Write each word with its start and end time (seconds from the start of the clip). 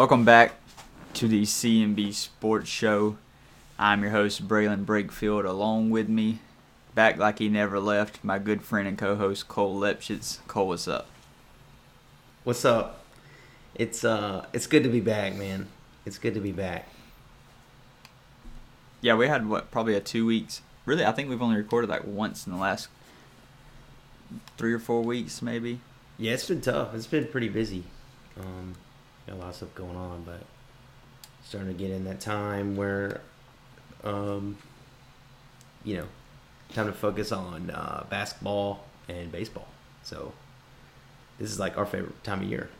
Welcome 0.00 0.24
back 0.24 0.54
to 1.12 1.28
the 1.28 1.44
C&B 1.44 2.12
Sports 2.12 2.70
Show. 2.70 3.18
I'm 3.78 4.00
your 4.00 4.12
host, 4.12 4.48
Braylon 4.48 4.86
Brakefield. 4.86 5.44
Along 5.44 5.90
with 5.90 6.08
me, 6.08 6.38
back 6.94 7.18
like 7.18 7.38
he 7.38 7.50
never 7.50 7.78
left, 7.78 8.24
my 8.24 8.38
good 8.38 8.62
friend 8.62 8.88
and 8.88 8.96
co-host 8.96 9.46
Cole 9.48 9.78
Lepschitz. 9.78 10.38
Cole, 10.46 10.68
what's 10.68 10.88
up? 10.88 11.06
What's 12.44 12.64
up? 12.64 13.04
It's 13.74 14.02
uh, 14.02 14.46
it's 14.54 14.66
good 14.66 14.84
to 14.84 14.88
be 14.88 15.00
back, 15.00 15.34
man. 15.34 15.68
It's 16.06 16.16
good 16.16 16.32
to 16.32 16.40
be 16.40 16.52
back. 16.52 16.88
Yeah, 19.02 19.16
we 19.16 19.28
had 19.28 19.50
what 19.50 19.70
probably 19.70 19.96
a 19.96 20.00
two 20.00 20.24
weeks. 20.24 20.62
Really, 20.86 21.04
I 21.04 21.12
think 21.12 21.28
we've 21.28 21.42
only 21.42 21.56
recorded 21.56 21.90
like 21.90 22.06
once 22.06 22.46
in 22.46 22.54
the 22.54 22.58
last 22.58 22.88
three 24.56 24.72
or 24.72 24.78
four 24.78 25.02
weeks, 25.02 25.42
maybe. 25.42 25.80
Yeah, 26.16 26.32
it's 26.32 26.48
been 26.48 26.62
tough. 26.62 26.94
It's 26.94 27.06
been 27.06 27.26
pretty 27.26 27.50
busy. 27.50 27.84
Um, 28.40 28.76
got 29.30 29.38
a 29.38 29.40
lot 29.40 29.48
of 29.50 29.54
stuff 29.54 29.74
going 29.74 29.96
on, 29.96 30.22
but 30.24 30.40
starting 31.44 31.72
to 31.72 31.78
get 31.78 31.90
in 31.90 32.04
that 32.04 32.20
time 32.20 32.76
where, 32.76 33.20
um, 34.04 34.56
you 35.84 35.96
know, 35.96 36.06
time 36.74 36.86
to 36.86 36.92
focus 36.92 37.32
on 37.32 37.70
uh, 37.70 38.04
basketball 38.10 38.84
and 39.08 39.30
baseball. 39.30 39.68
So 40.02 40.32
this 41.38 41.50
is 41.50 41.58
like 41.58 41.78
our 41.78 41.86
favorite 41.86 42.22
time 42.24 42.42
of 42.42 42.48
year. 42.48 42.70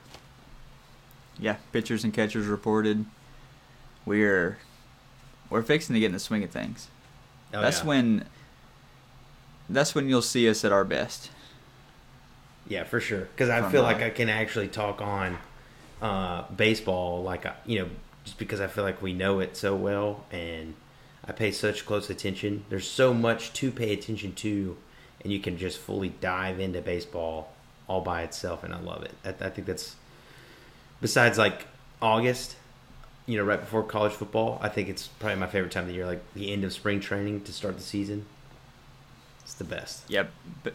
Yeah, 1.39 1.57
pitchers 1.73 2.05
and 2.05 2.13
catchers 2.13 2.47
reported. 2.47 3.07
We're 4.05 4.59
we're 5.49 5.63
fixing 5.63 5.95
to 5.95 6.01
get 6.01 6.07
in 6.07 6.13
the 6.13 6.19
swing 6.19 6.45
of 6.45 6.51
things. 6.51 6.89
Oh, 7.55 7.61
that's 7.61 7.81
yeah. 7.81 7.87
when 7.87 8.25
that's 9.69 9.95
when 9.95 10.09
you'll 10.09 10.21
see 10.23 10.49
us 10.49 10.65
at 10.65 10.73
our 10.73 10.85
best. 10.85 11.31
Yeah, 12.69 12.85
for 12.85 13.01
sure. 13.01 13.21
Because 13.21 13.49
I 13.49 13.63
From, 13.63 13.73
feel 13.73 13.83
like 13.83 14.03
I 14.03 14.11
can 14.11 14.29
actually 14.29 14.69
talk 14.69 15.01
on 15.01 15.39
uh, 16.01 16.45
baseball, 16.55 17.23
like 17.23 17.47
you 17.67 17.81
know, 17.81 17.89
just 18.25 18.39
because 18.39 18.61
I 18.61 18.67
feel 18.67 18.85
like 18.85 19.03
we 19.03 19.13
know 19.13 19.41
it 19.41 19.57
so 19.57 19.75
well, 19.75 20.25
and 20.31 20.75
I 21.27 21.33
pay 21.33 21.51
such 21.51 21.87
close 21.87 22.11
attention. 22.11 22.65
There's 22.69 22.89
so 22.89 23.13
much 23.15 23.53
to 23.55 23.71
pay 23.71 23.93
attention 23.93 24.33
to, 24.35 24.77
and 25.23 25.33
you 25.33 25.41
can 25.41 25.59
just 25.59 25.79
fully 25.79 26.11
dive 26.21 26.61
into 26.61 26.81
baseball 26.81 27.53
all 27.87 28.01
by 28.01 28.23
itself, 28.23 28.65
and 28.65 28.73
I 28.73 28.81
love 28.81 29.03
it. 29.03 29.13
I, 29.25 29.47
I 29.47 29.51
think 29.51 29.67
that's 29.67 29.97
besides 31.01 31.39
like 31.39 31.67
August, 32.01 32.57
you 33.27 33.37
know, 33.37 33.45
right 33.45 33.61
before 33.61 33.83
college 33.83 34.13
football. 34.13 34.59
I 34.63 34.69
think 34.69 34.89
it's 34.89 35.09
probably 35.09 35.39
my 35.39 35.47
favorite 35.47 35.73
time 35.73 35.85
of 35.85 35.89
the 35.89 35.95
year, 35.95 36.07
like 36.07 36.23
the 36.35 36.53
end 36.53 36.65
of 36.65 36.73
spring 36.73 37.01
training 37.01 37.43
to 37.43 37.53
start 37.53 37.77
the 37.77 37.83
season. 37.83 38.27
It's 39.43 39.55
the 39.55 39.65
best. 39.65 40.09
Yep. 40.09 40.31
But 40.63 40.75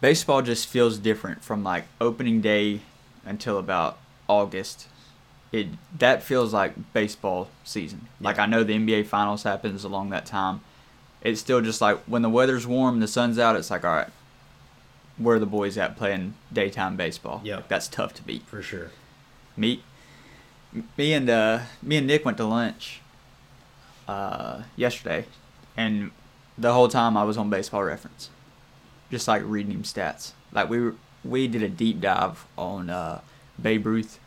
baseball 0.00 0.42
just 0.42 0.66
feels 0.66 0.98
different 0.98 1.42
from 1.42 1.62
like 1.62 1.84
opening 2.00 2.40
day 2.40 2.80
until 3.24 3.58
about 3.58 3.98
August. 4.30 4.86
It 5.52 5.66
that 5.98 6.22
feels 6.22 6.52
like 6.52 6.92
baseball 6.92 7.48
season. 7.64 8.06
Like 8.20 8.38
I 8.38 8.46
know 8.46 8.62
the 8.62 8.74
NBA 8.74 9.06
finals 9.06 9.42
happens 9.42 9.82
along 9.82 10.10
that 10.10 10.24
time. 10.24 10.60
It's 11.22 11.40
still 11.40 11.60
just 11.60 11.80
like 11.80 11.98
when 12.04 12.22
the 12.22 12.28
weather's 12.30 12.66
warm, 12.66 13.00
the 13.00 13.08
sun's 13.08 13.38
out. 13.38 13.56
It's 13.56 13.70
like 13.70 13.84
all 13.84 13.96
right, 13.96 14.08
where 15.18 15.36
are 15.36 15.40
the 15.40 15.46
boys 15.46 15.76
at 15.76 15.96
playing 15.96 16.34
daytime 16.52 16.96
baseball? 16.96 17.40
Yeah, 17.42 17.56
Like, 17.56 17.68
that's 17.68 17.88
tough 17.88 18.14
to 18.14 18.22
beat. 18.22 18.42
For 18.46 18.62
sure. 18.62 18.90
Me, 19.56 19.82
me 20.96 21.12
and 21.12 21.28
uh, 21.28 21.60
me 21.82 21.96
and 21.96 22.06
Nick 22.06 22.24
went 22.24 22.36
to 22.38 22.44
lunch 22.44 23.00
uh, 24.06 24.62
yesterday, 24.76 25.26
and 25.76 26.12
the 26.56 26.72
whole 26.72 26.88
time 26.88 27.16
I 27.16 27.24
was 27.24 27.36
on 27.36 27.50
Baseball 27.50 27.82
Reference, 27.82 28.30
just 29.10 29.26
like 29.26 29.42
reading 29.44 29.72
him 29.72 29.82
stats. 29.82 30.32
Like 30.52 30.70
we 30.70 30.80
were, 30.80 30.94
we 31.24 31.48
did 31.48 31.62
a 31.62 31.68
deep 31.68 32.00
dive 32.00 32.46
on 32.56 32.88
uh, 32.88 33.20
Babe 33.62 33.86
Ruth. 33.86 34.18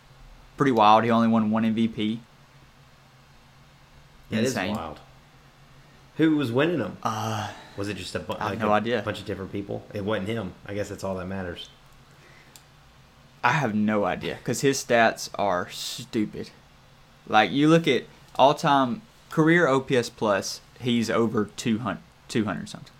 Pretty 0.57 0.71
wild. 0.71 1.03
He 1.03 1.09
only 1.11 1.27
won 1.27 1.49
one 1.51 1.63
MVP. 1.63 2.19
Yeah, 4.29 4.39
it 4.39 4.44
is 4.45 4.51
Insane. 4.51 4.75
wild. 4.75 4.99
Who 6.17 6.35
was 6.38 6.51
winning 6.51 6.79
them? 6.79 6.97
Uh, 7.01 7.49
Was 7.75 7.89
it 7.89 7.95
just 7.97 8.13
a, 8.16 8.19
bu- 8.19 8.33
like 8.33 8.59
no 8.59 8.69
a 8.69 8.73
idea. 8.73 9.01
bunch 9.03 9.19
of 9.19 9.25
different 9.25 9.51
people? 9.51 9.83
It 9.93 10.05
wasn't 10.05 10.27
him. 10.27 10.53
I 10.66 10.73
guess 10.75 10.89
that's 10.89 11.03
all 11.03 11.16
that 11.16 11.25
matters. 11.25 11.69
I 13.43 13.51
have 13.53 13.75
no 13.75 14.05
idea 14.05 14.35
because 14.38 14.61
his 14.61 14.83
stats 14.83 15.29
are 15.35 15.69
stupid. 15.69 16.51
Like 17.27 17.51
you 17.51 17.67
look 17.67 17.88
at 17.88 18.03
all 18.35 18.53
time 18.53 19.01
career 19.29 19.67
OPS 19.67 20.09
plus, 20.09 20.61
he's 20.79 21.09
over 21.09 21.45
200, 21.57 21.99
200 22.29 22.69
something. 22.69 22.93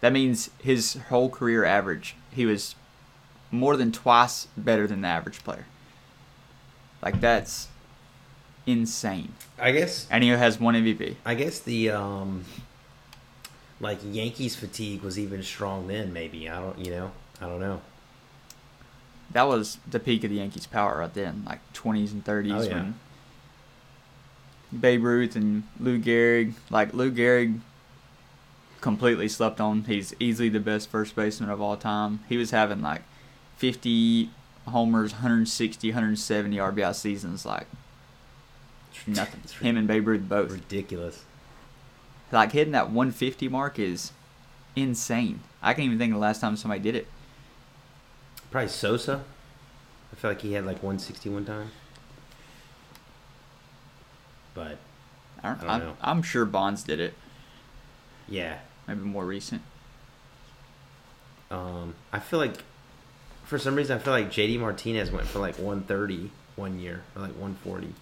That 0.00 0.12
means 0.12 0.50
his 0.62 0.94
whole 1.08 1.30
career 1.30 1.64
average, 1.64 2.16
he 2.30 2.44
was 2.46 2.74
more 3.52 3.76
than 3.76 3.92
twice 3.92 4.48
better 4.56 4.88
than 4.88 5.02
the 5.02 5.08
average 5.08 5.44
player. 5.44 5.66
Like 7.02 7.20
that's 7.20 7.68
insane. 8.66 9.34
I 9.58 9.70
guess. 9.72 10.08
And 10.10 10.24
he 10.24 10.30
has 10.30 10.58
one 10.58 10.74
MVP. 10.74 11.16
I 11.24 11.34
guess 11.34 11.60
the 11.60 11.90
um, 11.90 12.44
like 13.80 13.98
Yankees 14.04 14.56
fatigue 14.56 15.02
was 15.02 15.18
even 15.18 15.42
strong 15.44 15.86
then. 15.86 16.12
Maybe 16.12 16.48
I 16.48 16.60
don't. 16.60 16.78
You 16.78 16.90
know. 16.90 17.12
I 17.40 17.46
don't 17.46 17.60
know. 17.60 17.80
That 19.32 19.44
was 19.48 19.78
the 19.88 19.98
peak 19.98 20.24
of 20.24 20.30
the 20.30 20.36
Yankees' 20.36 20.66
power 20.66 20.98
right 20.98 21.12
then, 21.14 21.42
like 21.46 21.60
20s 21.72 22.12
and 22.12 22.22
30s 22.22 22.52
Oh, 22.52 22.62
yeah. 22.62 22.74
when 22.74 22.94
Babe 24.78 25.02
Ruth 25.04 25.34
and 25.36 25.62
Lou 25.80 25.98
Gehrig, 25.98 26.52
like 26.70 26.92
Lou 26.92 27.10
Gehrig, 27.10 27.60
completely 28.82 29.28
slept 29.28 29.58
on. 29.60 29.84
He's 29.84 30.14
easily 30.20 30.50
the 30.50 30.60
best 30.60 30.90
first 30.90 31.16
baseman 31.16 31.48
of 31.48 31.60
all 31.62 31.76
time. 31.78 32.20
He 32.28 32.36
was 32.36 32.50
having 32.50 32.82
like 32.82 33.02
50 33.62 34.28
homers, 34.66 35.12
160, 35.12 35.88
170 35.90 36.56
RBI 36.56 36.92
seasons, 36.96 37.46
like 37.46 37.68
nothing. 39.06 39.40
It's 39.44 39.52
Him 39.52 39.76
and 39.76 39.86
Babe 39.86 40.08
Ruth 40.08 40.28
both. 40.28 40.50
ridiculous. 40.50 41.22
Like 42.32 42.50
hitting 42.50 42.72
that 42.72 42.86
150 42.86 43.48
mark 43.48 43.78
is 43.78 44.10
insane. 44.74 45.42
I 45.62 45.74
can't 45.74 45.84
even 45.86 45.98
think 45.98 46.10
of 46.10 46.16
the 46.16 46.20
last 46.20 46.40
time 46.40 46.56
somebody 46.56 46.80
did 46.80 46.96
it. 46.96 47.06
Probably 48.50 48.68
Sosa. 48.68 49.22
I 50.12 50.16
feel 50.16 50.32
like 50.32 50.40
he 50.40 50.54
had 50.54 50.66
like 50.66 50.82
160 50.82 51.28
one 51.30 51.44
time. 51.44 51.70
But 54.54 54.78
I 55.40 55.50
don't, 55.50 55.58
I 55.58 55.60
don't 55.60 55.70
I 55.70 55.78
know. 55.78 55.96
I'm 56.02 56.22
sure 56.22 56.44
Bonds 56.44 56.82
did 56.82 56.98
it. 56.98 57.14
yeah, 58.28 58.58
Maybe 58.88 59.02
more 59.02 59.24
recent. 59.24 59.62
um, 61.52 61.94
I 62.12 62.18
feel 62.18 62.40
like 62.40 62.64
for 63.52 63.58
some 63.58 63.74
reason 63.74 63.98
I 63.98 64.00
feel 64.00 64.14
like 64.14 64.30
JD 64.30 64.58
Martinez 64.58 65.10
went 65.10 65.26
for 65.26 65.38
like 65.38 65.56
130 65.56 66.30
one 66.56 66.78
year 66.78 67.02
or 67.14 67.20
like 67.20 67.32
140. 67.32 67.92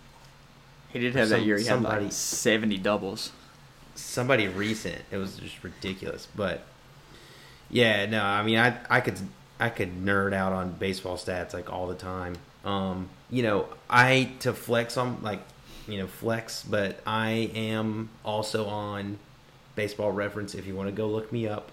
He 0.92 0.98
did 1.00 1.16
have 1.16 1.28
that 1.30 1.42
year. 1.42 1.58
He 1.58 1.64
had 1.64 1.82
like 1.82 2.12
70 2.12 2.78
doubles. 2.78 3.32
somebody 3.96 4.46
recent. 4.46 5.02
It 5.10 5.16
was 5.16 5.38
just 5.38 5.64
ridiculous. 5.64 6.28
But 6.36 6.62
yeah, 7.68 8.06
no, 8.06 8.22
I 8.22 8.44
mean, 8.44 8.58
I 8.58 8.76
I 8.88 9.00
could 9.00 9.18
I 9.58 9.70
could 9.70 10.04
nerd 10.04 10.32
out 10.32 10.52
on 10.52 10.70
baseball 10.70 11.16
stats 11.16 11.52
like 11.52 11.68
all 11.68 11.88
the 11.88 11.96
time. 11.96 12.36
Um, 12.64 13.08
you 13.28 13.42
know, 13.42 13.66
I 13.88 14.06
hate 14.06 14.40
to 14.42 14.52
flex 14.52 14.96
on 14.96 15.20
like 15.20 15.40
you 15.88 15.98
know 15.98 16.06
flex, 16.06 16.62
but 16.62 17.00
I 17.04 17.50
am 17.56 18.10
also 18.24 18.66
on 18.66 19.18
Baseball 19.74 20.12
Reference. 20.12 20.54
If 20.54 20.68
you 20.68 20.76
want 20.76 20.90
to 20.90 20.94
go 20.94 21.08
look 21.08 21.32
me 21.32 21.48
up, 21.48 21.72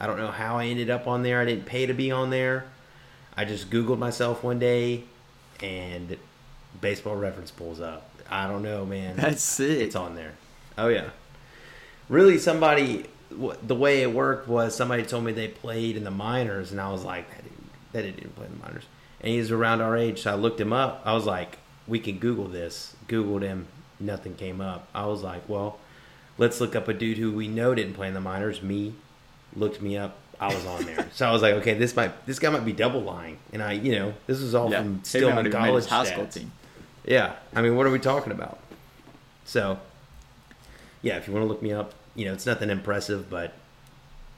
I 0.00 0.08
don't 0.08 0.18
know 0.18 0.32
how 0.32 0.58
I 0.58 0.66
ended 0.66 0.90
up 0.90 1.06
on 1.06 1.22
there. 1.22 1.40
I 1.40 1.44
didn't 1.44 1.66
pay 1.66 1.86
to 1.86 1.94
be 1.94 2.10
on 2.10 2.30
there. 2.30 2.64
I 3.38 3.44
just 3.44 3.70
Googled 3.70 3.98
myself 3.98 4.42
one 4.42 4.58
day, 4.58 5.04
and 5.62 6.16
Baseball 6.80 7.14
Reference 7.14 7.52
pulls 7.52 7.80
up. 7.80 8.10
I 8.28 8.48
don't 8.48 8.64
know, 8.64 8.84
man. 8.84 9.14
That's 9.14 9.44
sick. 9.44 9.78
It's 9.78 9.94
on 9.94 10.16
there. 10.16 10.32
Oh 10.76 10.88
yeah. 10.88 11.10
Really, 12.08 12.38
somebody. 12.38 13.06
The 13.30 13.76
way 13.76 14.02
it 14.02 14.12
worked 14.12 14.48
was 14.48 14.74
somebody 14.74 15.04
told 15.04 15.22
me 15.22 15.30
they 15.30 15.46
played 15.46 15.96
in 15.96 16.02
the 16.02 16.10
minors, 16.10 16.72
and 16.72 16.80
I 16.80 16.90
was 16.90 17.04
like, 17.04 17.28
that 17.92 18.02
dude 18.02 18.16
didn't 18.16 18.34
play 18.34 18.46
in 18.46 18.58
the 18.58 18.66
minors. 18.66 18.86
And 19.20 19.30
he's 19.30 19.52
around 19.52 19.82
our 19.82 19.96
age, 19.96 20.22
so 20.22 20.32
I 20.32 20.34
looked 20.34 20.60
him 20.60 20.72
up. 20.72 21.02
I 21.04 21.12
was 21.12 21.24
like, 21.24 21.58
we 21.86 22.00
can 22.00 22.18
Google 22.18 22.48
this. 22.48 22.96
Googled 23.06 23.42
him, 23.42 23.68
nothing 24.00 24.34
came 24.34 24.60
up. 24.60 24.88
I 24.92 25.06
was 25.06 25.22
like, 25.22 25.48
well, 25.48 25.78
let's 26.38 26.60
look 26.60 26.74
up 26.74 26.88
a 26.88 26.94
dude 26.94 27.18
who 27.18 27.30
we 27.30 27.46
know 27.46 27.72
didn't 27.72 27.94
play 27.94 28.08
in 28.08 28.14
the 28.14 28.20
minors. 28.20 28.62
Me, 28.62 28.94
looked 29.54 29.80
me 29.80 29.96
up. 29.96 30.18
I 30.40 30.54
was 30.54 30.64
on 30.66 30.84
there, 30.84 31.08
so 31.12 31.28
I 31.28 31.32
was 31.32 31.42
like, 31.42 31.54
okay, 31.54 31.74
this 31.74 31.96
might 31.96 32.24
this 32.26 32.38
guy 32.38 32.50
might 32.50 32.64
be 32.64 32.72
double 32.72 33.00
lying, 33.00 33.38
and 33.52 33.62
I, 33.62 33.72
you 33.72 33.92
know, 33.92 34.14
this 34.26 34.38
is 34.40 34.54
all 34.54 34.70
yeah. 34.70 34.82
from 34.82 35.02
still 35.04 35.28
in 35.28 35.32
even 35.32 35.44
made 35.44 35.46
his 35.46 35.54
college 35.54 35.86
high 35.86 36.04
school 36.04 36.26
team. 36.26 36.52
Yeah, 37.04 37.34
I 37.54 37.62
mean, 37.62 37.74
what 37.76 37.86
are 37.86 37.90
we 37.90 37.98
talking 37.98 38.32
about? 38.32 38.58
So, 39.44 39.80
yeah, 41.02 41.16
if 41.16 41.26
you 41.26 41.32
want 41.32 41.44
to 41.44 41.48
look 41.48 41.62
me 41.62 41.72
up, 41.72 41.94
you 42.14 42.26
know, 42.26 42.34
it's 42.34 42.46
nothing 42.46 42.70
impressive, 42.70 43.30
but 43.30 43.54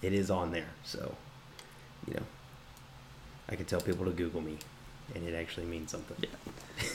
it 0.03 0.13
is 0.13 0.31
on 0.31 0.53
there. 0.53 0.71
So, 0.85 1.17
you 2.07 2.15
know, 2.15 2.23
I 3.49 3.57
can 3.57 3.67
tell 3.67 3.81
people 3.81 4.05
to 4.07 4.13
Google 4.13 4.41
me, 4.41 4.59
and 5.15 5.27
it 5.27 5.35
actually 5.35 5.67
means 5.67 5.91
something. 5.91 6.17
Yeah. 6.21 6.87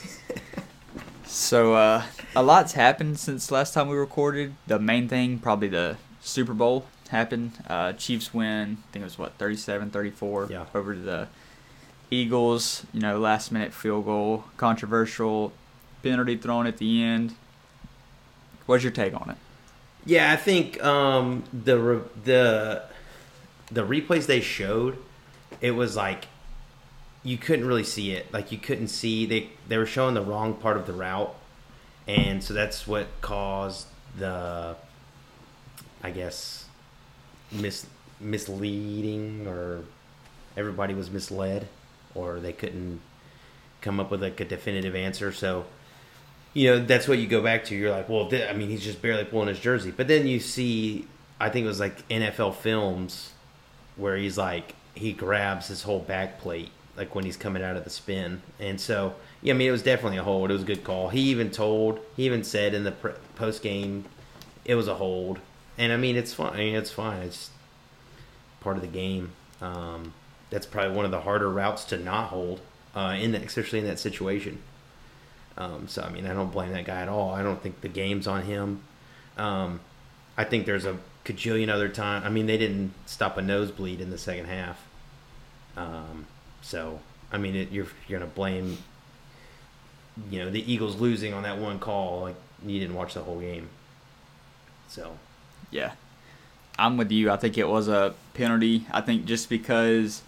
So 1.25 1.74
uh, 1.74 2.04
a 2.36 2.44
lot's 2.44 2.74
happened 2.74 3.19
since 3.19 3.51
last 3.51 3.74
time 3.74 3.90
we 3.90 3.98
recorded. 3.98 4.56
The 4.68 4.80
main 4.80 5.10
thing, 5.10 5.40
probably 5.40 5.68
the 5.68 5.98
Super 6.22 6.54
Bowl 6.54 6.86
happened. 7.10 7.54
Uh, 7.68 7.94
Chiefs 7.94 8.34
win. 8.34 8.78
I 8.90 8.92
think 8.92 9.02
it 9.02 9.06
was 9.06 9.18
what 9.18 9.38
37-34 9.38 10.50
Yeah. 10.50 10.66
over 10.74 10.94
to 10.96 11.00
the 11.00 11.28
Eagles. 12.12 12.86
You 12.94 13.02
know, 13.02 13.19
last 13.19 13.52
minute 13.52 13.74
field 13.74 14.06
goal, 14.06 14.46
controversial. 14.57 15.54
penalty 16.04 16.38
thrown 16.38 16.68
at 16.68 16.78
the 16.78 17.02
end. 17.04 17.36
What's 18.68 18.84
your 18.84 18.92
take 18.92 19.13
on 19.19 19.30
it? 19.31 19.38
Yeah, 20.06 20.31
I 20.31 20.36
think 20.36 20.84
um, 20.84 21.44
the 21.52 21.80
re- 21.80 22.02
the 22.24 22.84
the 23.72 23.81
replays 23.84 24.28
they 24.28 24.40
showed, 24.40 25.00
it 25.62 25.72
was 25.72 25.96
like 25.96 26.25
you 27.24 27.38
couldn't 27.40 27.66
really 27.66 27.84
see 27.84 28.12
it. 28.12 28.31
Like 28.31 28.51
you 28.51 28.60
couldn't 28.60 28.90
see 28.90 29.25
they 29.25 29.50
they 29.68 29.78
were 29.80 29.88
showing 29.88 30.13
the 30.13 30.22
wrong 30.22 30.54
part 30.54 30.78
of 30.78 30.86
the 30.86 30.94
route, 30.94 31.34
and 32.08 32.44
so 32.44 32.54
that's 32.54 32.86
what 32.86 33.08
caused 33.22 33.88
the, 34.16 34.75
I 36.04 36.12
guess, 36.12 36.64
mis 37.56 37.86
misleading 38.19 39.46
or 39.48 39.84
everybody 40.56 40.94
was 40.94 41.10
misled 41.10 41.68
or 42.13 42.40
they 42.40 42.54
couldn't 42.54 43.02
come 43.81 44.00
up 44.00 44.10
with 44.10 44.22
like 44.22 44.40
a 44.40 44.46
definitive 44.46 44.96
answer. 44.96 45.31
So 45.31 45.66
you 46.54 46.69
know 46.69 46.86
that's 46.86 47.07
what 47.07 47.19
you 47.19 47.28
go 47.28 47.42
back 47.42 47.66
to. 47.66 47.75
You're 47.75 47.92
like, 47.92 48.10
well, 48.10 48.30
I 48.34 48.54
mean, 48.54 48.69
he's 48.69 48.84
just 48.84 49.02
barely 49.02 49.25
pulling 49.25 49.50
his 49.50 49.60
jersey, 49.60 49.92
but 49.92 50.07
then 50.07 50.25
you 50.25 50.40
see, 50.40 51.06
I 51.40 51.50
think 51.50 51.66
it 51.66 51.68
was 51.68 51.80
like 51.80 52.07
NFL 52.07 52.56
films 52.56 53.34
where 53.98 54.18
he's 54.18 54.38
like 54.38 54.75
he 54.94 55.12
grabs 55.12 55.68
his 55.68 55.84
whole 55.84 56.00
back 56.00 56.40
plate 56.40 56.72
like 56.96 57.13
when 57.13 57.25
he's 57.25 57.36
coming 57.36 57.62
out 57.62 57.75
of 57.75 57.84
the 57.84 57.90
spin, 57.90 58.42
and 58.60 58.80
so 58.80 59.16
yeah, 59.42 59.54
I 59.54 59.58
mean, 59.58 59.68
it 59.68 59.72
was 59.72 59.84
definitely 59.84 60.18
a 60.18 60.24
hold. 60.24 60.50
It 60.50 60.54
was 60.54 60.63
a 60.63 60.66
good 60.66 60.84
call. 60.84 61.10
He 61.10 61.19
even 61.30 61.51
told, 61.51 62.00
he 62.16 62.25
even 62.25 62.44
said 62.44 62.74
in 62.74 62.84
the 62.84 62.92
pre- 62.92 63.13
post 63.36 63.62
game, 63.62 64.06
it 64.63 64.75
was 64.75 64.88
a 64.88 64.96
hold, 64.96 65.40
and 65.77 65.92
I 65.92 65.98
mean, 65.98 66.16
it's 66.16 66.33
fine. 66.33 66.54
I 66.54 66.57
mean, 66.57 66.75
it's 66.75 66.92
fine. 66.92 67.22
It's 67.22 67.50
part 68.62 68.75
of 68.77 68.81
the 68.81 68.88
game. 68.88 69.31
Um, 69.62 70.13
that's 70.50 70.66
probably 70.66 70.95
one 70.95 71.06
of 71.06 71.12
the 71.12 71.22
harder 71.22 71.50
routes 71.50 71.86
to 71.86 71.98
not 71.98 72.30
hold, 72.30 72.62
uh, 72.95 73.16
in 73.19 73.31
that, 73.33 73.44
especially 73.44 73.80
in 73.80 73.86
that 73.86 74.00
situation. 74.00 74.62
Um, 75.57 75.88
so 75.88 76.01
I 76.01 76.10
mean, 76.10 76.25
I 76.25 76.33
don't 76.33 76.51
blame 76.51 76.72
that 76.74 76.86
guy 76.86 77.01
at 77.01 77.10
all. 77.10 77.31
I 77.31 77.42
don't 77.42 77.62
think 77.62 77.81
the 77.81 77.88
game's 77.88 78.27
on 78.27 78.44
him. 78.44 78.81
Um, 79.38 79.80
I 80.38 80.44
think 80.44 80.66
there's 80.66 80.86
a 80.86 80.98
cajillion 81.24 81.69
other 81.69 81.89
time. 81.89 82.24
I 82.24 82.30
mean, 82.30 82.45
they 82.45 82.57
didn't 82.57 82.94
stop 83.06 83.38
a 83.38 83.42
nosebleed 83.42 84.01
in 84.01 84.10
the 84.10 84.18
second 84.18 84.45
half. 84.45 84.86
Um, 85.77 86.25
so 86.62 87.00
I 87.31 87.38
mean, 87.38 87.56
it, 87.56 87.72
you're 87.72 87.88
you're 88.07 88.19
gonna 88.19 88.31
blame, 88.31 88.77
you 90.30 90.39
know, 90.39 90.50
the 90.50 90.72
Eagles 90.72 91.00
losing 91.00 91.33
on 91.33 91.44
that 91.44 91.57
one 91.57 91.80
call. 91.80 92.22
Like 92.22 92.36
you 92.66 92.80
didn't 92.80 92.95
watch 92.95 93.13
the 93.13 93.22
whole 93.22 93.39
game. 93.39 93.69
So 94.88 95.18
Yeah. 95.71 95.91
I'm 96.77 96.97
with 96.97 97.12
you. 97.12 97.31
I 97.31 97.38
think 97.38 97.57
it 97.57 97.67
was 97.67 97.88
a 97.88 98.13
penalty. 98.33 98.85
I 98.91 99.01
think 99.01 99.25
just 99.25 99.50
because 99.50 100.21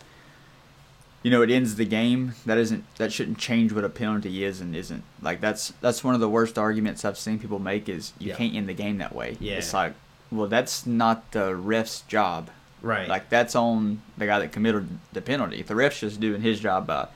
you 1.24 1.32
know 1.32 1.42
it 1.42 1.50
ends 1.50 1.76
the 1.76 1.86
game, 1.86 2.34
that 2.46 2.58
isn't 2.58 2.84
that 2.98 3.12
shouldn't 3.12 3.38
change 3.38 3.74
what 3.74 3.84
a 3.84 3.90
penalty 3.90 4.44
is 4.44 4.62
and 4.62 4.76
isn't. 4.76 5.04
Like 5.22 5.42
that's 5.42 5.74
that's 5.82 6.04
one 6.04 6.14
of 6.16 6.22
the 6.22 6.30
worst 6.30 6.58
arguments 6.58 7.04
I've 7.04 7.18
seen 7.18 7.38
people 7.40 7.60
make 7.60 7.90
is 7.90 8.14
you 8.20 8.30
Yeah. 8.30 8.36
can't 8.36 8.56
end 8.56 8.70
the 8.70 8.74
game 8.74 8.98
that 9.00 9.14
way. 9.14 9.36
Yeah. 9.42 9.56
It's 9.56 9.74
like, 9.74 9.94
well, 10.32 10.48
that's 10.48 10.86
not 10.86 11.32
the 11.32 11.54
ref's 11.56 12.02
job. 12.02 12.50
right, 12.82 13.10
Like 13.10 13.30
that's 13.30 13.56
on 13.56 14.02
the 14.18 14.26
guy 14.28 14.40
that 14.40 14.52
committed 14.54 14.88
the 15.12 15.22
penalty. 15.22 15.62
The 15.64 15.76
ref's 15.76 16.00
just 16.00 16.20
doing 16.22 16.42
his 16.42 16.60
job 16.62 16.88
by 16.88 17.08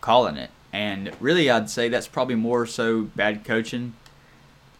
calling 0.00 0.36
it. 0.36 0.50
And 0.72 1.10
really, 1.20 1.50
I'd 1.50 1.68
say 1.68 1.90
that's 1.90 2.06
probably 2.08 2.36
more 2.36 2.64
so 2.66 3.02
bad 3.02 3.44
coaching, 3.44 3.92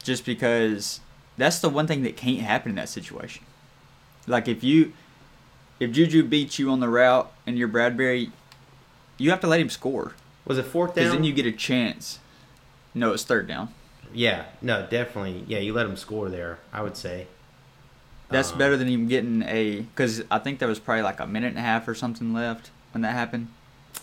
just 0.02 0.25
because 0.25 1.00
that's 1.37 1.58
the 1.61 1.69
one 1.69 1.87
thing 1.87 2.02
that 2.02 2.17
can't 2.17 2.40
happen 2.40 2.70
in 2.70 2.76
that 2.76 2.88
situation. 2.88 3.44
Like 4.26 4.49
if 4.49 4.62
you, 4.62 4.93
if 5.81 5.90
Juju 5.93 6.23
beats 6.25 6.58
you 6.58 6.70
on 6.70 6.81
the 6.81 6.88
route 6.88 7.31
and 7.46 7.58
you're 7.58 7.69
Bradberry, 7.69 8.31
you 9.19 9.31
have 9.31 9.40
to 9.40 9.46
let 9.46 9.61
him 9.61 9.69
score 9.70 10.14
was 10.44 10.58
it 10.58 10.64
fourth 10.64 10.94
down? 10.94 11.05
because 11.05 11.12
then 11.14 11.25
you 11.25 11.32
get 11.32 11.46
a 11.46 11.52
chance. 11.52 12.19
No, 12.94 13.12
it's 13.12 13.25
third 13.25 13.46
down. 13.46 13.69
yeah, 14.12 14.44
no, 14.61 14.87
definitely. 14.88 15.44
Yeah, 15.46 15.58
you 15.58 15.73
let 15.73 15.87
him 15.87 15.96
score 15.96 16.29
there. 16.29 16.58
I 16.73 16.82
would 16.82 16.96
say. 16.96 17.26
That's 18.29 18.52
Um, 18.52 18.58
better 18.58 18.76
than 18.76 18.88
him 18.88 19.08
getting 19.08 19.43
a 19.43 19.81
because 19.81 20.23
I 20.31 20.38
think 20.38 20.58
there 20.58 20.69
was 20.69 20.79
probably 20.79 21.02
like 21.02 21.20
a 21.20 21.26
minute 21.26 21.49
and 21.49 21.58
a 21.58 21.62
half 21.62 21.87
or 21.88 21.94
something 21.94 22.32
left 22.32 22.70
when 22.93 23.02
that 23.02 23.12
happened. 23.12 23.49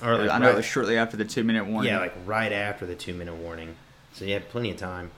Or 0.04 0.18
like 0.18 0.30
I 0.30 0.38
know 0.38 0.46
right- 0.46 0.54
it 0.54 0.58
was 0.58 0.66
shortly 0.66 0.98
after 0.98 1.18
the 1.18 1.26
two 1.26 1.44
minute 1.44 1.66
warning. 1.66 1.92
Yeah, 1.92 2.00
like 2.00 2.16
right 2.26 2.52
after 2.52 2.86
the 2.86 2.96
two 2.96 3.14
minute 3.14 3.36
warning. 3.36 3.76
So 4.14 4.26
you 4.26 4.34
had 4.34 4.48
plenty 4.50 4.72
of 4.72 4.78
time. 4.78 5.12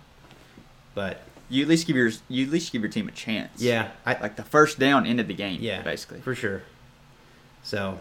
But 0.95 1.21
you 1.51 1.61
at 1.63 1.67
least 1.67 1.85
give 1.85 1.95
your 1.95 2.11
you 2.29 2.45
at 2.45 2.51
least 2.51 2.71
give 2.71 2.81
your 2.81 2.89
team 2.89 3.07
a 3.07 3.11
chance. 3.11 3.61
yeah, 3.61 3.91
I 4.05 4.17
like 4.19 4.37
the 4.37 4.43
first 4.43 4.79
down 4.79 5.05
ended 5.05 5.27
the 5.27 5.33
game. 5.33 5.59
yeah, 5.61 5.81
basically. 5.81 6.21
for 6.21 6.33
sure. 6.33 6.63
So 7.61 7.99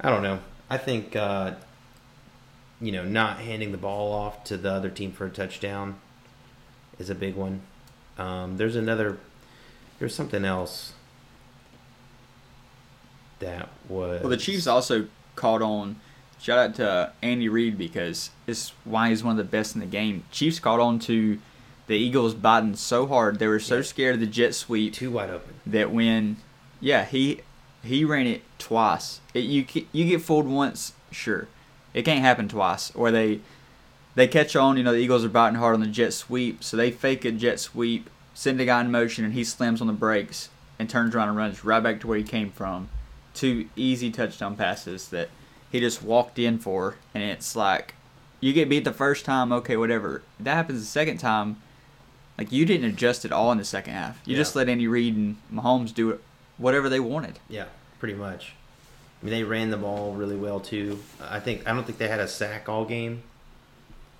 I 0.00 0.10
don't 0.10 0.22
know. 0.22 0.40
I 0.68 0.76
think 0.76 1.14
uh, 1.16 1.54
you 2.80 2.92
know 2.92 3.04
not 3.04 3.38
handing 3.38 3.72
the 3.72 3.78
ball 3.78 4.12
off 4.12 4.44
to 4.44 4.56
the 4.56 4.70
other 4.72 4.90
team 4.90 5.12
for 5.12 5.26
a 5.26 5.30
touchdown 5.30 6.00
is 6.98 7.08
a 7.08 7.14
big 7.14 7.36
one. 7.36 7.62
Um, 8.18 8.56
there's 8.56 8.76
another. 8.76 9.18
There's 9.98 10.14
something 10.14 10.44
else 10.44 10.94
that 13.38 13.68
was. 13.88 14.20
Well, 14.20 14.30
the 14.30 14.36
Chiefs 14.36 14.66
also 14.66 15.06
caught 15.36 15.62
on. 15.62 16.00
Shout 16.40 16.58
out 16.58 16.74
to 16.74 17.12
Andy 17.22 17.48
Reid 17.48 17.78
because 17.78 18.30
it's 18.48 18.72
why 18.84 19.10
he's 19.10 19.22
one 19.22 19.30
of 19.30 19.36
the 19.36 19.44
best 19.50 19.76
in 19.76 19.80
the 19.80 19.86
game. 19.86 20.24
Chiefs 20.32 20.58
caught 20.58 20.80
on 20.80 20.98
to 21.00 21.38
the 21.92 21.98
Eagles 21.98 22.34
biting 22.34 22.74
so 22.74 23.06
hard 23.06 23.38
they 23.38 23.46
were 23.46 23.60
so 23.60 23.76
Yeah. 23.76 23.82
scared 23.82 24.14
of 24.14 24.20
the 24.20 24.26
jet 24.26 24.54
sweep 24.54 24.94
too 24.94 25.10
wide 25.10 25.30
open. 25.30 25.54
that 25.66 25.90
when 25.92 26.36
yeah 26.80 27.04
he 27.04 27.40
he 27.84 28.04
ran 28.04 28.26
it 28.26 28.42
twice. 28.58 29.20
It, 29.34 29.40
you 29.44 29.66
you 29.92 30.04
get 30.06 30.22
fooled 30.22 30.46
once, 30.46 30.92
sure. 31.10 31.48
It 31.94 32.04
can't 32.04 32.20
happen 32.20 32.48
twice. 32.48 32.92
Or 32.94 33.10
they 33.10 33.40
they 34.14 34.28
catch 34.28 34.54
on. 34.56 34.76
You 34.76 34.84
know 34.84 34.92
the 34.92 34.98
Eagles 34.98 35.24
are 35.24 35.28
biting 35.28 35.58
hard 35.58 35.74
on 35.74 35.80
the 35.80 35.86
jet 35.86 36.12
sweep, 36.12 36.62
so 36.64 36.76
they 36.76 36.90
fake 36.90 37.24
a 37.24 37.32
jet 37.32 37.58
sweep, 37.60 38.08
send 38.34 38.60
a 38.60 38.64
guy 38.64 38.80
in 38.80 38.90
motion, 38.90 39.24
and 39.24 39.34
he 39.34 39.42
slams 39.44 39.80
on 39.80 39.86
the 39.88 39.92
brakes 39.92 40.48
and 40.78 40.88
turns 40.88 41.14
around 41.14 41.28
and 41.28 41.36
runs 41.36 41.64
right 41.64 41.82
back 41.82 42.00
to 42.00 42.06
where 42.06 42.18
he 42.18 42.24
came 42.24 42.50
from. 42.50 42.88
Two 43.34 43.68
easy 43.76 44.10
touchdown 44.10 44.54
passes 44.56 45.08
that 45.08 45.28
he 45.70 45.80
just 45.80 46.02
walked 46.02 46.38
in 46.38 46.58
for, 46.58 46.96
and 47.14 47.22
it's 47.24 47.56
like 47.56 47.94
you 48.40 48.52
get 48.52 48.68
beat 48.68 48.84
the 48.84 48.92
first 48.92 49.24
time, 49.24 49.52
okay, 49.52 49.76
whatever. 49.76 50.22
That 50.38 50.54
happens 50.54 50.80
the 50.80 50.86
second 50.86 51.18
time. 51.18 51.56
Like 52.42 52.50
you 52.50 52.66
didn't 52.66 52.86
adjust 52.90 53.24
at 53.24 53.30
all 53.30 53.52
in 53.52 53.58
the 53.58 53.64
second 53.64 53.94
half. 53.94 54.20
You 54.24 54.32
Yeah. 54.34 54.40
just 54.40 54.56
let 54.56 54.68
Andy 54.68 54.88
Reid 54.88 55.14
and 55.14 55.36
Mahomes 55.54 55.94
do 55.94 56.10
it, 56.10 56.20
whatever 56.58 56.88
they 56.88 56.98
wanted. 56.98 57.38
Yeah, 57.48 57.66
pretty 58.00 58.14
much. 58.14 58.54
I 59.22 59.26
mean, 59.26 59.32
they 59.32 59.44
ran 59.44 59.70
the 59.70 59.76
ball 59.76 60.12
really 60.14 60.34
well 60.34 60.58
too. 60.58 60.98
I 61.20 61.38
think 61.38 61.68
I 61.68 61.72
don't 61.72 61.84
think 61.84 61.98
they 61.98 62.08
had 62.08 62.18
a 62.18 62.26
sack 62.26 62.68
all 62.68 62.84
game. 62.84 63.22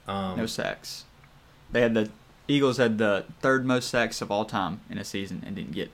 Um, 0.07 0.37
No 0.37 0.47
sacks. 0.47 1.05
They 1.73 1.81
had 1.81 1.95
the 1.95 2.11
Eagles 2.47 2.77
had 2.77 2.99
the 2.99 3.25
third 3.41 3.67
most 3.67 3.89
sacks 3.91 4.23
of 4.23 4.31
all 4.31 4.45
time 4.45 4.83
in 4.89 4.99
a 4.99 5.05
season 5.05 5.43
and 5.45 5.57
didn't 5.57 5.73
get 5.73 5.91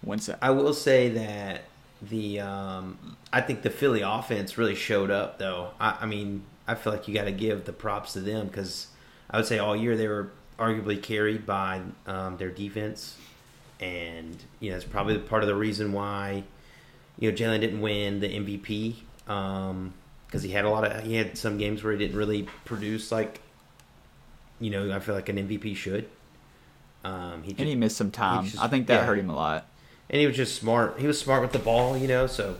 one 0.00 0.20
sack. 0.20 0.38
I 0.40 0.50
will 0.50 0.74
say 0.74 1.08
that 1.08 1.62
the 2.00 2.38
um, 2.38 3.16
I 3.32 3.40
think 3.40 3.62
the 3.62 3.70
Philly 3.70 4.02
offense 4.02 4.56
really 4.56 4.76
showed 4.76 5.10
up 5.10 5.40
though. 5.40 5.70
I, 5.80 5.98
I 6.02 6.06
mean, 6.06 6.44
I 6.68 6.76
feel 6.76 6.92
like 6.92 7.08
you 7.08 7.14
got 7.14 7.24
to 7.24 7.32
give 7.32 7.64
the 7.64 7.72
props 7.72 8.12
to 8.12 8.20
them 8.20 8.46
because 8.46 8.86
I 9.28 9.38
would 9.38 9.46
say 9.46 9.58
all 9.58 9.74
year 9.74 9.96
they 9.96 10.06
were 10.06 10.30
arguably 10.58 11.02
carried 11.02 11.46
by 11.46 11.82
um, 12.06 12.36
their 12.36 12.50
defense, 12.50 13.16
and 13.80 14.36
you 14.60 14.70
know 14.70 14.76
it's 14.76 14.84
probably 14.84 15.18
part 15.18 15.42
of 15.42 15.48
the 15.48 15.54
reason 15.54 15.92
why 15.92 16.44
you 17.18 17.30
know 17.30 17.36
Jalen 17.36 17.60
didn't 17.60 17.80
win 17.80 18.20
the 18.20 18.28
MVP 18.28 18.96
because 20.26 20.42
he 20.42 20.50
had 20.50 20.64
a 20.64 20.70
lot 20.70 20.84
of 20.84 21.04
he 21.04 21.14
had 21.14 21.36
some 21.38 21.58
games 21.58 21.82
where 21.82 21.92
he 21.92 21.98
didn't 21.98 22.16
really 22.16 22.48
produce 22.64 23.10
like 23.12 23.40
you 24.60 24.70
know 24.70 24.94
I 24.94 25.00
feel 25.00 25.14
like 25.14 25.28
an 25.28 25.36
MVP 25.36 25.76
should. 25.76 26.08
Um, 27.04 27.42
he 27.42 27.54
and 27.58 27.68
he 27.68 27.74
missed 27.74 27.96
some 27.96 28.10
time. 28.10 28.44
just- 28.44 28.62
I 28.62 28.68
think 28.68 28.86
that 28.86 29.00
yeah. 29.00 29.06
hurt 29.06 29.18
him 29.18 29.28
a 29.28 29.34
lot. 29.36 29.66
and 30.08 30.20
he 30.20 30.26
was 30.26 30.36
just 30.36 30.56
smart. 30.56 30.98
He 30.98 31.06
was 31.06 31.20
smart 31.20 31.42
with 31.42 31.52
the 31.52 31.58
ball, 31.58 31.96
you 31.98 32.08
know. 32.08 32.26
So 32.26 32.56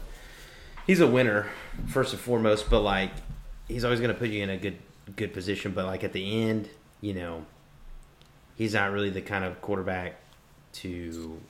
he's 0.87 1.01
a 1.01 1.07
winner 1.07 1.47
first 1.87 2.13
and 2.13 2.21
foremost. 2.21 2.69
But 2.69 2.81
like, 2.81 3.11
he's 3.69 3.85
always 3.85 4.01
going 4.01 4.13
to 4.13 4.19
put 4.19 4.29
you 4.29 4.43
in 4.43 4.51
a 4.51 4.59
good 4.59 4.79
good 5.17 5.33
position. 5.33 5.73
But 5.73 5.87
like 5.87 6.05
at 6.05 6.13
the 6.13 6.43
end, 6.43 6.69
you 7.01 7.15
know, 7.15 7.47
he's 8.57 8.75
not 8.75 8.93
really 8.93 9.11
the 9.11 9.23
kind 9.23 9.45
of 9.45 9.61
quarterback 9.61 10.17
to 10.75 11.41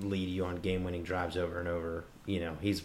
lead 0.00 0.28
you 0.28 0.44
on 0.44 0.56
game 0.56 0.84
winning 0.84 1.02
drives 1.02 1.36
over 1.36 1.58
and 1.58 1.68
over. 1.68 2.04
You 2.26 2.40
know, 2.40 2.56
he's 2.60 2.82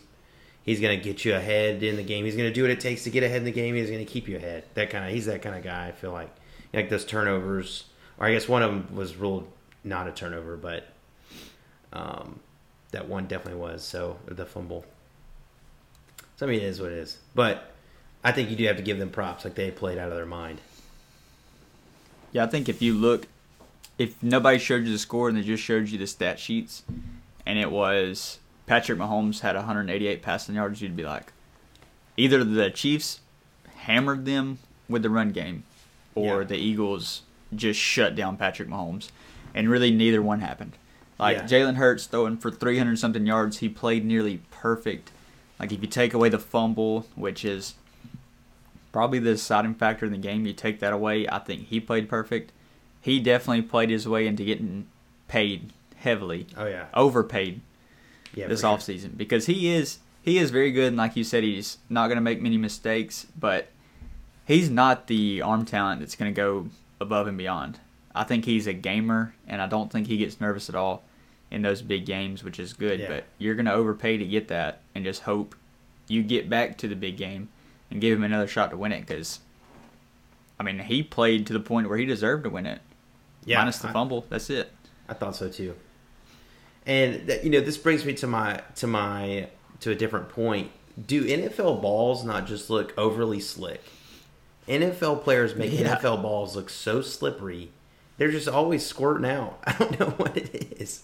he's 0.63 0.79
going 0.79 0.97
to 0.97 1.03
get 1.03 1.25
you 1.25 1.35
ahead 1.35 1.81
in 1.83 1.95
the 1.95 2.03
game. 2.03 2.25
He's 2.25 2.35
going 2.35 2.49
to 2.49 2.53
do 2.53 2.63
what 2.63 2.71
it 2.71 2.79
takes 2.79 3.03
to 3.03 3.09
get 3.09 3.23
ahead 3.23 3.37
in 3.37 3.45
the 3.45 3.51
game. 3.51 3.75
He's 3.75 3.89
going 3.89 4.05
to 4.05 4.11
keep 4.11 4.27
you 4.27 4.37
ahead. 4.37 4.65
That 4.73 4.89
kind 4.89 5.05
of 5.05 5.11
he's 5.11 5.25
that 5.25 5.41
kind 5.41 5.55
of 5.55 5.63
guy. 5.63 5.87
I 5.87 5.91
feel 5.91 6.11
like 6.11 6.29
like 6.73 6.89
those 6.89 7.05
turnovers, 7.05 7.85
or 8.19 8.27
I 8.27 8.33
guess 8.33 8.47
one 8.47 8.61
of 8.61 8.71
them 8.71 8.95
was 8.95 9.15
ruled 9.15 9.51
not 9.83 10.07
a 10.07 10.11
turnover, 10.11 10.57
but 10.57 10.87
um, 11.93 12.39
that 12.91 13.07
one 13.07 13.27
definitely 13.27 13.59
was. 13.59 13.83
So 13.83 14.17
the 14.25 14.45
fumble. 14.45 14.85
So 16.37 16.45
I 16.45 16.49
mean, 16.49 16.59
it 16.59 16.65
is 16.65 16.81
what 16.81 16.91
it 16.91 16.97
is. 16.97 17.17
But 17.35 17.71
I 18.23 18.31
think 18.31 18.49
you 18.49 18.55
do 18.55 18.65
have 18.67 18.77
to 18.77 18.83
give 18.83 18.99
them 18.99 19.09
props. 19.09 19.43
Like 19.45 19.55
they 19.55 19.71
played 19.71 19.97
out 19.97 20.09
of 20.09 20.15
their 20.15 20.25
mind. 20.25 20.61
Yeah, 22.31 22.43
I 22.43 22.47
think 22.47 22.69
if 22.69 22.81
you 22.81 22.93
look, 22.93 23.27
if 23.97 24.21
nobody 24.23 24.59
showed 24.59 24.85
you 24.85 24.91
the 24.91 24.99
score 24.99 25.29
and 25.29 25.37
they 25.37 25.41
just 25.41 25.63
showed 25.63 25.89
you 25.89 25.97
the 25.97 26.07
stat 26.07 26.39
sheets, 26.39 26.83
and 27.45 27.57
it 27.59 27.71
was 27.71 28.39
Patrick 28.65 28.99
Mahomes 28.99 29.39
had 29.41 29.55
188 29.55 30.21
passing 30.21 30.55
yards, 30.55 30.81
you'd 30.81 30.95
be 30.95 31.03
like, 31.03 31.33
either 32.17 32.43
the 32.43 32.69
Chiefs 32.69 33.21
hammered 33.77 34.25
them 34.25 34.59
with 34.87 35.03
the 35.03 35.09
run 35.09 35.31
game, 35.31 35.63
or 36.15 36.39
Yeah. 36.41 36.47
the 36.47 36.57
Eagles 36.57 37.21
just 37.55 37.79
shut 37.79 38.15
down 38.15 38.37
Patrick 38.37 38.69
Mahomes, 38.69 39.09
and 39.55 39.69
really 39.69 39.89
neither 39.91 40.21
one 40.21 40.41
happened. 40.41 40.73
Like 41.17 41.37
Yeah. 41.37 41.43
Jalen 41.45 41.75
Hurts 41.75 42.05
throwing 42.05 42.37
for 42.37 42.51
300 42.51 42.99
something 42.99 43.25
yards, 43.25 43.57
he 43.57 43.69
played 43.69 44.05
nearly 44.05 44.41
perfect. 44.51 45.11
Like 45.59 45.71
if 45.71 45.81
you 45.81 45.87
take 45.87 46.13
away 46.13 46.29
the 46.29 46.39
fumble, 46.39 47.07
which 47.15 47.43
is 47.43 47.73
probably 48.91 49.19
the 49.19 49.31
deciding 49.31 49.75
factor 49.75 50.05
in 50.05 50.11
the 50.11 50.17
game, 50.17 50.45
you 50.45 50.53
take 50.53 50.79
that 50.79 50.93
away, 50.93 51.27
I 51.27 51.39
think 51.39 51.67
he 51.67 51.79
played 51.79 52.09
perfect. 52.09 52.51
He 53.01 53.19
definitely 53.19 53.61
played 53.63 53.89
his 53.89 54.07
way 54.07 54.27
into 54.27 54.43
getting 54.43 54.87
paid 55.27 55.71
heavily, 55.97 56.47
Oh 56.57 56.65
yeah. 56.65 56.85
overpaid 56.93 57.61
Yeah. 58.33 58.47
this 58.47 58.61
sure. 58.61 58.77
offseason 58.77 59.17
because 59.17 59.45
he 59.47 59.69
is 59.69 59.99
he 60.21 60.37
is 60.37 60.49
very 60.51 60.71
good 60.71 60.87
and 60.89 60.97
like 60.97 61.15
you 61.15 61.23
said 61.23 61.43
he's 61.43 61.77
not 61.89 62.07
going 62.07 62.15
to 62.17 62.21
make 62.21 62.41
many 62.41 62.57
mistakes 62.57 63.25
but 63.37 63.67
he's 64.45 64.69
not 64.69 65.07
the 65.07 65.41
arm 65.41 65.65
talent 65.65 65.99
that's 65.99 66.15
going 66.15 66.31
to 66.33 66.35
go 66.35 66.67
above 67.01 67.27
and 67.27 67.37
beyond 67.37 67.79
i 68.15 68.23
think 68.23 68.45
he's 68.45 68.65
a 68.67 68.73
gamer 68.73 69.33
and 69.47 69.61
i 69.61 69.67
don't 69.67 69.91
think 69.91 70.07
he 70.07 70.17
gets 70.17 70.39
nervous 70.41 70.69
at 70.69 70.75
all 70.75 71.03
in 71.51 71.61
those 71.63 71.81
big 71.81 72.05
games 72.05 72.43
which 72.43 72.59
is 72.59 72.73
good 72.73 72.99
Yeah. 72.99 73.07
but 73.07 73.23
you're 73.37 73.55
going 73.55 73.65
to 73.65 73.73
overpay 73.73 74.17
to 74.17 74.25
get 74.25 74.47
that 74.49 74.81
and 74.95 75.03
just 75.03 75.23
hope 75.23 75.55
you 76.07 76.21
get 76.23 76.49
back 76.49 76.77
to 76.79 76.87
the 76.87 76.95
big 76.95 77.17
game 77.17 77.49
and 77.91 77.99
gave 78.01 78.15
him 78.17 78.23
another 78.23 78.47
shot 78.47 78.69
to 78.71 78.77
win 78.77 78.91
it 78.91 79.01
because 79.01 79.39
i 80.59 80.63
mean 80.63 80.79
he 80.79 81.01
played 81.03 81.45
to 81.47 81.53
the 81.53 81.59
point 81.59 81.87
where 81.89 81.97
he 81.97 82.05
deserved 82.05 82.43
to 82.43 82.49
win 82.49 82.65
it 82.65 82.81
Yeah. 83.45 83.59
minus 83.59 83.79
the 83.79 83.89
I- 83.89 83.93
fumble 83.93 84.25
that's 84.29 84.49
it 84.49 84.71
I 85.07 85.13
thought 85.15 85.35
so 85.35 85.49
too. 85.49 85.75
And 86.85 87.25
that, 87.27 87.43
you 87.43 87.49
know, 87.49 87.61
this 87.61 87.77
brings 87.79 88.05
me 88.05 88.13
to 88.13 88.27
my 88.27 88.61
to 88.75 88.85
my 88.85 89.47
to 89.79 89.89
a 89.89 89.95
different 89.95 90.29
point. 90.29 90.69
Do 91.07 91.23
NFL 91.25 91.81
balls 91.81 92.23
not 92.23 92.45
just 92.45 92.69
look 92.69 92.93
overly 92.95 93.39
slick? 93.39 93.81
NFL 94.67 95.23
players 95.23 95.55
make 95.55 95.71
Yeah. 95.71 95.95
NFL 95.95 96.21
balls 96.21 96.55
look 96.55 96.69
so 96.69 97.01
slippery. 97.01 97.71
They're 98.17 98.29
just 98.31 98.47
always 98.47 98.85
squirting 98.85 99.25
out. 99.29 99.59
I 99.67 99.73
don't 99.79 99.99
know 99.99 100.09
what 100.17 100.37
it 100.37 100.77
is. 100.79 101.03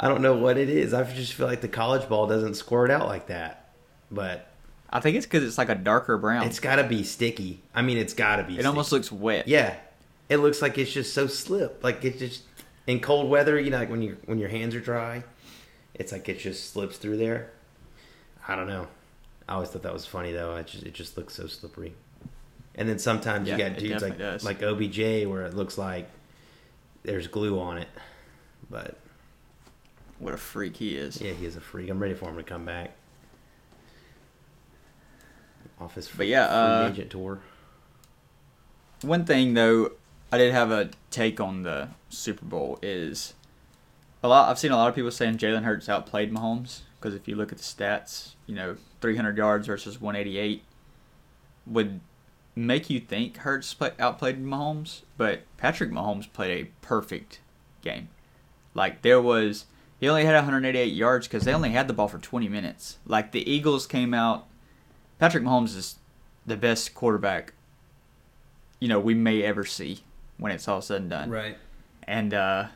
I 0.00 0.08
don't 0.08 0.22
know 0.22 0.34
what 0.36 0.58
it 0.58 0.68
is. 0.68 0.92
I 0.92 1.04
just 1.04 1.34
feel 1.34 1.46
like 1.46 1.60
the 1.60 1.68
college 1.68 2.08
ball 2.08 2.26
doesn't 2.26 2.54
squirt 2.54 2.90
out 2.90 3.06
like 3.06 3.28
that. 3.28 3.70
But 4.10 4.48
i 4.92 5.00
think 5.00 5.16
it's 5.16 5.26
because 5.26 5.42
it's 5.44 5.58
like 5.58 5.68
a 5.68 5.74
darker 5.74 6.16
brown 6.18 6.46
it's 6.46 6.60
got 6.60 6.76
to 6.76 6.84
be 6.84 7.02
sticky. 7.02 7.60
I 7.74 7.82
mean, 7.82 7.98
it's 7.98 8.14
got 8.14 8.36
to 8.36 8.42
be. 8.44 8.58
it 8.58 8.66
almost 8.66 8.92
looks 8.92 9.10
wet 9.10 9.48
Yeah, 9.48 9.74
it 10.28 10.36
looks 10.38 10.60
like 10.62 10.76
it's 10.78 10.92
just 10.92 11.12
so 11.14 11.26
slip. 11.26 11.82
Like 11.82 12.04
it 12.04 12.18
just 12.18 12.42
in 12.86 13.00
cold 13.00 13.28
weather, 13.30 13.58
you 13.60 13.70
know, 13.70 13.78
like 13.78 13.90
when 13.90 14.02
you 14.02 14.16
when 14.26 14.38
your 14.38 14.48
hands 14.48 14.74
are 14.74 14.80
dry, 14.80 15.24
it's 15.94 16.12
like 16.12 16.28
it 16.28 16.38
just 16.38 16.70
slips 16.72 16.96
through 16.98 17.16
there. 17.16 17.50
I 18.48 18.56
don't 18.56 18.66
know. 18.66 18.88
I 19.48 19.54
always 19.54 19.68
thought 19.70 19.82
that 19.82 19.92
was 19.92 20.04
funny 20.06 20.32
though. 20.32 20.56
It 20.56 20.66
just 20.66 20.82
it 20.84 20.94
just 20.94 21.16
looks 21.16 21.34
so 21.34 21.46
slippery. 21.46 21.94
And 22.74 22.88
then 22.88 22.98
sometimes 22.98 23.48
Yeah, 23.48 23.56
you 23.56 23.68
got 23.68 23.78
dudes 23.78 24.02
like 24.02 24.18
does. 24.18 24.44
like 24.44 24.62
OBJ 24.62 25.26
where 25.26 25.44
it 25.46 25.54
looks 25.54 25.76
like 25.78 26.08
there's 27.02 27.26
glue 27.28 27.58
on 27.60 27.78
it. 27.78 27.88
But 28.70 28.96
What 30.18 30.34
a 30.34 30.38
freak 30.38 30.76
he 30.76 30.96
is. 30.96 31.20
yeah, 31.20 31.32
he 31.32 31.44
is 31.46 31.56
a 31.56 31.60
freak. 31.60 31.90
I'm 31.90 32.00
ready 32.00 32.14
for 32.14 32.28
him 32.30 32.36
to 32.36 32.42
come 32.42 32.64
back. 32.64 32.92
Off 35.82 35.94
his 35.94 36.08
But 36.08 36.26
yeah, 36.26 36.46
uh, 36.46 36.90
agent 36.92 37.10
tour. 37.10 37.40
One 39.02 39.24
thing 39.24 39.54
though, 39.54 39.92
I 40.30 40.38
did 40.38 40.52
have 40.52 40.70
a 40.70 40.90
take 41.10 41.40
on 41.40 41.62
the 41.62 41.88
Super 42.08 42.44
Bowl 42.44 42.78
is 42.82 43.34
a 44.22 44.28
lot. 44.28 44.48
I've 44.48 44.58
seen 44.58 44.70
a 44.70 44.76
lot 44.76 44.88
of 44.88 44.94
people 44.94 45.10
saying 45.10 45.38
Jalen 45.38 45.64
Hurts 45.64 45.88
outplayed 45.88 46.32
Mahomes 46.32 46.80
because 46.98 47.14
if 47.14 47.26
you 47.26 47.34
look 47.34 47.50
at 47.50 47.58
the 47.58 47.64
stats, 47.64 48.34
you 48.46 48.54
know, 48.54 48.76
300 49.00 49.36
yards 49.36 49.66
versus 49.66 50.00
188 50.00 50.62
would 51.66 52.00
make 52.54 52.88
you 52.88 53.00
think 53.00 53.38
Hurts 53.38 53.74
play, 53.74 53.90
outplayed 53.98 54.42
Mahomes, 54.42 55.02
but 55.16 55.42
Patrick 55.56 55.90
Mahomes 55.90 56.32
played 56.32 56.66
a 56.66 56.70
perfect 56.80 57.40
game. 57.80 58.08
Like 58.74 59.02
there 59.02 59.20
was, 59.20 59.66
he 59.98 60.08
only 60.08 60.24
had 60.24 60.34
188 60.34 60.84
yards 60.86 61.26
because 61.26 61.44
they 61.44 61.52
only 61.52 61.70
had 61.70 61.88
the 61.88 61.94
ball 61.94 62.08
for 62.08 62.18
20 62.18 62.48
minutes. 62.48 62.98
Like 63.04 63.32
the 63.32 63.50
Eagles 63.50 63.86
came 63.86 64.14
out. 64.14 64.46
Patrick 65.18 65.44
Mahomes 65.44 65.76
is 65.76 65.96
the 66.46 66.56
best 66.56 66.94
quarterback, 66.94 67.52
you 68.80 68.88
know, 68.88 68.98
we 68.98 69.14
may 69.14 69.42
ever 69.42 69.64
see 69.64 70.00
when 70.38 70.52
it's 70.52 70.66
all 70.66 70.82
said 70.82 71.02
and 71.02 71.10
done. 71.10 71.30
Right. 71.30 71.56
And 72.04 72.34
uh, 72.34 72.66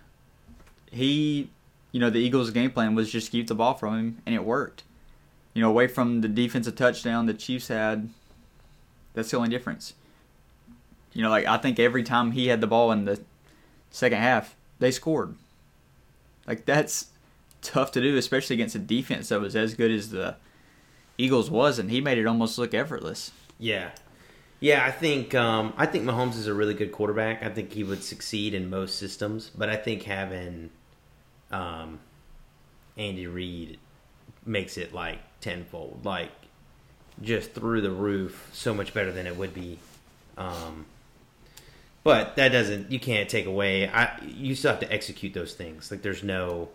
he, 0.91 1.51
you 1.93 2.01
know, 2.01 2.11
the 2.11 2.19
Eagles' 2.19 2.51
game 2.51 2.71
plan 2.71 2.95
was 2.95 3.11
just 3.11 3.33
keep 3.33 3.49
the 3.49 3.55
ball 3.55 3.75
from 3.75 3.99
him, 3.99 4.23
and 4.25 4.35
it 4.35 4.45
worked. 4.45 4.85
You 5.53 5.63
know, 5.63 5.71
away 5.71 5.89
from 5.89 6.21
the 6.21 6.29
defensive 6.29 6.77
touchdown 6.77 7.27
the 7.27 7.35
Chiefs 7.35 7.69
had, 7.69 8.11
that's 9.15 9.31
the 9.31 9.39
only 9.39 9.49
difference. 9.49 9.95
You 11.13 11.23
know, 11.23 11.31
like 11.31 11.47
I 11.47 11.57
think 11.57 11.79
every 11.79 12.03
time 12.03 12.33
he 12.33 12.49
had 12.49 12.61
the 12.61 12.67
ball 12.67 12.93
in 12.93 13.07
the 13.07 13.21
second 13.91 14.19
half, 14.19 14.55
they 14.79 14.91
scored. 14.91 15.35
Like 16.47 16.67
that's 16.67 17.07
tough 17.63 17.91
to 17.93 18.01
do, 18.01 18.17
especially 18.17 18.55
against 18.55 18.75
a 18.75 18.79
defense 18.79 19.31
that 19.31 19.41
was 19.41 19.57
as 19.57 19.75
good 19.75 19.91
as 19.91 20.11
the 20.11 20.37
Eagles 21.19 21.51
was, 21.51 21.79
and 21.79 21.91
he 21.91 22.01
made 22.01 22.19
it 22.19 22.27
almost 22.27 22.59
look 22.59 22.75
effortless. 22.75 23.33
Yeah, 23.59 23.91
yeah. 24.61 24.85
I 24.85 24.91
think 24.91 25.35
um, 25.35 25.73
I 25.77 25.87
think 25.87 26.05
Mahomes 26.05 26.37
is 26.37 26.47
a 26.47 26.55
really 26.55 26.75
good 26.75 26.93
quarterback. 26.93 27.43
I 27.43 27.49
think 27.49 27.73
he 27.73 27.85
would 27.85 28.03
succeed 28.03 28.55
in 28.55 28.69
most 28.71 28.99
systems, 28.99 29.51
but 29.57 29.69
I 29.69 29.77
think 29.77 30.03
having 30.03 30.71
um, 31.51 32.01
Andy 32.97 33.27
Reid 33.27 33.79
makes 34.45 34.77
it 34.77 34.93
like 34.93 35.19
tenfold, 35.41 36.01
like 36.05 36.31
just 37.23 37.53
through 37.53 37.81
the 37.81 37.91
roof, 37.91 38.51
so 38.53 38.75
much 38.75 38.93
better 38.93 39.13
than 39.13 39.27
it 39.27 39.37
would 39.37 39.55
be. 39.55 39.79
Um, 40.37 40.87
but 42.05 42.37
that 42.37 42.51
doesn't 42.51 42.93
you 42.93 43.01
can't 43.01 43.29
take 43.29 43.47
away. 43.47 43.89
I 43.89 44.21
you 44.25 44.55
still 44.55 44.71
have 44.71 44.81
to 44.81 44.93
execute 44.93 45.35
those 45.35 45.55
things. 45.55 45.91
Like 45.91 46.03
there's 46.03 46.23
no, 46.23 46.69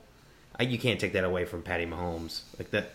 I, 0.60 0.64
you 0.64 0.78
can't 0.78 1.00
take 1.00 1.14
that 1.14 1.24
away 1.24 1.46
from 1.46 1.62
Patty 1.62 1.86
Mahomes. 1.86 2.42
Like 2.58 2.72
that 2.72 2.92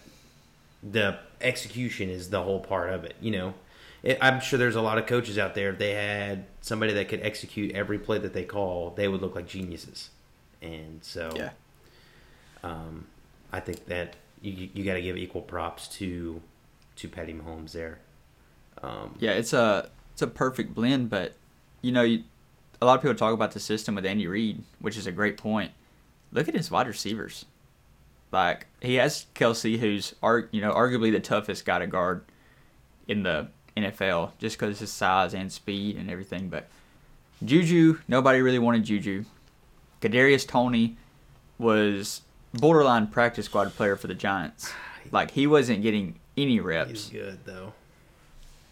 the 0.82 1.18
execution 1.40 2.08
is 2.10 2.30
the 2.30 2.42
whole 2.42 2.60
part 2.60 2.90
of 2.90 3.04
it. 3.04 3.14
You 3.20 3.30
know, 3.30 3.54
it, 4.02 4.18
I'm 4.20 4.40
sure 4.40 4.58
there's 4.58 4.76
a 4.76 4.80
lot 4.82 4.98
of 4.98 5.06
coaches 5.06 5.38
out 5.38 5.54
there. 5.54 5.70
If 5.70 5.78
they 5.78 5.92
had 5.92 6.46
somebody 6.60 6.92
that 6.94 7.08
could 7.08 7.20
execute 7.22 7.72
every 7.74 7.98
play 7.98 8.18
that 8.18 8.32
they 8.32 8.44
call, 8.44 8.90
they 8.90 9.08
would 9.08 9.20
look 9.20 9.34
like 9.34 9.46
geniuses. 9.46 10.10
And 10.62 11.02
so, 11.02 11.32
Yeah. 11.36 11.50
um, 12.62 13.06
I 13.52 13.60
think 13.60 13.86
that 13.86 14.16
you 14.42 14.68
you 14.74 14.84
got 14.84 14.94
to 14.94 15.02
give 15.02 15.16
equal 15.16 15.42
props 15.42 15.88
to 15.98 16.40
to 16.96 17.08
Patty 17.08 17.32
Mahomes 17.34 17.72
there. 17.72 17.98
Um, 18.82 19.16
Yeah, 19.18 19.32
it's 19.32 19.52
a 19.52 19.90
it's 20.12 20.22
a 20.22 20.26
perfect 20.26 20.74
blend, 20.74 21.10
but 21.10 21.34
you 21.82 21.92
know, 21.92 22.02
you, 22.02 22.24
a 22.80 22.86
lot 22.86 22.94
of 22.96 23.02
people 23.02 23.14
talk 23.14 23.32
about 23.34 23.52
the 23.52 23.60
system 23.60 23.94
with 23.94 24.04
Andy 24.06 24.26
Reid, 24.26 24.62
which 24.80 24.96
is 24.96 25.06
a 25.06 25.12
great 25.12 25.36
point. 25.36 25.72
Look 26.32 26.48
at 26.48 26.54
his 26.54 26.70
wide 26.70 26.86
receivers. 26.88 27.44
Like 28.32 28.66
he 28.80 28.96
has 28.96 29.26
Kelce, 29.34 29.78
who's 29.78 30.14
you 30.50 30.60
know 30.60 30.72
arguably 30.72 31.12
the 31.12 31.20
toughest 31.20 31.64
guy 31.64 31.78
to 31.78 31.86
guard 31.86 32.24
in 33.08 33.22
the 33.22 33.48
NFL, 33.76 34.32
just 34.38 34.58
because 34.58 34.78
his 34.80 34.92
size 34.92 35.34
and 35.34 35.50
speed 35.50 35.96
and 35.96 36.10
everything. 36.10 36.48
But 36.48 36.68
Juju, 37.44 37.98
nobody 38.08 38.40
really 38.40 38.58
wanted 38.58 38.84
Juju. 38.84 39.24
Kadarius 40.00 40.46
Toney 40.46 40.96
was 41.58 42.22
borderline 42.52 43.06
practice 43.08 43.46
squad 43.46 43.74
player 43.74 43.96
for 43.96 44.06
the 44.06 44.14
Giants. 44.14 44.72
Like 45.12 45.30
he 45.30 45.46
wasn't 45.46 45.82
getting 45.82 46.18
any 46.36 46.60
reps. 46.60 46.90
he's 46.90 47.08
good 47.10 47.38
though. 47.44 47.72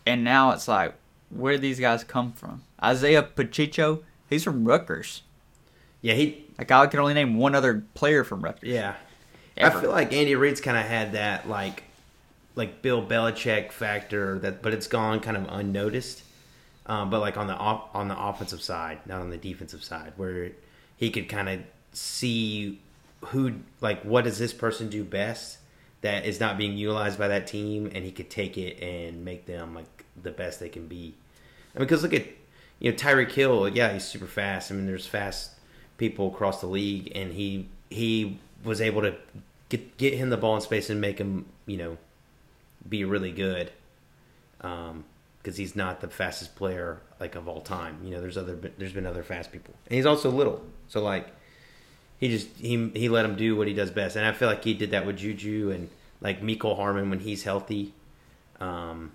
And 0.06 0.24
now 0.24 0.50
it's 0.50 0.68
like, 0.68 0.94
where 1.30 1.52
did 1.52 1.62
these 1.62 1.80
guys 1.80 2.04
come 2.04 2.32
from? 2.32 2.62
Isaiah 2.82 3.22
Pacheco, 3.22 4.02
he's 4.28 4.44
from 4.44 4.64
Rutgers. 4.64 5.22
Yeah, 6.02 6.14
he. 6.14 6.44
Like 6.58 6.70
I 6.70 6.86
can 6.86 7.00
only 7.00 7.14
name 7.14 7.36
one 7.36 7.54
other 7.54 7.84
player 7.94 8.24
from 8.24 8.42
Rutgers. 8.42 8.68
Yeah, 8.68 8.94
Ever. 9.56 9.78
I 9.78 9.80
feel 9.80 9.90
like 9.90 10.12
Andy 10.12 10.34
Reid's 10.34 10.60
kind 10.60 10.76
of 10.76 10.84
had 10.84 11.12
that 11.12 11.48
like 11.48 11.84
like 12.56 12.82
Bill 12.82 13.04
Belichick 13.04 13.72
factor 13.72 14.38
that, 14.40 14.62
but 14.62 14.72
it's 14.72 14.86
gone 14.86 15.20
kind 15.20 15.36
of 15.36 15.46
unnoticed. 15.48 16.22
Um, 16.86 17.08
but 17.08 17.20
like 17.20 17.36
on 17.36 17.46
the 17.46 17.54
off, 17.54 17.88
on 17.94 18.08
the 18.08 18.20
offensive 18.20 18.62
side, 18.62 19.00
not 19.06 19.20
on 19.20 19.30
the 19.30 19.38
defensive 19.38 19.82
side, 19.82 20.12
where 20.16 20.50
he 20.96 21.10
could 21.10 21.28
kind 21.28 21.48
of 21.48 21.60
see 21.92 22.80
who 23.26 23.54
like 23.80 24.02
what 24.02 24.24
does 24.24 24.38
this 24.38 24.52
person 24.52 24.90
do 24.90 25.02
best 25.02 25.58
that 26.02 26.26
is 26.26 26.38
not 26.38 26.58
being 26.58 26.76
utilized 26.76 27.18
by 27.18 27.28
that 27.28 27.46
team, 27.46 27.90
and 27.94 28.04
he 28.04 28.12
could 28.12 28.28
take 28.28 28.58
it 28.58 28.82
and 28.82 29.24
make 29.24 29.46
them 29.46 29.74
like 29.74 30.04
the 30.22 30.30
best 30.30 30.60
they 30.60 30.68
can 30.68 30.86
be. 30.86 31.14
I 31.74 31.78
mean, 31.78 31.86
because 31.86 32.02
look 32.02 32.12
at 32.12 32.26
you 32.78 32.90
know 32.90 32.96
Tyreek 32.96 33.32
Hill, 33.32 33.68
yeah, 33.68 33.92
he's 33.92 34.04
super 34.04 34.26
fast. 34.26 34.70
I 34.70 34.74
mean, 34.74 34.86
there's 34.86 35.06
fast 35.06 35.52
people 35.96 36.28
across 36.28 36.60
the 36.60 36.66
league, 36.66 37.10
and 37.14 37.32
he 37.32 37.68
he 37.88 38.38
was 38.64 38.80
able 38.80 39.02
to 39.02 39.14
get 39.68 39.96
get 39.96 40.14
him 40.14 40.30
the 40.30 40.36
ball 40.36 40.56
in 40.56 40.60
space 40.60 40.90
and 40.90 41.00
make 41.00 41.18
him 41.18 41.46
you 41.66 41.76
know 41.76 41.98
be 42.88 43.04
really 43.04 43.32
good. 43.32 43.70
Um, 44.60 45.04
because 45.44 45.58
he's 45.58 45.76
not 45.76 46.00
the 46.00 46.08
fastest 46.08 46.56
player 46.56 47.00
like 47.20 47.34
of 47.34 47.46
all 47.46 47.60
time. 47.60 47.98
You 48.02 48.12
know, 48.12 48.20
there's 48.20 48.38
other 48.38 48.56
there's 48.78 48.94
been 48.94 49.06
other 49.06 49.22
fast 49.22 49.52
people, 49.52 49.74
and 49.86 49.94
he's 49.94 50.06
also 50.06 50.30
little. 50.30 50.64
So 50.88 51.02
like, 51.02 51.28
he 52.18 52.28
just 52.28 52.48
he 52.58 52.90
he 52.94 53.08
let 53.10 53.26
him 53.26 53.36
do 53.36 53.54
what 53.54 53.68
he 53.68 53.74
does 53.74 53.90
best, 53.90 54.16
and 54.16 54.24
I 54.24 54.32
feel 54.32 54.48
like 54.48 54.64
he 54.64 54.72
did 54.72 54.92
that 54.92 55.04
with 55.06 55.18
Juju 55.18 55.70
and 55.70 55.90
like 56.22 56.40
Mecole 56.40 56.76
Hardman 56.76 57.10
when 57.10 57.20
he's 57.20 57.44
healthy. 57.44 57.92
Um, 58.58 59.12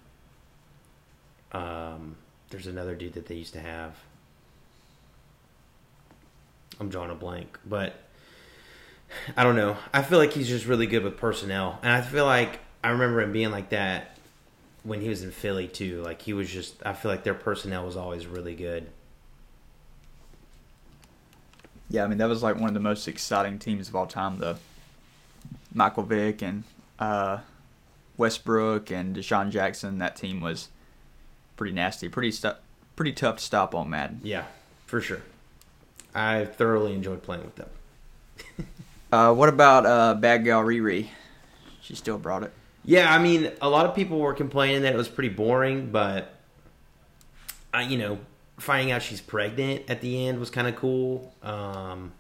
um, 1.51 2.15
there's 2.51 2.67
another 2.67 2.93
dude 2.93 3.13
that 3.13 3.25
they 3.25 3.35
used 3.35 3.53
to 3.53 3.59
have. 3.59 3.95
I'm 6.79 6.89
drawing 6.89 7.09
a 7.09 7.15
blank, 7.15 7.57
but 7.65 7.95
I 9.35 9.43
don't 9.43 9.55
know. 9.55 9.77
I 9.93 10.01
feel 10.01 10.17
like 10.19 10.33
he's 10.33 10.47
just 10.47 10.65
really 10.65 10.87
good 10.87 11.03
with 11.03 11.17
personnel, 11.17 11.79
and 11.81 11.91
I 11.91 12.01
feel 12.01 12.25
like 12.25 12.59
I 12.83 12.89
remember 12.89 13.21
him 13.21 13.31
being 13.31 13.51
like 13.51 13.69
that 13.69 14.17
when 14.83 15.01
he 15.01 15.09
was 15.09 15.23
in 15.23 15.31
Philly 15.31 15.67
too. 15.67 16.01
Like 16.01 16.21
he 16.21 16.33
was 16.33 16.49
just. 16.49 16.75
I 16.85 16.93
feel 16.93 17.11
like 17.11 17.23
their 17.23 17.33
personnel 17.33 17.85
was 17.85 17.95
always 17.95 18.27
really 18.27 18.55
good. 18.55 18.87
Yeah, 21.89 22.03
I 22.03 22.07
mean 22.07 22.19
that 22.19 22.29
was 22.29 22.43
like 22.43 22.55
one 22.55 22.67
of 22.67 22.73
the 22.73 22.79
most 22.79 23.07
exciting 23.07 23.57
teams 23.59 23.89
of 23.89 23.95
all 23.95 24.05
time. 24.07 24.37
The 24.37 24.57
Michael 25.73 26.03
Vick 26.03 26.41
and 26.41 26.63
uh, 26.99 27.39
Westbrook 28.17 28.91
and 28.91 29.15
DeSean 29.15 29.49
Jackson. 29.49 29.97
That 29.97 30.15
team 30.15 30.39
was 30.39 30.69
pretty 31.57 31.73
nasty, 31.73 32.09
pretty 32.09 32.31
stu- 32.31 32.57
pretty 32.95 33.13
tough 33.13 33.37
to 33.37 33.43
stop 33.43 33.73
on 33.73 33.89
Madden. 33.89 34.21
Yeah, 34.23 34.45
for 34.85 35.01
sure. 35.01 35.21
I 36.13 36.45
thoroughly 36.45 36.93
enjoyed 36.93 37.23
playing 37.23 37.43
with 37.43 37.55
them. 37.55 37.69
Uh, 39.11 39.33
what 39.33 39.49
about 39.49 39.85
uh, 39.85 40.13
Bad 40.13 40.43
Gal 40.43 40.63
Riri? 40.63 41.07
She 41.81 41.95
still 41.95 42.17
brought 42.17 42.43
it. 42.43 42.53
Yeah, 42.85 43.13
I 43.13 43.19
mean, 43.19 43.51
a 43.61 43.69
lot 43.69 43.85
of 43.85 43.95
people 43.95 44.19
were 44.19 44.33
complaining 44.33 44.83
that 44.83 44.93
it 44.93 44.97
was 44.97 45.07
pretty 45.07 45.29
boring, 45.29 45.91
but 45.91 46.33
I, 47.73 47.83
you 47.83 47.97
know, 47.97 48.19
finding 48.57 48.91
out 48.91 49.01
she's 49.01 49.21
pregnant 49.21 49.89
at 49.89 50.01
the 50.01 50.27
end 50.27 50.39
was 50.39 50.49
kind 50.49 50.67
of 50.67 50.75
cool. 50.75 51.33
Um, 51.41 52.13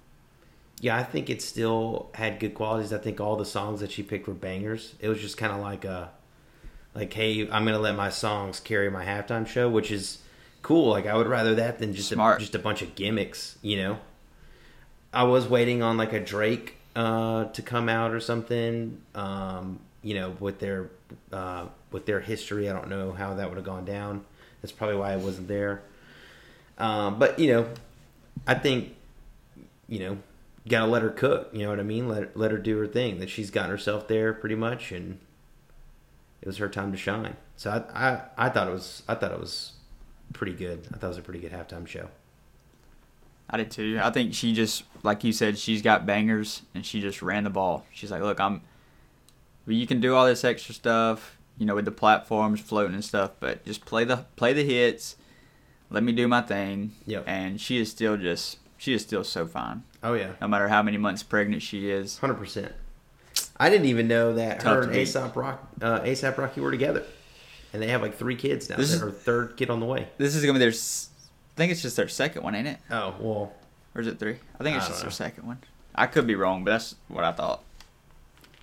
yeah, 0.81 0.97
I 0.97 1.03
think 1.03 1.29
it 1.29 1.41
still 1.41 2.09
had 2.13 2.39
good 2.39 2.55
qualities. 2.55 2.91
I 2.93 2.97
think 2.97 3.19
all 3.19 3.35
the 3.35 3.45
songs 3.45 3.81
that 3.81 3.91
she 3.91 4.03
picked 4.03 4.27
were 4.27 4.33
bangers. 4.33 4.95
It 4.99 5.09
was 5.09 5.19
just 5.19 5.37
kind 5.37 5.51
of 5.51 5.59
like 5.59 5.85
a, 5.85 6.11
like, 6.95 7.13
hey, 7.13 7.49
I'm 7.49 7.65
gonna 7.65 7.79
let 7.79 7.95
my 7.95 8.09
songs 8.09 8.59
carry 8.59 8.89
my 8.89 9.05
halftime 9.05 9.45
show, 9.45 9.69
which 9.69 9.91
is 9.91 10.19
cool. 10.61 10.89
Like, 10.89 11.05
I 11.05 11.15
would 11.15 11.27
rather 11.27 11.55
that 11.55 11.79
than 11.79 11.93
just 11.93 12.11
a, 12.11 12.35
just 12.39 12.55
a 12.55 12.59
bunch 12.59 12.81
of 12.81 12.95
gimmicks, 12.95 13.57
you 13.61 13.77
know. 13.77 13.99
I 15.13 15.23
was 15.23 15.47
waiting 15.47 15.81
on 15.81 15.97
like 15.97 16.13
a 16.13 16.19
Drake 16.19 16.75
uh, 16.99 17.45
to 17.45 17.61
come 17.61 17.87
out 17.87 18.11
or 18.11 18.19
something. 18.19 19.01
Um, 19.15 19.79
you 20.01 20.15
know, 20.15 20.35
with 20.41 20.59
their 20.59 20.89
uh, 21.31 21.67
with 21.91 22.05
their 22.05 22.19
history, 22.19 22.69
I 22.69 22.73
don't 22.73 22.89
know 22.89 23.13
how 23.13 23.35
that 23.35 23.47
would 23.47 23.55
have 23.55 23.65
gone 23.65 23.85
down. 23.85 24.25
That's 24.61 24.73
probably 24.73 24.97
why 24.97 25.13
I 25.13 25.15
wasn't 25.15 25.47
there. 25.47 25.81
Um, 26.77 27.17
but 27.17 27.39
you 27.39 27.53
know, 27.53 27.69
I 28.45 28.55
think 28.55 28.95
you 29.87 29.99
know, 29.99 30.17
gotta 30.67 30.87
let 30.91 31.01
her 31.01 31.09
cook. 31.09 31.49
You 31.53 31.63
know 31.63 31.69
what 31.69 31.79
I 31.79 31.83
mean? 31.83 32.09
Let 32.09 32.35
let 32.35 32.51
her 32.51 32.57
do 32.57 32.77
her 32.79 32.87
thing. 32.87 33.19
That 33.19 33.29
she's 33.29 33.49
gotten 33.49 33.71
herself 33.71 34.09
there 34.09 34.33
pretty 34.33 34.55
much, 34.55 34.91
and 34.91 35.19
it 36.41 36.47
was 36.47 36.57
her 36.57 36.67
time 36.67 36.91
to 36.91 36.97
shine. 36.97 37.37
So 37.55 37.71
I 37.71 38.09
I, 38.09 38.21
I 38.37 38.49
thought 38.49 38.67
it 38.67 38.73
was 38.73 39.03
I 39.07 39.15
thought 39.15 39.31
it 39.31 39.39
was 39.39 39.71
pretty 40.33 40.53
good. 40.53 40.85
I 40.93 40.97
thought 40.97 41.07
it 41.07 41.15
was 41.15 41.17
a 41.17 41.21
pretty 41.21 41.39
good 41.39 41.53
halftime 41.53 41.87
show. 41.87 42.09
I 43.49 43.57
did 43.57 43.71
too. 43.71 43.99
I 44.01 44.11
think 44.11 44.33
she 44.33 44.53
just, 44.53 44.83
like 45.03 45.23
you 45.23 45.31
said, 45.33 45.57
she's 45.57 45.81
got 45.81 46.05
bangers 46.05 46.61
and 46.75 46.85
she 46.85 47.01
just 47.01 47.21
ran 47.21 47.43
the 47.45 47.49
ball. 47.49 47.85
She's 47.93 48.11
like, 48.11 48.21
look, 48.21 48.39
I'm. 48.39 48.61
well, 49.65 49.75
You 49.75 49.87
can 49.87 49.99
do 49.99 50.13
all 50.15 50.25
this 50.25 50.43
extra 50.43 50.73
stuff, 50.75 51.37
you 51.57 51.65
know, 51.65 51.75
with 51.75 51.85
the 51.85 51.91
platforms 51.91 52.59
floating 52.61 52.93
and 52.93 53.03
stuff, 53.03 53.31
but 53.39 53.65
just 53.65 53.85
play 53.85 54.03
the 54.03 54.25
play 54.35 54.53
the 54.53 54.63
hits. 54.63 55.15
Let 55.89 56.03
me 56.03 56.11
do 56.11 56.27
my 56.27 56.41
thing. 56.41 56.93
Yep. 57.07 57.23
And 57.27 57.59
she 57.59 57.79
is 57.79 57.89
still 57.89 58.15
just, 58.17 58.59
she 58.77 58.93
is 58.93 59.01
still 59.01 59.23
so 59.23 59.47
fine. 59.47 59.83
Oh 60.03 60.13
yeah. 60.13 60.33
No 60.39 60.47
matter 60.47 60.67
how 60.67 60.83
many 60.83 60.97
months 60.97 61.23
pregnant 61.23 61.63
she 61.63 61.89
is. 61.89 62.19
Hundred 62.19 62.35
percent. 62.35 62.71
I 63.57 63.69
didn't 63.69 63.87
even 63.87 64.07
know 64.07 64.33
that 64.35 64.59
Tough 64.59 64.75
her 64.75 64.81
and. 64.83 64.93
ASAP 64.93 65.35
Rock, 65.35 65.67
uh, 65.81 65.99
ASAP 66.01 66.37
Rocky 66.37 66.61
were 66.61 66.71
together, 66.71 67.03
and 67.73 67.81
they 67.81 67.87
have 67.87 68.01
like 68.01 68.15
three 68.15 68.35
kids 68.35 68.69
now. 68.69 68.75
This 68.77 68.89
This 68.89 68.95
is- 68.97 69.01
her 69.01 69.11
third 69.11 69.57
kid 69.57 69.69
on 69.71 69.79
the 69.79 69.85
way. 69.87 70.07
This 70.19 70.35
is 70.35 70.45
gonna 70.45 70.53
be 70.53 70.59
their. 70.59 70.71
Think 71.59 71.71
it's 71.71 71.81
just 71.83 71.95
their 71.95 72.07
second 72.07 72.41
one, 72.43 72.55
ain't 72.55 72.67
it? 72.67 72.77
Oh 72.89 73.13
well, 73.19 73.53
Or 73.93 74.01
is 74.01 74.07
it 74.07 74.17
three? 74.19 74.37
I 74.59 74.63
think 74.63 74.77
it's 74.77 74.85
I 74.85 74.89
just 74.89 75.01
their 75.01 75.11
second 75.11 75.45
one. 75.45 75.59
I 75.93 76.07
could 76.07 76.25
be 76.25 76.35
wrong, 76.35 76.63
but 76.63 76.71
that's 76.71 76.95
what 77.07 77.23
I 77.23 77.31
thought. 77.31 77.63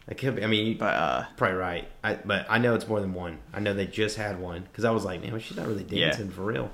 it 0.09 0.17
could 0.19 0.37
be. 0.37 0.45
I 0.45 0.47
mean, 0.47 0.77
But 0.79 0.95
uh, 0.95 1.25
probably 1.37 1.57
right. 1.59 1.89
I, 2.03 2.15
but 2.15 2.47
I 2.49 2.59
know 2.59 2.75
it's 2.75 2.89
more 2.89 3.01
than 3.01 3.13
one. 3.15 3.39
I 3.53 3.61
know 3.61 3.75
they 3.75 3.87
just 3.87 4.17
had 4.17 4.41
one 4.41 4.63
because 4.63 4.85
I 4.85 4.91
was 4.91 5.05
like, 5.05 5.21
man, 5.21 5.33
well, 5.33 5.41
she's 5.41 5.57
not 5.57 5.67
really 5.67 5.85
Yeah. 5.89 6.07
dancing 6.07 6.31
for 6.31 6.43
real. 6.43 6.71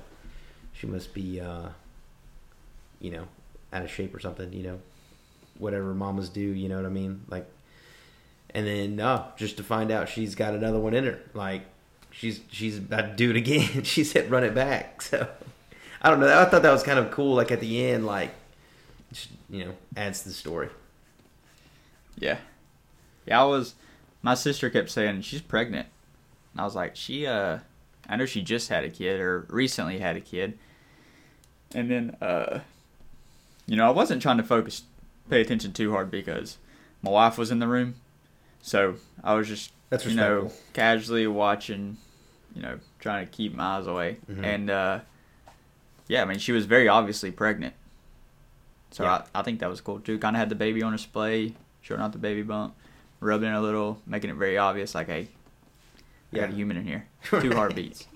She 0.73 0.87
must 0.87 1.13
be, 1.13 1.39
uh, 1.41 1.69
you 2.99 3.11
know, 3.11 3.27
out 3.73 3.83
of 3.83 3.91
shape 3.91 4.15
or 4.15 4.19
something. 4.19 4.51
You 4.53 4.63
know, 4.63 4.79
whatever 5.57 5.93
mamas 5.93 6.29
do. 6.29 6.41
You 6.41 6.69
know 6.69 6.77
what 6.77 6.85
I 6.85 6.89
mean? 6.89 7.21
Like, 7.27 7.49
and 8.51 8.65
then 8.67 8.95
no, 8.95 9.25
just 9.35 9.57
to 9.57 9.63
find 9.63 9.91
out 9.91 10.09
she's 10.09 10.35
got 10.35 10.53
another 10.53 10.79
one 10.79 10.93
in 10.93 11.03
her. 11.05 11.19
Like, 11.33 11.63
she's 12.11 12.39
she's 12.51 12.77
about 12.77 13.01
to 13.01 13.15
do 13.15 13.31
it 13.31 13.35
again. 13.35 13.83
she 13.83 14.03
said, 14.03 14.31
run 14.31 14.43
it 14.43 14.53
back. 14.55 15.01
So, 15.09 15.27
I 16.03 16.09
don't 16.09 16.19
know. 16.19 16.39
I 16.39 16.45
thought 16.45 16.61
that 16.63 16.71
was 16.71 16.83
kind 16.83 16.99
of 16.99 17.11
cool. 17.11 17.35
Like 17.35 17.51
at 17.51 17.59
the 17.61 17.85
end, 17.85 18.05
like, 18.05 18.31
you 19.49 19.65
know, 19.65 19.71
adds 19.95 20.23
to 20.23 20.29
the 20.29 20.33
story. 20.35 20.69
Yeah. 22.17 22.37
Yeah, 23.25 23.41
I 23.41 23.45
was 23.45 23.75
my 24.21 24.33
sister 24.33 24.69
kept 24.69 24.89
saying 24.89 25.21
she's 25.21 25.41
pregnant. 25.41 25.87
And 26.53 26.61
I 26.61 26.63
was 26.65 26.75
like, 26.75 26.95
she 26.95 27.25
uh 27.25 27.59
I 28.09 28.15
know 28.17 28.25
she 28.25 28.41
just 28.41 28.69
had 28.69 28.83
a 28.83 28.89
kid 28.89 29.19
or 29.21 29.45
recently 29.49 29.99
had 29.99 30.17
a 30.17 30.21
kid. 30.21 30.57
And 31.73 31.89
then 31.89 32.17
uh 32.21 32.59
you 33.65 33.77
know, 33.77 33.87
I 33.87 33.91
wasn't 33.91 34.21
trying 34.21 34.37
to 34.37 34.43
focus 34.43 34.83
pay 35.29 35.39
attention 35.41 35.71
too 35.71 35.91
hard 35.91 36.11
because 36.11 36.57
my 37.01 37.09
wife 37.11 37.37
was 37.37 37.49
in 37.49 37.59
the 37.59 37.67
room. 37.67 37.95
So 38.61 38.95
I 39.23 39.35
was 39.35 39.47
just 39.47 39.71
That's 39.89 40.05
you 40.05 40.15
know, 40.15 40.51
casually 40.73 41.27
watching, 41.27 41.97
you 42.53 42.61
know, 42.61 42.79
trying 42.99 43.25
to 43.25 43.31
keep 43.31 43.55
my 43.55 43.77
eyes 43.77 43.87
away. 43.87 44.17
Mhm. 44.29 44.43
And 44.43 44.69
uh 44.69 44.99
yeah, 46.07 46.21
I 46.21 46.25
mean 46.25 46.39
she 46.39 46.51
was 46.51 46.65
very 46.65 46.87
obviously 46.87 47.31
pregnant. 47.31 47.73
So 48.91 49.03
Yeah. 49.03 49.23
I, 49.33 49.39
I 49.39 49.43
think 49.43 49.59
that 49.59 49.69
was 49.69 49.81
cool 49.81 49.99
too. 49.99 50.17
Kind 50.19 50.35
of 50.35 50.39
had 50.39 50.49
the 50.49 50.55
baby 50.55 50.83
on 50.83 50.91
display, 50.91 51.53
showing 51.81 52.01
out 52.01 52.11
the 52.11 52.17
baby 52.19 52.41
bump, 52.43 52.75
rubbing 53.19 53.49
it 53.49 53.55
a 53.55 53.61
little, 53.61 53.99
making 54.05 54.29
it 54.29 54.35
very 54.35 54.57
obvious, 54.57 54.93
like, 54.93 55.07
hey, 55.07 55.29
I 56.31 56.35
got 56.35 56.49
a 56.49 56.51
Yeah. 56.51 56.55
human 56.55 56.77
in 56.77 56.85
here. 56.85 57.07
Two 57.41 57.53
heartbeats. 57.53 58.07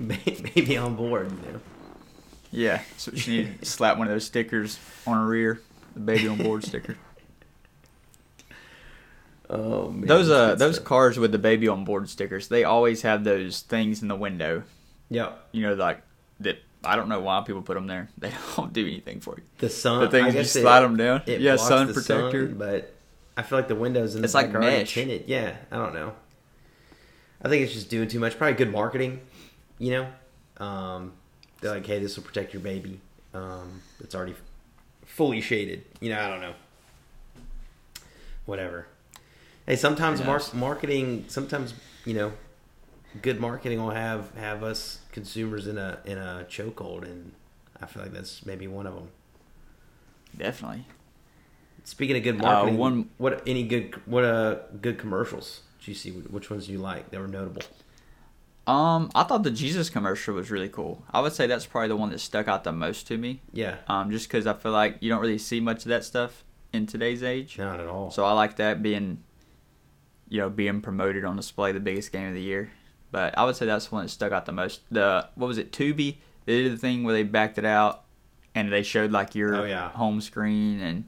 Maybe 0.00 0.76
on 0.76 0.96
board, 0.96 1.30
you 1.30 1.52
know. 1.52 1.60
Yeah, 2.50 2.82
so 2.96 3.12
she 3.12 3.30
needed 3.38 3.60
to 3.60 3.64
slap 3.66 3.98
one 3.98 4.06
of 4.08 4.12
those 4.12 4.24
stickers 4.24 4.78
on 5.06 5.18
her 5.18 5.26
rear, 5.26 5.60
the 5.94 6.00
baby 6.00 6.26
on 6.28 6.38
board 6.38 6.64
sticker. 6.64 6.96
Oh 9.50 9.90
man, 9.90 10.06
Those 10.06 10.28
uh, 10.28 10.56
those 10.56 10.74
stuff. 10.74 10.84
cars 10.86 11.18
with 11.18 11.32
the 11.32 11.38
baby 11.38 11.68
on 11.68 11.84
board 11.84 12.08
stickers, 12.10 12.48
they 12.48 12.64
always 12.64 13.00
have 13.02 13.24
those 13.24 13.60
things 13.62 14.02
in 14.02 14.08
the 14.08 14.14
window. 14.14 14.62
Yep, 15.08 15.48
You 15.52 15.62
know, 15.62 15.74
like 15.74 16.02
that. 16.40 16.58
I 16.84 16.94
don't 16.94 17.08
know 17.08 17.20
why 17.20 17.42
people 17.44 17.62
put 17.62 17.74
them 17.74 17.86
there. 17.88 18.08
They 18.18 18.32
don't 18.56 18.72
do 18.72 18.86
anything 18.86 19.20
for 19.20 19.34
you. 19.36 19.42
the 19.58 19.68
sun. 19.68 20.00
The 20.00 20.08
things 20.10 20.34
I 20.34 20.38
you 20.38 20.44
slide 20.44 20.78
it- 20.78 20.82
them 20.82 20.96
down. 20.96 21.22
Yeah, 21.26 21.56
sun 21.56 21.88
the 21.88 21.92
protector. 21.94 22.46
sun, 22.48 22.54
but 22.58 22.94
I 23.36 23.42
feel 23.42 23.58
like 23.58 23.68
the 23.68 23.74
windows 23.74 24.14
in 24.14 24.22
the 24.22 24.26
It's 24.26 24.34
like 24.34 24.46
back 24.48 24.56
are 24.56 24.60
mesh. 24.60 24.94
tinted. 24.94 25.24
Yeah, 25.26 25.56
I 25.72 25.76
don't 25.76 25.94
know. 25.94 26.12
I 27.42 27.48
think 27.48 27.62
it's 27.64 27.72
just 27.72 27.88
doing 27.90 28.08
too 28.08 28.18
much. 28.20 28.36
Probably 28.38 28.54
good 28.56 28.72
marketing, 28.72 29.20
you 29.78 29.90
know. 29.92 30.64
Um, 30.64 31.12
they're 31.60 31.72
like, 31.72 31.86
hey, 31.86 31.98
this 32.00 32.16
will 32.16 32.24
protect 32.24 32.52
your 32.52 32.62
baby. 32.62 33.00
Um, 33.34 33.80
it's 34.00 34.14
already 34.14 34.34
fully 35.06 35.40
shaded. 35.40 35.84
You 36.00 36.10
know, 36.10 36.20
I 36.20 36.28
don't 36.28 36.40
know. 36.40 36.54
Whatever. 38.46 38.86
Hey, 39.66 39.76
sometimes 39.76 40.22
mar- 40.24 40.40
marketing. 40.54 41.24
Sometimes 41.28 41.74
you 42.04 42.14
know, 42.14 42.32
good 43.22 43.40
marketing 43.40 43.78
will 43.82 43.90
have 43.90 44.34
have 44.36 44.62
us 44.62 45.00
consumers 45.12 45.66
in 45.66 45.78
a 45.78 45.98
in 46.04 46.18
a 46.18 46.46
chokehold, 46.48 47.02
and 47.04 47.32
I 47.80 47.86
feel 47.86 48.02
like 48.02 48.12
that's 48.12 48.44
maybe 48.46 48.66
one 48.66 48.86
of 48.86 48.94
them. 48.94 49.08
Definitely. 50.36 50.86
Speaking 51.84 52.16
of 52.16 52.22
good 52.22 52.36
Uh, 52.36 52.42
marketing, 52.42 52.78
one- 52.78 53.10
what 53.18 53.42
any 53.46 53.62
good 53.62 53.94
what 54.06 54.24
uh 54.24 54.56
good 54.80 54.98
commercials 54.98 55.62
did 55.80 55.88
you 55.88 55.94
see? 55.94 56.10
Which 56.10 56.50
ones 56.50 56.66
do 56.66 56.72
you 56.72 56.78
like 56.78 57.10
that 57.10 57.20
were 57.20 57.28
notable? 57.28 57.62
Um, 58.66 59.10
I 59.14 59.22
thought 59.22 59.44
the 59.44 59.50
Jesus 59.50 59.88
commercial 59.88 60.34
was 60.34 60.50
really 60.50 60.68
cool. 60.68 61.02
I 61.10 61.22
would 61.22 61.32
say 61.32 61.46
that's 61.46 61.64
probably 61.64 61.88
the 61.88 61.96
one 61.96 62.10
that 62.10 62.18
stuck 62.18 62.48
out 62.48 62.64
the 62.64 62.72
most 62.72 63.06
to 63.06 63.16
me. 63.16 63.40
Yeah, 63.50 63.76
Um, 63.88 64.10
just 64.10 64.28
because 64.28 64.46
I 64.46 64.52
feel 64.52 64.72
like 64.72 64.98
you 65.00 65.08
don't 65.08 65.22
really 65.22 65.38
see 65.38 65.58
much 65.58 65.78
of 65.78 65.88
that 65.88 66.04
stuff 66.04 66.44
in 66.74 66.84
today's 66.86 67.22
age. 67.22 67.56
not 67.56 67.80
at 67.80 67.86
all. 67.86 68.10
So 68.10 68.26
I 68.26 68.32
like 68.32 68.56
that 68.56 68.82
being, 68.82 69.24
you 70.28 70.40
know, 70.40 70.50
being 70.50 70.82
promoted 70.82 71.24
on 71.24 71.36
display, 71.36 71.72
the 71.72 71.80
biggest 71.80 72.12
game 72.12 72.28
of 72.28 72.34
the 72.34 72.42
year. 72.42 72.70
But 73.10 73.36
I 73.38 73.44
would 73.44 73.56
say 73.56 73.64
that's 73.66 73.86
the 73.88 73.94
one 73.94 74.04
that 74.04 74.10
stuck 74.10 74.32
out 74.32 74.44
the 74.46 74.52
most. 74.52 74.80
The 74.90 75.26
what 75.34 75.46
was 75.46 75.58
it, 75.58 75.72
Tubi? 75.72 76.16
They 76.44 76.62
did 76.64 76.72
the 76.72 76.76
thing 76.78 77.04
where 77.04 77.14
they 77.14 77.22
backed 77.22 77.58
it 77.58 77.64
out, 77.64 78.02
and 78.54 78.70
they 78.72 78.82
showed 78.82 79.12
like 79.12 79.34
your 79.34 79.54
Oh, 79.56 79.64
yeah. 79.64 79.88
home 79.90 80.20
screen, 80.20 80.80
and 80.80 81.04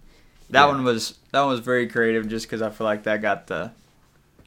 that 0.51 0.61
Yeah. 0.63 0.67
one 0.69 0.85
was 0.85 1.19
that 1.33 1.41
one 1.41 1.51
was 1.51 1.61
very 1.61 1.87
creative, 1.89 2.29
just 2.29 2.47
because 2.47 2.63
I 2.63 2.71
feel 2.71 2.87
like 2.87 3.03
that 3.05 3.21
got 3.23 3.47
the 3.49 3.71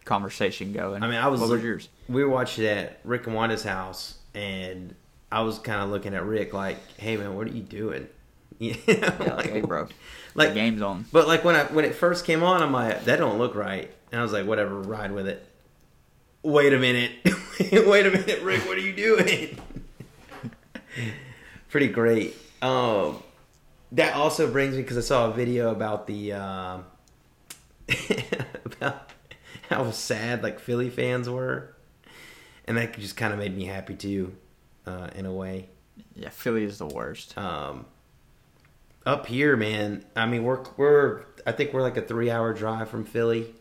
conversation 0.06 0.74
going. 0.74 1.04
I 1.04 1.08
mean, 1.08 1.18
I 1.18 1.28
was 1.28 1.40
what 1.40 1.50
was 1.50 1.64
yours? 1.64 1.90
we 2.10 2.24
were 2.24 2.30
watching 2.30 2.66
at 2.66 3.00
Rick 3.04 3.28
and 3.28 3.36
Wanda's 3.36 3.64
house, 3.64 4.18
and 4.34 4.96
I 5.32 5.42
was 5.42 5.60
kind 5.60 5.82
of 5.82 5.90
looking 5.90 6.14
at 6.14 6.24
Rick 6.26 6.54
like, 6.54 6.78
"Hey 6.98 7.18
man, 7.18 7.36
what 7.36 7.48
are 7.48 7.52
you 7.52 7.64
doing?" 7.64 8.08
Yeah, 8.60 8.76
like, 9.36 9.50
hey, 9.50 9.62
bro, 9.62 9.88
Like, 10.36 10.50
the 10.50 10.56
game's 10.56 10.82
on. 10.82 11.06
but 11.12 11.28
like 11.28 11.44
when 11.44 11.56
I 11.56 11.64
when 11.66 11.86
it 11.86 11.96
first 11.96 12.26
came 12.26 12.44
on, 12.44 12.62
I'm 12.62 12.72
like, 12.72 13.06
"That 13.06 13.18
don't 13.18 13.38
look 13.38 13.56
right," 13.56 13.92
and 14.12 14.20
I 14.20 14.24
was 14.24 14.32
like, 14.34 14.46
"Whatever, 14.46 14.80
ride 14.80 15.12
with 15.12 15.28
it." 15.28 15.46
Wait 16.44 16.74
a 16.74 16.78
minute. 16.78 17.12
Wait 17.72 18.06
a 18.06 18.12
minute, 18.12 18.42
Rick. 18.42 18.66
What 18.66 18.78
are 18.78 18.82
you 18.82 18.94
doing? 18.94 19.58
Pretty 21.70 21.88
great. 21.88 22.36
Um, 22.62 23.24
that 23.94 24.14
also 24.16 24.52
brings 24.52 24.76
me 24.76 24.82
because 24.82 24.98
I 24.98 25.02
saw 25.02 25.30
a 25.30 25.34
video 25.34 25.72
about 25.72 26.06
the 26.06 26.34
um, 26.34 26.86
about 28.66 29.10
how 29.70 29.90
sad 29.92 30.44
like 30.44 30.60
Philly 30.60 30.90
fans 30.90 31.30
were, 31.30 31.74
and 32.66 32.76
that 32.76 33.00
just 33.00 33.16
kind 33.16 33.32
of 33.32 33.40
made 33.40 33.56
me 33.56 33.64
happy 33.64 33.96
too, 33.96 34.36
uh, 34.86 35.08
in 35.16 35.26
a 35.26 35.32
way. 35.32 35.70
Yeah, 36.14 36.30
Philly 36.30 36.66
is 36.66 36.78
the 36.78 36.88
worst. 36.88 37.38
Um, 37.38 37.86
up 39.06 39.28
here, 39.28 39.56
man. 39.56 40.04
I 40.14 40.26
mean, 40.26 40.44
we're 40.44 40.62
we're 40.76 41.24
I 41.46 41.54
think 41.54 41.72
we're 41.72 41.82
like 41.84 41.96
a 41.96 42.02
three 42.02 42.30
hour 42.30 42.54
drive 42.54 42.90
from 42.90 43.06
Philly, 43.06 43.56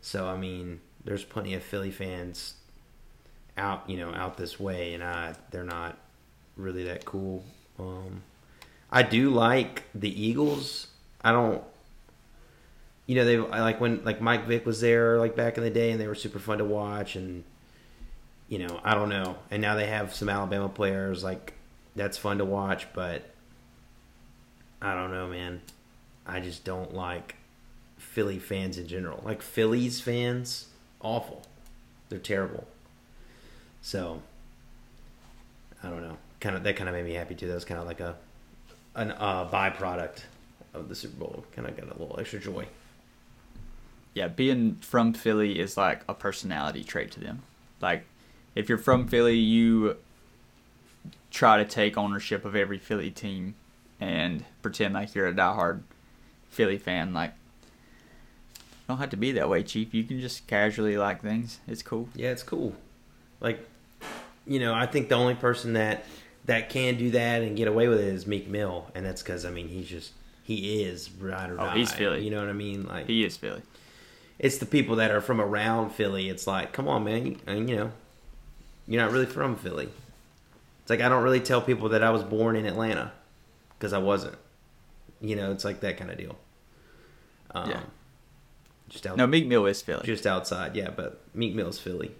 so 0.00 0.28
I 0.28 0.36
mean, 0.36 0.80
there's 1.04 1.24
plenty 1.24 1.54
of 1.54 1.62
Philly 1.62 1.90
fans 1.90 2.54
out 3.56 3.88
you 3.88 3.96
know 3.96 4.12
out 4.14 4.36
this 4.36 4.58
way, 4.58 4.94
and 4.94 5.02
I 5.02 5.34
they're 5.50 5.64
not 5.64 5.96
really 6.56 6.84
that 6.84 7.04
cool. 7.04 7.44
Um, 7.78 8.22
I 8.90 9.02
do 9.02 9.30
like 9.30 9.84
the 9.94 10.22
Eagles. 10.22 10.88
I 11.22 11.32
don't. 11.32 11.62
You 13.06 13.16
know 13.16 13.24
they 13.24 13.36
like 13.36 13.80
when 13.80 14.02
like 14.04 14.20
Mike 14.20 14.46
Vick 14.46 14.64
was 14.64 14.80
there 14.80 15.18
like 15.18 15.36
back 15.36 15.58
in 15.58 15.64
the 15.64 15.70
day 15.70 15.90
and 15.90 16.00
they 16.00 16.06
were 16.06 16.14
super 16.14 16.38
fun 16.38 16.58
to 16.58 16.64
watch 16.64 17.16
and 17.16 17.44
you 18.48 18.58
know 18.58 18.80
I 18.82 18.94
don't 18.94 19.10
know 19.10 19.36
and 19.50 19.60
now 19.60 19.74
they 19.74 19.86
have 19.88 20.14
some 20.14 20.30
Alabama 20.30 20.70
players 20.70 21.22
like 21.22 21.52
that's 21.94 22.16
fun 22.16 22.38
to 22.38 22.46
watch 22.46 22.86
but 22.94 23.28
I 24.80 24.94
don't 24.94 25.10
know 25.10 25.28
man 25.28 25.60
I 26.26 26.40
just 26.40 26.64
don't 26.64 26.94
like 26.94 27.36
Philly 27.98 28.38
fans 28.38 28.78
in 28.78 28.86
general 28.88 29.20
like 29.22 29.42
Phillies 29.42 30.00
fans 30.00 30.68
awful. 31.04 31.42
They're 32.08 32.18
terrible. 32.18 32.66
So 33.82 34.20
I 35.82 35.90
don't 35.90 36.02
know. 36.02 36.16
Kind 36.40 36.56
of 36.56 36.64
that 36.64 36.74
kind 36.74 36.88
of 36.88 36.94
made 36.94 37.04
me 37.04 37.14
happy 37.14 37.36
too. 37.36 37.46
That 37.46 37.54
was 37.54 37.64
kind 37.64 37.80
of 37.80 37.86
like 37.86 38.00
a 38.00 38.16
an 38.96 39.12
uh, 39.12 39.48
byproduct 39.48 40.22
of 40.72 40.88
the 40.88 40.94
Super 40.94 41.16
Bowl. 41.16 41.44
Kind 41.54 41.68
of 41.68 41.76
got 41.76 41.86
a 41.86 41.98
little 41.98 42.18
extra 42.18 42.40
joy. 42.40 42.66
Yeah, 44.14 44.28
being 44.28 44.76
from 44.76 45.12
Philly 45.12 45.58
is 45.58 45.76
like 45.76 46.02
a 46.08 46.14
personality 46.14 46.84
trait 46.84 47.10
to 47.12 47.20
them. 47.20 47.42
Like, 47.80 48.04
if 48.54 48.68
you're 48.68 48.78
from 48.78 49.08
Philly, 49.08 49.36
you 49.36 49.96
try 51.30 51.58
to 51.58 51.64
take 51.64 51.98
ownership 51.98 52.44
of 52.44 52.54
every 52.54 52.78
Philly 52.78 53.10
team 53.10 53.56
and 54.00 54.44
pretend 54.62 54.94
like 54.94 55.14
you're 55.14 55.26
a 55.26 55.34
diehard 55.34 55.82
Philly 56.48 56.78
fan. 56.78 57.12
Like, 57.12 57.34
don't 58.88 58.98
have 58.98 59.10
to 59.10 59.16
be 59.16 59.32
that 59.32 59.48
way, 59.48 59.62
Chief. 59.62 59.94
You 59.94 60.04
can 60.04 60.20
just 60.20 60.46
casually 60.46 60.96
like 60.96 61.22
things. 61.22 61.58
It's 61.66 61.82
cool. 61.82 62.08
Yeah, 62.14 62.30
it's 62.30 62.42
cool. 62.42 62.74
Like, 63.40 63.66
you 64.46 64.60
know, 64.60 64.74
I 64.74 64.86
think 64.86 65.08
the 65.08 65.14
only 65.14 65.34
person 65.34 65.72
that 65.74 66.04
that 66.46 66.68
can 66.68 66.96
do 66.98 67.10
that 67.12 67.40
and 67.42 67.56
get 67.56 67.66
away 67.68 67.88
with 67.88 68.00
it 68.00 68.08
is 68.08 68.26
Meek 68.26 68.46
Mill, 68.48 68.90
and 68.94 69.04
that's 69.06 69.22
because 69.22 69.44
I 69.46 69.50
mean 69.50 69.68
he's 69.68 69.88
just 69.88 70.12
he 70.42 70.82
is 70.82 71.10
ride 71.12 71.50
or 71.50 71.54
Oh, 71.54 71.64
die. 71.66 71.78
he's 71.78 71.92
Philly. 71.92 72.22
You 72.24 72.30
know 72.30 72.40
what 72.40 72.50
I 72.50 72.52
mean? 72.52 72.84
Like, 72.86 73.06
He 73.06 73.24
is 73.24 73.36
Philly. 73.38 73.62
it's 74.38 74.58
the 74.58 74.66
people 74.66 74.96
that 74.96 75.10
are 75.10 75.22
from 75.22 75.40
around 75.40 75.90
Philly. 75.90 76.28
It's 76.28 76.46
like, 76.46 76.72
come 76.74 76.86
on, 76.86 77.04
man, 77.04 77.26
you, 77.26 77.36
and 77.46 77.70
you 77.70 77.76
know, 77.76 77.92
you're 78.86 79.00
not 79.02 79.10
really 79.12 79.24
from 79.26 79.56
Philly. 79.56 79.88
It's 80.82 80.90
like 80.90 81.00
I 81.00 81.08
don't 81.08 81.22
really 81.22 81.40
tell 81.40 81.62
people 81.62 81.88
that 81.90 82.02
I 82.04 82.10
was 82.10 82.22
born 82.22 82.56
in 82.56 82.66
Atlanta 82.66 83.12
because 83.78 83.94
I 83.94 83.98
wasn't. 83.98 84.36
You 85.22 85.36
know, 85.36 85.50
it's 85.52 85.64
like 85.64 85.80
that 85.80 85.96
kind 85.96 86.10
of 86.10 86.18
deal. 86.18 86.36
Um, 87.54 87.70
Yeah. 87.70 87.80
Just 88.88 89.06
out, 89.06 89.16
No, 89.16 89.26
Meek 89.26 89.46
Mill 89.46 89.66
is 89.66 89.80
Philly. 89.82 90.04
just 90.04 90.26
outside, 90.26 90.76
yeah. 90.76 90.90
But 90.90 91.20
Meek 91.34 91.54
Mill's 91.54 91.78
Philly, 91.78 92.12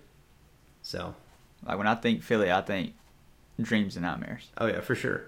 so 0.83 1.15
Like 1.65 1.79
when 1.79 1.87
I 1.87 1.95
think 1.95 2.23
Philly, 2.23 2.51
I 2.51 2.61
think 2.63 2.95
dreams 3.61 3.97
and 3.97 4.05
nightmares. 4.05 4.49
Oh 4.59 4.67
yeah, 4.67 4.81
for 4.81 4.95
sure. 4.95 5.23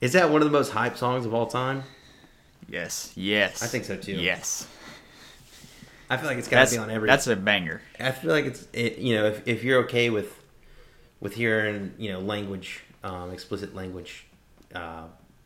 Is 0.00 0.12
that 0.12 0.30
one 0.30 0.42
of 0.42 0.46
the 0.46 0.52
most 0.52 0.70
hype 0.70 0.96
songs 0.96 1.26
of 1.26 1.34
all 1.34 1.46
time? 1.46 1.82
Yes. 2.68 3.12
Yes. 3.16 3.62
I 3.62 3.66
think 3.66 3.84
so, 3.84 3.96
too. 3.96 4.12
Yes. 4.12 4.66
I 6.10 6.16
feel 6.16 6.26
like 6.28 6.38
it's 6.38 6.48
got 6.48 6.66
to 6.68 6.74
be 6.74 6.78
on 6.78 6.90
every. 6.90 7.06
that's 7.08 7.26
a 7.26 7.36
banger. 7.36 7.82
I 8.00 8.12
feel 8.12 8.30
like 8.30 8.46
it's 8.46 8.66
it, 8.72 8.96
you 8.98 9.14
know 9.14 9.26
if 9.26 9.46
if 9.46 9.62
you're 9.62 9.80
okay 9.84 10.08
with 10.08 10.32
with 11.20 11.34
hearing 11.34 11.92
you 11.98 12.10
know 12.12 12.20
language, 12.20 12.82
um, 13.04 13.30
explicit 13.30 13.74
language, 13.74 14.26
uh, 14.74 15.04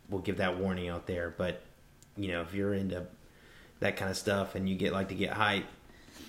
we'll 0.08 0.20
give 0.20 0.36
that 0.36 0.58
warning 0.58 0.88
out 0.88 1.06
there. 1.08 1.34
But 1.36 1.62
you 2.16 2.28
know 2.28 2.42
if 2.42 2.54
you're 2.54 2.74
into 2.74 3.06
that 3.82 3.96
kind 3.96 4.10
of 4.10 4.16
stuff 4.16 4.54
and 4.54 4.68
you 4.68 4.74
get 4.74 4.92
like 4.92 5.08
to 5.08 5.14
get 5.14 5.32
hype, 5.34 5.66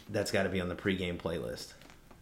that's 0.10 0.32
got 0.32 0.44
to 0.44 0.50
be 0.50 0.60
on 0.62 0.70
the 0.70 0.76
pregame 0.76 1.18
playlist. 1.18 1.74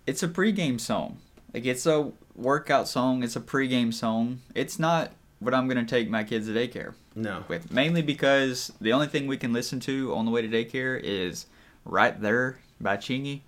it's 0.06 0.24
a 0.24 0.28
pregame 0.28 0.80
song. 0.80 1.18
Like 1.54 1.66
it's 1.66 1.86
a 1.86 2.12
workout 2.36 2.88
song. 2.88 3.24
It's 3.24 3.36
a 3.36 3.42
pregame 3.42 3.94
song. 3.94 4.40
It's 4.56 4.80
not 4.80 5.12
what 5.40 5.54
I'm 5.54 5.68
gonna 5.68 5.84
take 5.86 6.10
my 6.10 6.24
kids 6.24 6.48
to 6.48 6.54
daycare 6.54 6.94
No, 7.16 7.44
with. 7.48 7.72
Mainly 7.72 8.02
because 8.04 8.72
the 8.80 8.94
only 8.94 9.08
thing 9.08 9.28
we 9.28 9.38
can 9.38 9.52
listen 9.52 9.80
to 9.82 10.14
on 10.16 10.26
the 10.26 10.32
way 10.32 10.42
to 10.42 10.48
daycare 10.48 11.00
is 11.02 11.48
"Right 11.84 12.20
There" 12.22 12.60
by 12.80 12.98
Chingy. 12.98 13.42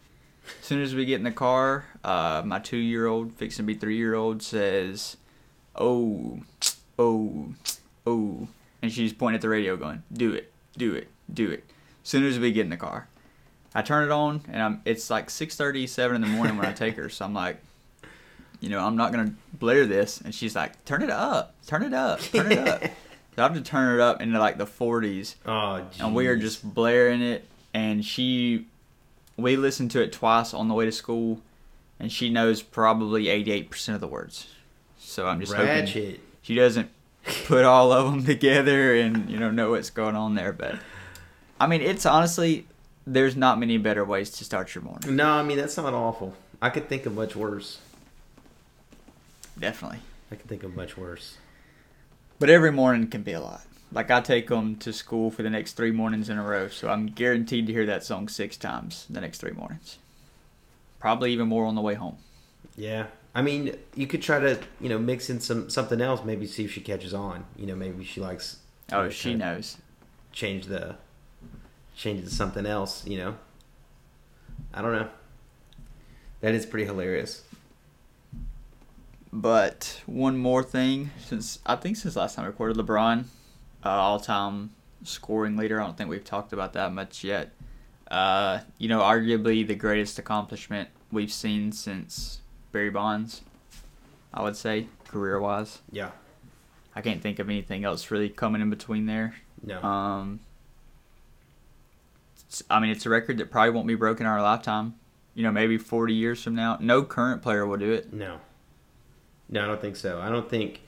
As 0.60 0.66
soon 0.66 0.82
as 0.82 0.94
we 0.96 1.06
get 1.06 1.16
in 1.18 1.24
the 1.24 1.32
car, 1.32 1.86
uh, 2.04 2.42
my 2.46 2.60
two-year-old, 2.60 3.34
fixing 3.34 3.64
to 3.66 3.68
be 3.74 3.80
three-year-old, 3.80 4.42
says, 4.44 5.16
"Oh, 5.76 6.42
oh, 7.00 7.54
oh," 8.06 8.48
and 8.82 8.92
she's 8.92 9.14
pointing 9.14 9.36
at 9.36 9.42
the 9.42 9.50
radio, 9.50 9.78
going, 9.78 10.04
"Do 10.12 10.34
it, 10.34 10.52
do 10.78 10.94
it, 10.94 11.08
do 11.34 11.50
it." 11.52 11.64
As 12.04 12.10
soon 12.10 12.26
as 12.26 12.40
we 12.40 12.52
get 12.52 12.62
in 12.62 12.70
the 12.70 12.78
car, 12.78 13.08
I 13.74 13.82
turn 13.82 14.04
it 14.04 14.12
on, 14.12 14.42
and 14.48 14.62
I'm. 14.62 14.82
It's 14.86 15.10
like 15.10 15.30
six 15.30 15.56
thirty, 15.56 15.88
seven 15.88 16.16
in 16.16 16.22
the 16.22 16.28
morning 16.28 16.58
when 16.58 16.66
I 16.66 16.74
take 16.74 16.96
her. 16.98 17.10
So 17.10 17.26
I'm 17.26 17.34
like, 17.34 17.58
you 18.60 18.70
know, 18.70 18.86
I'm 18.86 18.96
not 18.96 19.12
gonna 19.12 19.34
blare 19.54 19.86
this, 19.86 20.22
and 20.22 20.34
she's 20.34 20.56
like, 20.56 20.84
"Turn 20.86 21.02
it 21.02 21.10
up, 21.10 21.56
turn 21.66 21.84
it 21.84 21.94
up, 21.94 22.20
turn 22.22 22.52
it 22.52 22.60
up." 22.60 22.82
so 23.36 23.40
I 23.40 23.42
have 23.42 23.54
to 23.56 23.62
turn 23.62 23.96
it 23.96 24.02
up 24.02 24.22
into 24.22 24.40
like 24.40 24.58
the 24.58 24.66
40s, 24.66 25.36
oh, 25.46 25.86
and 26.00 26.14
we 26.14 26.28
are 26.28 26.36
just 26.36 26.64
blaring 26.74 27.22
it. 27.22 27.46
And 27.74 28.06
she, 28.06 28.68
we 29.36 29.56
listened 29.56 29.90
to 29.92 30.02
it 30.02 30.12
twice 30.12 30.54
on 30.54 30.68
the 30.68 30.76
way 30.76 30.86
to 30.86 30.92
school, 30.92 31.42
and 32.00 32.12
she 32.12 32.30
knows 32.30 32.62
probably 32.62 33.26
88% 33.26 33.96
of 33.96 34.02
the 34.02 34.08
words. 34.08 34.48
So 35.00 35.28
I'm 35.28 35.40
just 35.40 35.52
hoping 35.54 35.88
she 36.44 36.54
doesn't 36.56 36.90
put 37.46 37.66
all 37.66 37.92
of 37.92 38.12
them 38.12 38.24
together 38.26 38.96
and 38.96 39.30
you 39.30 39.40
know 39.40 39.50
know 39.50 39.72
what's 39.72 39.90
going 39.90 40.16
on 40.16 40.36
there. 40.36 40.54
But 40.54 40.76
I 41.64 41.68
mean, 41.68 41.80
it's 41.80 42.06
honestly 42.06 42.68
there's 43.08 43.38
not 43.38 43.58
many 43.58 43.78
better 43.78 44.04
ways 44.04 44.30
to 44.32 44.44
start 44.44 44.76
your 44.76 44.84
morning. 44.84 45.16
No, 45.16 45.30
I 45.30 45.44
mean 45.44 45.56
that's 45.56 45.78
not 45.78 45.94
awful. 45.94 46.34
I 46.62 46.70
could 46.70 46.90
think 46.90 47.06
of 47.06 47.16
much 47.16 47.38
worse. 47.38 47.80
Definitely. 49.58 50.00
I 50.30 50.36
could 50.36 50.50
think 50.50 50.64
of 50.64 50.76
much 50.76 50.98
worse. 50.98 51.38
But 52.38 52.50
every 52.50 52.72
morning 52.72 53.08
can 53.08 53.24
be 53.24 53.32
a 53.32 53.40
lot. 53.40 53.62
Like 53.94 54.12
I 54.12 54.20
take 54.20 54.50
them 54.50 54.76
to 54.78 54.92
school 54.92 55.32
for 55.32 55.42
the 55.42 55.50
next 55.50 55.74
three 55.74 55.92
mornings 55.92 56.28
in 56.28 56.38
a 56.38 56.44
row, 56.44 56.68
so 56.68 56.90
I'm 56.90 57.06
guaranteed 57.06 57.68
to 57.68 57.74
hear 57.74 57.86
that 57.86 58.04
song 58.04 58.28
six 58.28 58.58
times 58.58 59.06
the 59.10 59.22
next 59.22 59.38
three 59.38 59.54
mornings. 59.54 60.00
Probably 61.00 61.32
even 61.32 61.48
more 61.48 61.66
on 61.66 61.76
the 61.76 61.82
way 61.82 61.94
home. 61.94 62.18
Yeah, 62.76 63.06
I 63.34 63.42
mean, 63.42 63.78
you 63.96 64.08
could 64.08 64.22
try 64.22 64.40
to 64.40 64.60
you 64.82 64.90
know 64.90 65.00
mix 65.00 65.30
in 65.30 65.40
some 65.40 65.70
something 65.70 66.02
else. 66.02 66.26
Maybe 66.26 66.46
see 66.46 66.66
if 66.66 66.74
she 66.74 66.82
catches 66.82 67.14
on. 67.14 67.46
You 67.56 67.68
know, 67.68 67.76
maybe 67.76 68.04
she 68.04 68.20
likes. 68.20 68.58
Oh, 68.92 69.04
know, 69.04 69.10
she 69.10 69.34
knows. 69.34 69.78
Change 70.34 70.66
the, 70.66 70.96
change 71.96 72.20
it 72.20 72.26
to 72.26 72.32
something 72.32 72.66
else. 72.66 73.06
You 73.08 73.18
know. 73.18 73.36
I 74.74 74.82
don't 74.82 74.94
know. 74.94 75.10
That 76.42 76.54
is 76.54 76.66
pretty 76.66 76.86
hilarious. 76.86 77.44
But 79.32 80.02
one 80.06 80.38
more 80.38 80.64
thing, 80.64 81.12
since 81.26 81.60
I 81.66 81.76
think 81.76 81.98
since 81.98 82.16
last 82.16 82.36
time 82.36 82.46
I 82.46 82.48
recorded, 82.50 82.78
LeBron, 82.78 83.26
uh, 83.84 83.90
all-time 83.90 84.72
scoring 85.04 85.58
leader. 85.58 85.82
I 85.82 85.86
don't 85.86 85.98
think 85.98 86.10
we've 86.10 86.24
talked 86.24 86.54
about 86.54 86.74
that 86.74 86.94
much 86.94 87.24
yet. 87.24 87.52
Uh, 88.10 88.60
you 88.78 88.88
know, 88.88 89.02
arguably 89.02 89.66
the 89.66 89.76
greatest 89.76 90.20
accomplishment 90.20 90.90
we've 91.12 91.32
seen 91.32 91.72
since 91.72 92.42
Barry 92.72 92.90
Bonds. 92.90 93.42
I 94.34 94.44
would 94.44 94.56
say 94.56 94.88
career-wise. 95.08 95.80
Yeah. 95.92 96.12
I 96.96 97.02
can't 97.02 97.22
think 97.22 97.40
of 97.40 97.50
anything 97.50 97.86
else 97.86 98.12
really 98.12 98.30
coming 98.30 98.62
in 98.62 98.70
between 98.70 99.06
there. 99.06 99.36
No. 99.64 99.82
Um, 99.82 100.40
I 102.70 102.80
mean, 102.80 102.92
it's 102.92 103.06
a 103.06 103.10
record 103.10 103.38
that 103.40 103.50
probably 103.50 103.72
won't 103.72 103.88
be 103.88 103.96
broken 103.96 104.26
in 104.26 104.32
our 104.32 104.42
lifetime. 104.42 104.96
You 105.34 105.44
know, 105.44 105.52
maybe 105.52 105.78
40 105.80 106.14
years 106.14 106.44
from 106.44 106.54
now. 106.56 106.78
No 106.80 107.02
current 107.04 107.42
player 107.42 107.66
will 107.66 107.78
do 107.78 107.92
it. 107.94 108.14
no. 108.14 108.40
No, 109.50 109.64
I 109.64 109.68
don't 109.68 109.82
think 109.82 109.96
so. 109.98 110.20
I 110.20 110.30
don't 110.30 110.50
think 110.50 110.82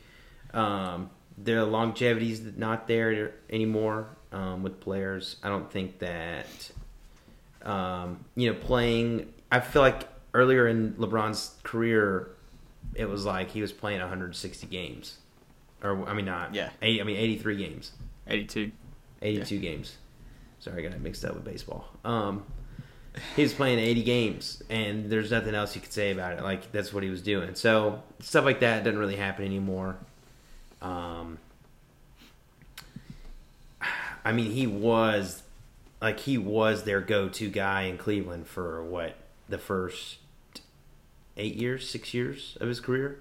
um, 0.53 1.09
the 1.37 1.65
longevity's 1.65 2.41
not 2.55 2.87
there 2.87 3.33
anymore 3.49 4.07
um, 4.31 4.63
with 4.63 4.79
players. 4.79 5.35
I 5.43 5.49
don't 5.49 5.69
think 5.71 5.99
that 5.99 6.47
um, 7.63 8.25
you 8.35 8.51
know 8.51 8.57
playing. 8.57 9.31
I 9.51 9.59
feel 9.59 9.81
like 9.81 10.07
earlier 10.33 10.67
in 10.67 10.93
LeBron's 10.93 11.55
career, 11.63 12.29
it 12.95 13.07
was 13.07 13.25
like 13.25 13.51
he 13.51 13.61
was 13.61 13.71
playing 13.71 13.99
160 13.99 14.65
games, 14.67 15.17
or 15.83 16.07
I 16.07 16.13
mean 16.13 16.25
not 16.25 16.55
Yeah. 16.55 16.69
80, 16.81 17.01
I 17.01 17.03
mean 17.03 17.17
83 17.17 17.57
games. 17.57 17.91
82. 18.27 18.71
82 19.21 19.59
games. 19.59 19.97
Sorry, 20.65 20.83
I 20.83 20.89
got 20.89 20.99
mixed 20.99 21.23
up 21.23 21.35
with 21.35 21.45
baseball. 21.45 21.85
Um, 22.03 22.43
he 23.35 23.43
was 23.43 23.53
playing 23.53 23.77
80 23.77 24.01
games, 24.01 24.63
and 24.67 25.11
there's 25.11 25.29
nothing 25.29 25.53
else 25.53 25.75
you 25.75 25.81
could 25.81 25.93
say 25.93 26.09
about 26.09 26.33
it. 26.33 26.41
Like 26.41 26.71
that's 26.71 26.91
what 26.91 27.03
he 27.03 27.11
was 27.11 27.21
doing. 27.21 27.53
So 27.53 28.01
stuff 28.19 28.45
like 28.45 28.61
that 28.61 28.83
doesn't 28.83 28.99
really 28.99 29.15
happen 29.15 29.45
anymore. 29.45 29.95
Um, 30.81 31.37
I 34.25 34.31
mean, 34.31 34.49
he 34.49 34.65
was 34.65 35.43
like 36.01 36.21
he 36.21 36.39
was 36.39 36.83
their 36.83 36.99
go-to 36.99 37.51
guy 37.51 37.83
in 37.83 37.99
Cleveland 37.99 38.47
for 38.47 38.83
what 38.83 39.17
the 39.47 39.59
first 39.59 40.17
eight 41.37 41.53
years, 41.53 41.87
six 41.87 42.11
years 42.11 42.57
of 42.59 42.67
his 42.67 42.79
career. 42.79 43.19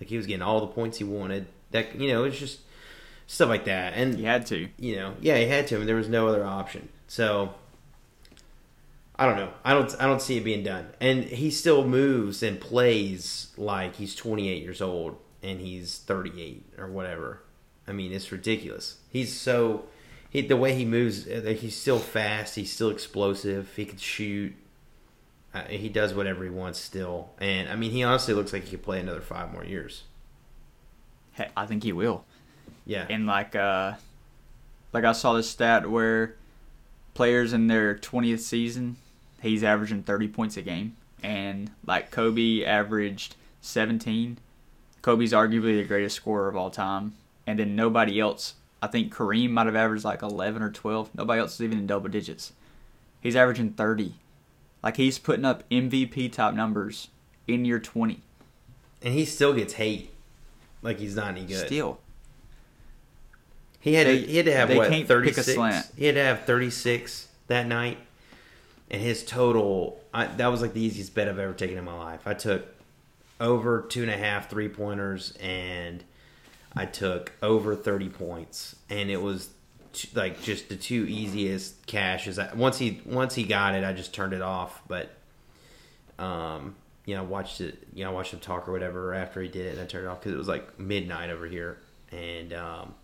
Like 0.00 0.10
he 0.10 0.16
was 0.16 0.26
getting 0.26 0.42
all 0.42 0.60
the 0.60 0.68
points 0.68 0.98
he 0.98 1.04
wanted. 1.04 1.46
That 1.72 2.00
you 2.00 2.12
know, 2.12 2.22
it's 2.22 2.38
just 2.38 2.60
stuff 3.26 3.48
like 3.48 3.64
that. 3.64 3.94
And 3.94 4.18
You 4.18 4.26
had 4.26 4.46
to. 4.46 4.68
you 4.78 4.96
know, 4.96 5.14
yeah, 5.20 5.36
he 5.38 5.46
had 5.46 5.66
to. 5.68 5.76
I 5.76 5.78
mean, 5.78 5.86
there 5.86 5.96
was 5.96 6.08
no 6.08 6.28
other 6.28 6.44
option. 6.44 6.88
So 7.06 7.54
I 9.16 9.26
don't 9.26 9.36
know. 9.36 9.52
I 9.64 9.74
don't. 9.74 9.94
I 10.00 10.06
don't 10.06 10.20
see 10.22 10.36
it 10.38 10.44
being 10.44 10.64
done. 10.64 10.88
And 11.00 11.24
he 11.24 11.50
still 11.50 11.86
moves 11.86 12.42
and 12.42 12.60
plays 12.60 13.52
like 13.56 13.96
he's 13.96 14.14
28 14.14 14.62
years 14.62 14.80
old 14.82 15.18
and 15.42 15.60
he's 15.60 15.98
38 15.98 16.64
or 16.78 16.88
whatever. 16.88 17.42
I 17.86 17.92
mean, 17.92 18.12
it's 18.12 18.32
ridiculous. 18.32 18.98
He's 19.10 19.32
so. 19.32 19.84
He, 20.30 20.40
the 20.40 20.56
way 20.56 20.74
he 20.74 20.84
moves, 20.84 21.28
uh, 21.28 21.54
he's 21.56 21.76
still 21.76 22.00
fast. 22.00 22.56
He's 22.56 22.72
still 22.72 22.90
explosive. 22.90 23.72
He 23.76 23.84
can 23.84 23.98
shoot. 23.98 24.54
Uh, 25.54 25.62
he 25.68 25.88
does 25.88 26.12
whatever 26.12 26.42
he 26.42 26.50
wants 26.50 26.80
still. 26.80 27.30
And 27.38 27.68
I 27.68 27.76
mean, 27.76 27.92
he 27.92 28.02
honestly 28.02 28.34
looks 28.34 28.52
like 28.52 28.64
he 28.64 28.70
could 28.72 28.82
play 28.82 28.98
another 28.98 29.20
five 29.20 29.52
more 29.52 29.64
years. 29.64 30.02
Hey, 31.34 31.50
I 31.56 31.66
think 31.66 31.84
he 31.84 31.92
will. 31.92 32.24
Yeah. 32.86 33.06
And 33.08 33.26
like 33.26 33.54
uh 33.56 33.94
like 34.92 35.04
I 35.04 35.12
saw 35.12 35.32
this 35.34 35.50
stat 35.50 35.90
where 35.90 36.36
players 37.14 37.52
in 37.52 37.66
their 37.66 37.94
20th 37.94 38.40
season, 38.40 38.96
he's 39.40 39.64
averaging 39.64 40.02
30 40.02 40.28
points 40.28 40.56
a 40.56 40.62
game 40.62 40.96
and 41.22 41.70
like 41.86 42.10
Kobe 42.10 42.64
averaged 42.64 43.36
17. 43.60 44.38
Kobe's 45.02 45.32
arguably 45.32 45.76
the 45.76 45.84
greatest 45.84 46.16
scorer 46.16 46.48
of 46.48 46.56
all 46.56 46.70
time 46.70 47.14
and 47.46 47.58
then 47.58 47.76
nobody 47.76 48.20
else 48.20 48.54
I 48.82 48.86
think 48.86 49.14
Kareem 49.14 49.50
might 49.50 49.64
have 49.64 49.76
averaged 49.76 50.04
like 50.04 50.20
11 50.20 50.60
or 50.62 50.70
12. 50.70 51.14
Nobody 51.14 51.40
else 51.40 51.54
is 51.54 51.62
even 51.62 51.78
in 51.78 51.86
double 51.86 52.10
digits. 52.10 52.52
He's 53.22 53.34
averaging 53.34 53.70
30. 53.72 54.12
Like 54.82 54.98
he's 54.98 55.18
putting 55.18 55.46
up 55.46 55.66
MVP 55.70 56.30
type 56.32 56.52
numbers 56.52 57.08
in 57.48 57.64
year 57.64 57.78
20. 57.78 58.20
and 59.02 59.14
he 59.14 59.24
still 59.24 59.54
gets 59.54 59.74
hate. 59.74 60.10
Like 60.82 60.98
he's 60.98 61.16
not 61.16 61.28
any 61.28 61.46
good. 61.46 61.64
Still. 61.66 61.98
He 63.84 63.92
had 63.92 64.06
They- 64.06 64.20
to, 64.22 64.26
he 64.26 64.36
had 64.38 64.46
to 64.46 64.52
have 64.54 64.70
what 64.70 64.90
a 64.90 65.42
slant. 65.42 65.86
He 65.94 66.06
had 66.06 66.14
to 66.14 66.22
have 66.24 66.46
thirty 66.46 66.70
six 66.70 67.28
that 67.48 67.66
night, 67.66 67.98
and 68.90 69.02
his 69.02 69.22
total 69.22 70.00
I, 70.14 70.24
that 70.24 70.46
was 70.46 70.62
like 70.62 70.72
the 70.72 70.80
easiest 70.80 71.14
bet 71.14 71.28
I've 71.28 71.38
ever 71.38 71.52
taken 71.52 71.76
in 71.76 71.84
my 71.84 71.94
life. 71.94 72.22
I 72.24 72.32
took 72.32 72.64
over 73.38 73.82
two 73.82 74.00
and 74.00 74.10
a 74.10 74.16
half 74.16 74.48
three 74.48 74.70
pointers, 74.70 75.36
and 75.38 76.02
I 76.74 76.86
took 76.86 77.32
over 77.42 77.76
thirty 77.76 78.08
points, 78.08 78.74
and 78.88 79.10
it 79.10 79.20
was 79.20 79.50
t- 79.92 80.08
like 80.14 80.42
just 80.42 80.70
the 80.70 80.76
two 80.76 81.04
easiest 81.06 81.86
cashes. 81.86 82.38
I, 82.38 82.54
once 82.54 82.78
he 82.78 83.02
once 83.04 83.34
he 83.34 83.44
got 83.44 83.74
it, 83.74 83.84
I 83.84 83.92
just 83.92 84.14
turned 84.14 84.32
it 84.32 84.42
off, 84.42 84.80
but. 84.88 85.10
Um, 86.18 86.76
you 87.06 87.14
know, 87.16 87.22
I 87.22 87.26
watched 87.26 87.60
it. 87.60 87.86
You 87.92 88.04
know, 88.04 88.12
I 88.12 88.14
watched 88.14 88.32
him 88.32 88.40
talk 88.40 88.66
or 88.66 88.72
whatever 88.72 89.12
after 89.12 89.42
he 89.42 89.48
did 89.48 89.66
it, 89.66 89.72
and 89.72 89.80
I 89.80 89.84
turned 89.84 90.06
it 90.06 90.08
off 90.08 90.20
because 90.20 90.32
it 90.32 90.38
was 90.38 90.48
like 90.48 90.78
midnight 90.78 91.28
over 91.28 91.44
here. 91.46 91.78
And 92.12 92.52
um, 92.54 92.94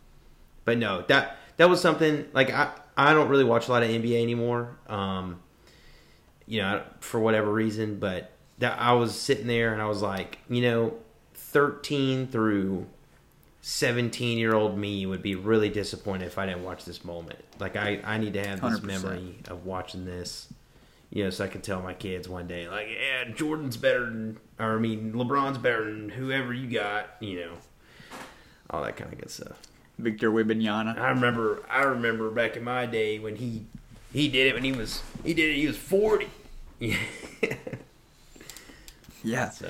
but 0.71 0.79
no, 0.79 1.03
that 1.09 1.37
that 1.57 1.69
was 1.69 1.81
something 1.81 2.29
like 2.33 2.53
I 2.53 2.71
I 2.97 3.13
don't 3.13 3.29
really 3.29 3.43
watch 3.43 3.67
a 3.67 3.73
lot 3.73 3.83
of 3.83 3.89
NBA 3.89 4.23
anymore. 4.23 4.79
Um, 4.87 5.41
you 6.47 6.63
know, 6.63 6.85
for 7.01 7.19
whatever 7.19 7.53
reason, 7.53 7.99
but 7.99 8.31
that 8.59 8.79
I 8.79 8.93
was 8.93 9.19
sitting 9.19 9.49
there 9.49 9.73
and 9.73 9.83
I 9.83 9.87
was 9.87 10.01
like, 10.01 10.39
you 10.49 10.63
know, 10.63 10.95
thirteen 11.35 12.29
through 12.29 12.87
seventeen 13.63 14.39
year 14.39 14.55
old 14.55 14.79
me 14.79 15.07
would 15.07 15.23
be 15.23 15.35
really 15.35 15.71
disappointed 15.71 16.27
if 16.27 16.39
I 16.39 16.47
didn't 16.47 16.63
watch 16.63 16.85
this 16.85 17.05
moment. 17.05 17.41
Like 17.59 17.75
I 17.75 18.01
I 18.05 18.19
need 18.19 18.35
to 18.35 18.47
have 18.47 18.61
this 18.61 18.79
100%. 18.79 18.85
memory 18.85 19.39
of 19.49 19.67
watching 19.67 20.05
this. 20.05 20.53
You 21.11 21.25
know, 21.25 21.31
so 21.31 21.47
I 21.47 21.49
can 21.49 21.63
tell 21.63 21.83
my 21.83 21.95
kids 21.95 22.29
one 22.29 22.47
day, 22.47 22.69
like, 22.69 22.87
yeah, 22.87 23.25
Jordan's 23.35 23.77
better 23.77 24.05
than, 24.05 24.39
or 24.61 24.77
I 24.77 24.79
mean, 24.79 25.13
LeBron's 25.15 25.59
better 25.59 25.85
than 25.87 26.11
whoever 26.11 26.55
you 26.55 26.71
got. 26.71 27.17
You 27.19 27.41
know, 27.41 27.53
all 28.71 28.85
that 28.85 28.97
kind 28.97 29.13
of 29.13 29.19
good 29.19 29.31
stuff. 29.33 29.61
Victor 30.01 30.31
Wembanyama. 30.31 30.99
I 30.99 31.11
remember 31.11 31.63
I 31.71 31.83
remember 31.83 32.31
back 32.31 32.57
in 32.57 32.65
my 32.65 32.87
day 32.87 33.19
when 33.19 33.37
he 33.37 33.67
he 34.13 34.29
did 34.29 34.49
it 34.49 34.55
when 34.55 34.65
he 34.65 34.73
was 34.73 35.03
he 35.25 35.35
did 35.35 35.51
it 35.51 35.57
he 35.57 35.67
was 35.67 35.77
40. 35.77 36.29
Yeah. 36.79 36.97
Yeah. 39.23 39.51
so 39.51 39.69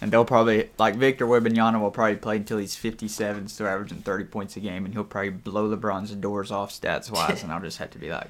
And 0.00 0.10
they'll 0.10 0.24
probably 0.24 0.70
like 0.78 0.96
Victor 0.96 1.26
Wembanyama 1.26 1.80
will 1.80 1.90
probably 1.90 2.16
play 2.16 2.36
until 2.36 2.58
he's 2.58 2.74
57, 2.76 3.48
still 3.48 3.66
averaging 3.66 3.98
30 3.98 4.24
points 4.24 4.56
a 4.56 4.60
game, 4.60 4.84
and 4.84 4.92
he'll 4.94 5.04
probably 5.04 5.30
blow 5.30 5.74
LeBron's 5.74 6.10
doors 6.12 6.50
off 6.50 6.72
stats 6.72 7.10
wise, 7.10 7.42
and 7.42 7.52
I'll 7.52 7.60
just 7.60 7.78
have 7.78 7.90
to 7.92 7.98
be 7.98 8.10
like, 8.10 8.28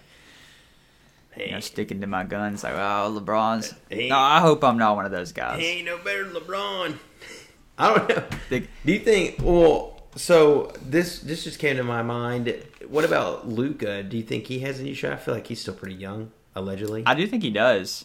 you 1.37 1.53
know, 1.53 1.61
sticking 1.61 2.01
to 2.01 2.07
my 2.07 2.25
guns, 2.25 2.65
like, 2.65 2.75
oh, 2.75 3.19
LeBron's. 3.19 3.75
No, 3.91 4.19
I 4.19 4.41
hope 4.41 4.63
I'm 4.65 4.77
not 4.77 4.97
one 4.97 5.07
of 5.07 5.11
those 5.13 5.33
guys. 5.33 5.59
he 5.61 5.67
ain't 5.67 5.87
no 5.87 5.99
better 5.99 6.25
than 6.29 6.35
LeBron. 6.43 6.99
I 7.79 7.95
don't 7.97 8.09
know. 8.09 8.25
Do 8.51 8.93
you 8.93 8.99
think 8.99 9.37
well 9.41 9.98
so 10.19 10.73
this 10.85 11.21
this 11.21 11.45
just 11.45 11.59
came 11.59 11.77
to 11.77 11.85
my 11.85 12.03
mind. 12.03 12.55
What 12.89 13.05
about 13.05 13.49
Luka? 13.49 14.03
Do 14.03 14.17
you 14.17 14.23
think 14.23 14.47
he 14.47 14.59
has 14.61 14.81
any 14.81 14.95
shot? 14.95 15.13
I 15.13 15.17
feel 15.17 15.35
like 15.35 15.47
he's 15.47 15.61
still 15.61 15.75
pretty 15.75 15.95
young, 15.97 16.31
allegedly. 16.55 17.03
I 17.07 17.15
do 17.15 17.27
think 17.27 17.43
he 17.43 17.51
does. 17.51 18.05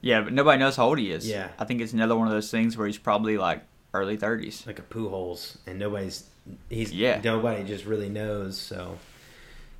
Yeah, 0.00 0.20
but 0.22 0.32
nobody 0.32 0.58
knows 0.58 0.76
how 0.76 0.86
old 0.88 0.98
he 0.98 1.10
is. 1.10 1.26
Yeah. 1.28 1.48
I 1.58 1.64
think 1.64 1.80
it's 1.80 1.92
another 1.94 2.14
one 2.16 2.26
of 2.26 2.32
those 2.34 2.50
things 2.50 2.76
where 2.76 2.86
he's 2.86 2.98
probably 2.98 3.38
like 3.38 3.62
early 3.94 4.18
30s. 4.18 4.66
like 4.66 4.78
a 4.78 4.82
poo 4.82 5.08
holes 5.08 5.56
and 5.66 5.78
nobody's 5.78 6.24
he's 6.68 6.92
Yeah. 6.92 7.20
nobody 7.22 7.62
just 7.62 7.84
really 7.84 8.08
knows 8.08 8.58
so 8.58 8.98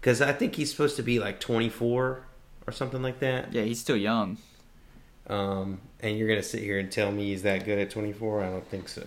because 0.00 0.22
i 0.22 0.32
think 0.32 0.54
he's 0.54 0.70
supposed 0.70 0.94
to 0.96 1.02
be 1.02 1.18
like 1.18 1.40
24 1.40 2.22
or 2.66 2.72
something 2.72 3.02
like 3.02 3.18
that 3.18 3.52
Yeah, 3.52 3.62
he's 3.62 3.80
still 3.80 3.96
young. 3.96 4.38
um 5.28 5.80
and 6.00 6.16
you're 6.16 6.28
gonna 6.28 6.44
sit 6.44 6.62
here 6.62 6.78
and 6.78 6.92
tell 6.92 7.10
me 7.10 7.24
he's 7.26 7.42
that 7.42 7.64
good 7.64 7.78
at 7.80 7.90
24 7.90 8.44
i 8.44 8.48
don't 8.50 8.66
think 8.68 8.88
so 8.88 9.04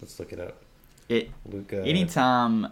let's 0.00 0.18
look 0.18 0.32
it 0.32 0.40
up 0.40 0.63
It 1.08 1.30
luca 1.46 1.82
anytime 1.84 2.68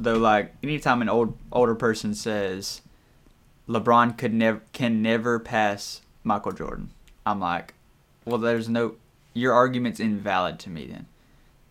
though 0.00 0.16
like 0.18 0.54
anytime 0.62 1.02
an 1.02 1.08
old 1.08 1.36
older 1.50 1.74
person 1.74 2.14
says 2.14 2.80
LeBron 3.68 4.16
could 4.18 4.32
never 4.32 4.60
can 4.72 5.02
never 5.02 5.38
pass 5.38 6.00
Michael 6.24 6.52
Jordan, 6.52 6.90
I'm 7.26 7.40
like, 7.40 7.74
well, 8.24 8.38
there's 8.38 8.68
no 8.68 8.94
your 9.34 9.52
argument's 9.52 10.00
invalid 10.00 10.58
to 10.60 10.70
me 10.70 10.86
then, 10.86 11.06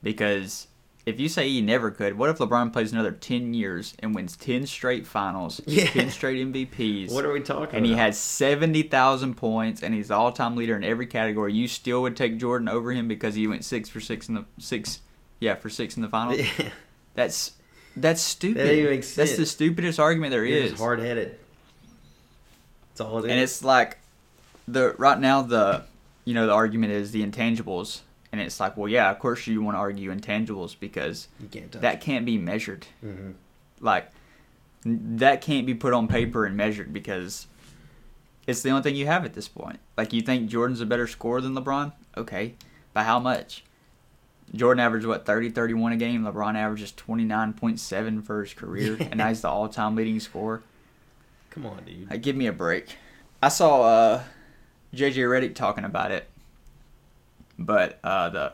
because 0.01 0.67
if 1.05 1.19
you 1.19 1.27
say 1.29 1.49
he 1.49 1.61
never 1.61 1.89
could, 1.89 2.17
what 2.17 2.29
if 2.29 2.37
LeBron 2.37 2.71
plays 2.71 2.91
another 2.91 3.11
ten 3.11 3.53
years 3.53 3.93
and 3.99 4.13
wins 4.15 4.35
ten 4.37 4.65
straight 4.67 5.05
finals, 5.07 5.59
Yeah. 5.67 5.85
ten 5.87 6.09
straight 6.11 6.45
MVPs, 6.47 7.11
what 7.11 7.25
are 7.25 7.31
we 7.33 7.39
talking 7.41 7.75
and 7.75 7.85
he 7.85 7.93
has 7.93 8.17
seventy 8.17 8.83
thousand 8.83 9.35
points 9.35 9.81
and 9.83 9.93
he's 9.93 10.09
the 10.09 10.15
all 10.15 10.31
time 10.31 10.55
leader 10.55 10.75
in 10.75 10.83
every 10.83 11.07
category, 11.07 11.53
you 11.53 11.67
still 11.67 12.01
would 12.03 12.15
take 12.15 12.37
Jordan 12.37 12.67
over 12.69 12.91
him 12.91 13.07
because 13.07 13.35
he 13.35 13.47
went 13.47 13.65
six 13.65 13.89
for 13.89 13.99
six 13.99 14.29
in 14.29 14.35
the 14.35 14.45
six, 14.59 15.01
yeah, 15.41 15.55
for 15.55 15.69
six 15.69 15.97
in 15.97 16.01
the 16.03 16.07
finals. 16.07 16.39
yeah. 16.39 16.69
That's 17.15 17.51
that's 17.97 18.21
stupid. 18.21 18.65
That 18.65 18.73
even 18.73 18.91
makes 18.91 19.13
That's 19.15 19.35
the 19.35 19.45
stupidest 19.45 19.99
argument 19.99 20.31
there 20.31 20.45
You're 20.45 20.59
is. 20.59 20.79
hard-headed 20.79 21.37
that's 22.87 23.01
all 23.01 23.17
it 23.17 23.25
is 23.25 23.31
and 23.31 23.39
it's 23.39 23.63
like 23.63 23.97
the 24.67 24.93
right 24.97 25.19
now 25.19 25.41
the 25.41 25.83
you 26.23 26.33
know 26.33 26.45
the 26.47 26.53
argument 26.53 26.93
is 26.93 27.11
the 27.11 27.25
intangibles, 27.25 28.01
and 28.31 28.39
it's 28.39 28.59
like, 28.59 28.77
well, 28.77 28.87
yeah, 28.87 29.09
of 29.09 29.19
course 29.19 29.47
you 29.47 29.61
want 29.61 29.75
to 29.75 29.79
argue 29.79 30.13
intangibles 30.13 30.75
because 30.79 31.27
can't 31.51 31.71
that 31.73 31.99
can't 32.01 32.25
be 32.25 32.37
measured. 32.37 32.85
hmm 33.01 33.31
Like 33.79 34.09
that 34.85 35.41
can't 35.41 35.65
be 35.65 35.73
put 35.73 35.93
on 35.93 36.07
paper 36.07 36.45
and 36.45 36.55
measured 36.55 36.93
because 36.93 37.47
it's 38.47 38.61
the 38.61 38.69
only 38.69 38.83
thing 38.83 38.95
you 38.95 39.07
have 39.07 39.25
at 39.25 39.33
this 39.33 39.47
point. 39.47 39.79
Like 39.97 40.13
you 40.13 40.21
think 40.21 40.49
Jordan's 40.49 40.81
a 40.81 40.85
better 40.85 41.07
scorer 41.07 41.41
than 41.41 41.55
LeBron? 41.55 41.91
Okay, 42.15 42.53
by 42.93 43.03
how 43.03 43.19
much? 43.19 43.63
Jordan 44.53 44.81
averaged 44.81 45.05
what 45.05 45.25
30 45.25 45.49
31 45.51 45.93
a 45.93 45.97
game. 45.97 46.23
LeBron 46.23 46.55
averages 46.55 46.91
29.7 46.91 48.23
for 48.23 48.41
his 48.43 48.53
career 48.53 48.97
and 48.99 49.17
now 49.17 49.27
he's 49.29 49.41
the 49.41 49.47
all-time 49.47 49.95
leading 49.95 50.19
scorer. 50.19 50.61
come 51.49 51.65
on 51.65 51.83
dude 51.85 52.09
Like, 52.09 52.21
give 52.21 52.35
me 52.35 52.47
a 52.47 52.53
break. 52.53 52.87
I 53.41 53.49
saw 53.49 53.81
uh, 53.83 54.23
JJ 54.93 55.15
Redick 55.15 55.55
talking 55.55 55.83
about 55.83 56.11
it, 56.11 56.29
but 57.57 57.99
uh, 58.03 58.29
the 58.29 58.53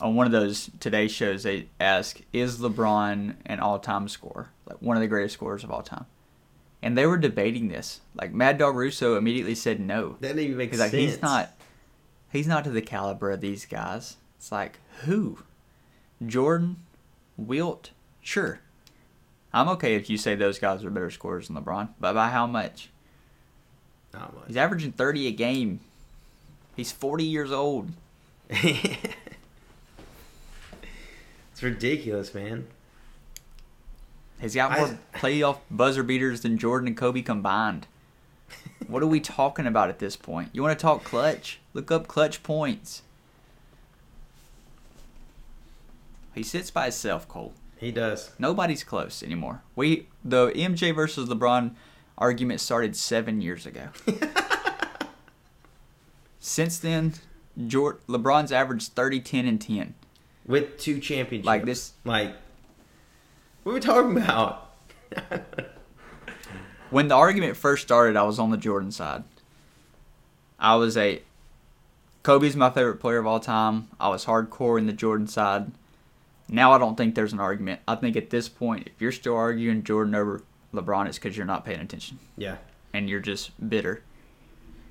on 0.00 0.14
one 0.14 0.26
of 0.26 0.32
those 0.32 0.70
Today 0.78 1.08
shows 1.08 1.42
they 1.42 1.66
ask, 1.80 2.20
"Is 2.32 2.58
LeBron 2.58 3.34
an 3.46 3.60
all-time 3.60 4.08
scorer, 4.08 4.50
like 4.66 4.80
one 4.80 4.96
of 4.96 5.00
the 5.00 5.08
greatest 5.08 5.34
scorers 5.34 5.64
of 5.64 5.72
all 5.72 5.82
time?" 5.82 6.06
And 6.80 6.96
they 6.96 7.06
were 7.06 7.18
debating 7.18 7.66
this. 7.66 8.00
Like 8.14 8.32
Mad 8.32 8.58
Dog 8.58 8.76
Russo 8.76 9.16
immediately 9.16 9.56
said 9.56 9.80
no. 9.80 10.16
that 10.20 10.38
even 10.38 10.56
makes 10.56 10.72
He's 10.72 10.80
like, 10.80 10.90
sense 10.92 11.02
he's 11.14 11.22
not, 11.22 11.50
he's 12.30 12.46
not 12.46 12.62
to 12.64 12.70
the 12.70 12.80
caliber 12.82 13.32
of 13.32 13.40
these 13.40 13.66
guys. 13.66 14.16
It's 14.38 14.52
like 14.52 14.78
who, 15.04 15.38
Jordan, 16.24 16.76
Wilt, 17.36 17.90
sure. 18.22 18.60
I'm 19.52 19.68
okay 19.70 19.94
if 19.94 20.08
you 20.10 20.16
say 20.18 20.34
those 20.34 20.58
guys 20.58 20.84
are 20.84 20.90
better 20.90 21.10
scorers 21.10 21.48
than 21.48 21.56
LeBron, 21.56 21.88
but 21.98 22.12
by 22.14 22.28
how 22.28 22.46
much? 22.46 22.90
Not 24.12 24.34
much. 24.34 24.44
He's 24.46 24.56
averaging 24.56 24.92
30 24.92 25.26
a 25.26 25.32
game. 25.32 25.80
He's 26.76 26.92
40 26.92 27.24
years 27.24 27.50
old. 27.50 27.90
it's 28.50 28.96
ridiculous, 31.60 32.32
man. 32.34 32.66
He's 34.40 34.54
got 34.54 34.78
more 34.78 34.86
I- 34.86 34.98
playoff 35.18 35.58
buzzer 35.70 36.02
beaters 36.02 36.42
than 36.42 36.58
Jordan 36.58 36.88
and 36.88 36.96
Kobe 36.96 37.22
combined. 37.22 37.86
What 38.86 39.02
are 39.02 39.06
we 39.08 39.20
talking 39.20 39.66
about 39.66 39.90
at 39.90 39.98
this 39.98 40.16
point? 40.16 40.50
You 40.52 40.62
want 40.62 40.78
to 40.78 40.82
talk 40.82 41.04
clutch? 41.04 41.58
Look 41.74 41.90
up 41.90 42.06
clutch 42.06 42.42
points. 42.42 43.02
He 46.38 46.44
sits 46.44 46.70
by 46.70 46.84
himself, 46.84 47.26
Cole. 47.26 47.52
He 47.78 47.90
does. 47.90 48.30
Nobody's 48.38 48.84
close 48.84 49.22
anymore. 49.24 49.62
We 49.74 50.06
the 50.24 50.48
MJ 50.48 50.94
versus 50.94 51.28
LeBron 51.28 51.74
argument 52.16 52.60
started 52.60 52.94
seven 52.96 53.40
years 53.40 53.66
ago. 53.66 53.88
Since 56.40 56.78
then, 56.78 57.14
Jor- 57.66 57.98
LeBron's 58.08 58.52
averaged 58.52 58.92
30, 58.92 59.20
10, 59.20 59.46
and 59.46 59.60
10. 59.60 59.94
With 60.46 60.78
two 60.78 61.00
championships. 61.00 61.46
Like 61.46 61.64
this- 61.64 61.92
Like, 62.04 62.34
what 63.64 63.72
are 63.72 63.74
we 63.74 63.80
talking 63.80 64.16
about? 64.16 64.70
When 66.90 67.08
the 67.08 67.14
argument 67.16 67.54
first 67.58 67.82
started, 67.82 68.16
I 68.16 68.22
was 68.22 68.38
on 68.38 68.50
the 68.50 68.56
Jordan 68.56 68.90
side. 68.90 69.22
I 70.58 70.76
was 70.76 70.96
a 70.96 71.20
Kobe's 72.22 72.56
my 72.56 72.70
favorite 72.70 72.96
player 72.98 73.18
of 73.18 73.26
all 73.26 73.40
time. 73.40 73.88
I 74.00 74.08
was 74.08 74.24
hardcore 74.24 74.78
in 74.78 74.86
the 74.86 74.94
Jordan 74.94 75.26
side. 75.26 75.70
Now 76.48 76.72
I 76.72 76.78
don't 76.78 76.96
think 76.96 77.14
there's 77.14 77.32
an 77.32 77.40
argument. 77.40 77.80
I 77.86 77.94
think 77.94 78.16
at 78.16 78.30
this 78.30 78.48
point, 78.48 78.88
if 78.88 79.00
you're 79.00 79.12
still 79.12 79.36
arguing 79.36 79.82
Jordan 79.82 80.14
over 80.14 80.42
LeBron, 80.72 81.06
it's 81.06 81.18
because 81.18 81.36
you're 81.36 81.46
not 81.46 81.64
paying 81.64 81.80
attention 81.80 82.18
yeah. 82.36 82.56
and 82.92 83.08
you're 83.08 83.20
just 83.20 83.50
bitter. 83.68 84.02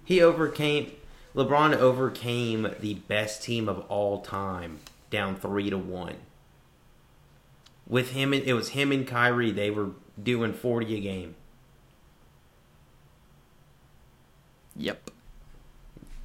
He 0.06 0.22
overcame 0.22 0.92
LeBron 1.36 1.76
overcame 1.76 2.68
the 2.80 2.96
best 2.96 3.44
team 3.44 3.70
of 3.70 3.80
all 3.90 4.22
time 4.22 4.80
down 5.10 5.36
three 5.36 5.70
to 5.70 5.78
one. 5.78 6.16
With 7.88 8.12
him, 8.12 8.34
and- 8.34 8.44
it 8.44 8.54
was 8.54 8.70
him 8.70 8.92
and 8.92 9.08
Kyrie. 9.08 9.52
They 9.52 9.70
were 9.70 9.92
doing 10.22 10.54
forty 10.54 10.96
a 10.96 11.00
game. 11.00 11.36
Yep. 14.76 15.12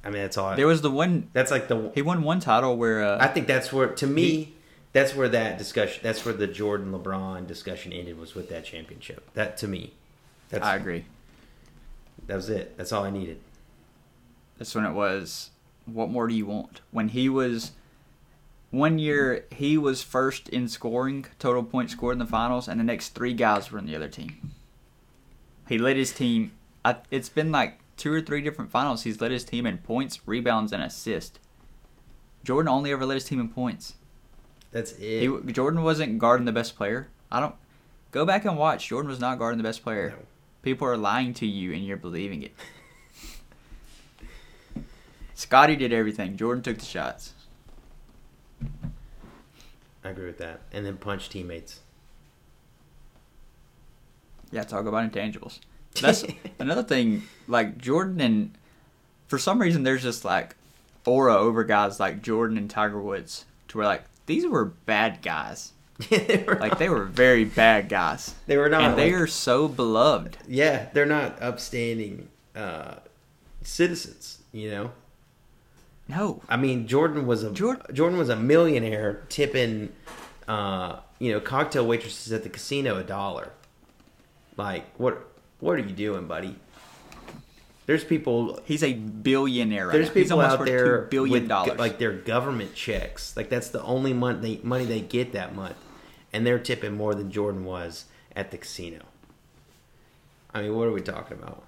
I 0.03 0.09
mean, 0.09 0.21
that's 0.21 0.37
all. 0.37 0.49
I, 0.49 0.55
There 0.55 0.67
was 0.67 0.81
the 0.81 0.91
one 0.91 1.29
that's 1.33 1.51
like 1.51 1.67
the. 1.67 1.91
he 1.95 2.01
won 2.01 2.23
one 2.23 2.39
title 2.39 2.75
where 2.75 3.03
uh, 3.03 3.17
I 3.19 3.27
think 3.27 3.47
that's 3.47 3.71
where, 3.71 3.87
to 3.87 4.07
me, 4.07 4.52
that's 4.93 5.15
where 5.15 5.29
that 5.29 5.57
discussion. 5.57 5.99
That's 6.03 6.23
where 6.23 6.33
the 6.33 6.47
Jordan 6.47 6.91
LeBron 6.91 7.47
discussion 7.47 7.91
ended. 7.91 8.17
Was 8.17 8.35
with 8.35 8.49
that 8.49 8.63
championship. 8.63 9.27
That 9.33 9.57
to 9.57 9.67
me, 9.67 9.93
that's 10.49 10.65
I 10.65 10.75
agree. 10.75 11.05
that 12.27 12.35
was 12.35 12.49
it. 12.49 12.77
That's 12.77 12.91
all 12.91 13.03
I 13.03 13.09
needed. 13.09 13.39
That's 14.57 14.73
when 14.73 14.85
it 14.85 14.93
was. 14.93 15.49
What 15.85 16.09
more 16.09 16.27
do 16.27 16.35
you 16.35 16.45
want? 16.45 16.81
When 16.91 17.09
he 17.09 17.27
was 17.27 17.71
one 18.71 18.97
year, 18.99 19.45
he 19.51 19.77
was 19.77 20.01
first 20.01 20.47
in 20.49 20.67
scoring, 20.67 21.25
total 21.37 21.63
points 21.63 21.93
scored 21.93 22.13
in 22.13 22.19
the 22.19 22.25
finals, 22.25 22.67
and 22.67 22.79
the 22.79 22.83
next 22.83 23.09
three 23.09 23.33
guys 23.33 23.71
were 23.71 23.79
in 23.79 23.85
the 23.85 23.95
other 23.95 24.07
team. 24.07 24.51
He 25.67 25.77
led 25.77 25.97
his 25.97 26.11
team. 26.13 26.53
I, 26.85 26.97
it's 27.11 27.29
been 27.29 27.51
like 27.51 27.79
two 27.97 28.13
or 28.13 28.21
three 28.21 28.41
different 28.41 28.71
finals. 28.71 29.03
He's 29.03 29.19
led 29.19 29.31
his 29.31 29.43
team 29.43 29.65
in 29.65 29.79
points, 29.79 30.21
rebounds, 30.25 30.71
and 30.71 30.81
assists. 30.81 31.39
Jordan 32.43 32.69
only 32.69 32.91
ever 32.91 33.05
led 33.05 33.15
his 33.15 33.25
team 33.25 33.39
in 33.39 33.49
points. 33.49 33.95
That's 34.73 34.91
it. 34.93 35.21
He 35.21 35.51
Jordan 35.53 35.83
wasn't 35.83 36.19
guarding 36.19 36.45
the 36.45 36.51
best 36.51 36.75
player. 36.75 37.07
I 37.31 37.39
don't 37.39 37.55
go 38.11 38.25
back 38.25 38.43
and 38.43 38.57
watch. 38.57 38.87
Jordan 38.87 39.09
was 39.09 39.19
not 39.19 39.37
guarding 39.37 39.59
the 39.59 39.63
best 39.63 39.83
player. 39.83 40.09
No. 40.09 40.25
People 40.63 40.87
are 40.87 40.97
lying 40.97 41.33
to 41.35 41.45
you, 41.45 41.73
and 41.73 41.85
you're 41.85 41.95
believing 41.95 42.41
it. 42.41 42.53
Scottie 45.35 45.75
did 45.75 45.93
everything. 45.93 46.35
Jordan 46.35 46.63
took 46.63 46.79
the 46.79 46.85
shots. 46.85 47.33
I 50.03 50.09
agree 50.09 50.25
with 50.25 50.39
that. 50.39 50.61
And 50.71 50.85
then 50.85 50.97
punch 50.97 51.29
teammates. 51.29 51.81
Yeah, 54.51 54.63
talk 54.63 54.85
about 54.85 55.11
intangibles. 55.11 55.59
That's 56.01 56.25
another 56.59 56.83
thing. 56.83 57.23
Like 57.47 57.77
Jordan 57.77 58.19
and 58.21 58.57
for 59.27 59.37
some 59.37 59.61
reason, 59.61 59.83
there's 59.83 60.03
just 60.03 60.25
like 60.25 60.55
aura 61.05 61.35
over 61.35 61.63
guys 61.63 61.99
like 61.99 62.21
Jordan 62.23 62.57
and 62.57 62.69
Tiger 62.69 63.01
Woods, 63.01 63.45
to 63.67 63.77
where 63.77 63.87
like 63.87 64.03
these 64.25 64.45
were 64.45 64.65
bad 64.65 65.21
guys. 65.21 65.73
they 66.09 66.43
Like 66.45 66.77
they 66.79 66.89
were 66.89 67.03
very 67.05 67.45
bad 67.45 67.87
guys, 67.89 68.33
They 68.47 68.57
were 68.57 68.69
not. 68.69 68.81
and 68.83 68.97
they 68.97 69.11
like- 69.13 69.21
are 69.21 69.27
so 69.27 69.67
beloved. 69.67 70.37
Yeah, 70.47 70.89
they're 70.93 71.05
not 71.05 71.41
upstanding 71.41 72.29
uh, 72.55 72.95
citizens. 73.61 74.39
You 74.51 74.69
know, 74.71 74.91
No, 76.07 76.41
I 76.49 76.57
mean, 76.57 76.87
Jordan 76.87 77.25
was 77.27 77.43
a 77.43 77.51
Jord- 77.51 77.81
Jordan 77.93 78.17
was 78.19 78.29
a 78.29 78.35
millionaire 78.35 79.23
tipping, 79.29 79.91
uh, 80.47 80.97
you 81.19 81.31
know, 81.31 81.39
cocktail 81.39 81.85
waitresses 81.87 82.31
at 82.33 82.43
the 82.43 82.49
casino 82.49 82.97
a 82.97 83.03
dollar. 83.03 83.51
Like, 84.57 84.85
what? 84.99 85.27
What 85.59 85.75
are 85.75 85.79
you 85.81 85.93
doing, 85.95 86.27
buddy? 86.27 86.55
There's 87.85 88.03
people. 88.03 88.61
he's 88.65 88.83
a 88.83 88.93
billionaire. 88.93 89.87
Right 89.87 89.93
There's 89.93 90.07
now. 90.07 90.13
He's 90.13 90.23
people 90.23 90.39
almost 90.39 90.53
out 90.53 90.59
worth 90.59 90.67
there 90.69 91.01
billion 91.03 91.33
with 91.43 91.47
dollars. 91.49 91.79
like 91.79 91.97
their 91.99 92.13
government 92.13 92.73
checks. 92.75 93.35
Like 93.35 93.49
that's 93.49 93.69
the 93.69 93.83
only 93.83 94.13
money 94.13 94.55
they, 94.55 94.63
money 94.63 94.85
they 94.85 95.01
get 95.01 95.33
that 95.33 95.55
month, 95.55 95.75
and 96.31 96.45
they're 96.45 96.59
tipping 96.59 96.95
more 96.95 97.13
than 97.13 97.29
Jordan 97.31 97.65
was 97.65 98.05
at 98.35 98.51
the 98.51 98.57
casino. 98.57 98.99
I 100.53 100.61
mean, 100.61 100.75
what 100.75 100.87
are 100.87 100.91
we 100.91 101.01
talking 101.01 101.37
about? 101.37 101.63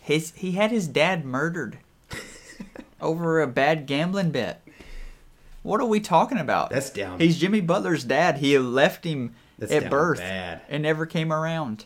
his 0.00 0.32
he 0.34 0.52
had 0.52 0.70
his 0.72 0.88
dad 0.88 1.24
murdered 1.24 1.78
over 3.00 3.40
a 3.40 3.46
bad 3.46 3.86
gambling 3.86 4.30
bet. 4.30 4.66
What 5.62 5.80
are 5.80 5.86
we 5.86 6.00
talking 6.00 6.38
about? 6.38 6.70
That's 6.70 6.90
down. 6.90 7.20
He's 7.20 7.38
Jimmy 7.38 7.60
Butler's 7.60 8.02
dad. 8.02 8.38
He 8.38 8.58
left 8.58 9.04
him 9.04 9.34
That's 9.58 9.70
at 9.70 9.90
birth 9.90 10.18
bad. 10.18 10.62
and 10.68 10.82
never 10.82 11.06
came 11.06 11.32
around. 11.32 11.84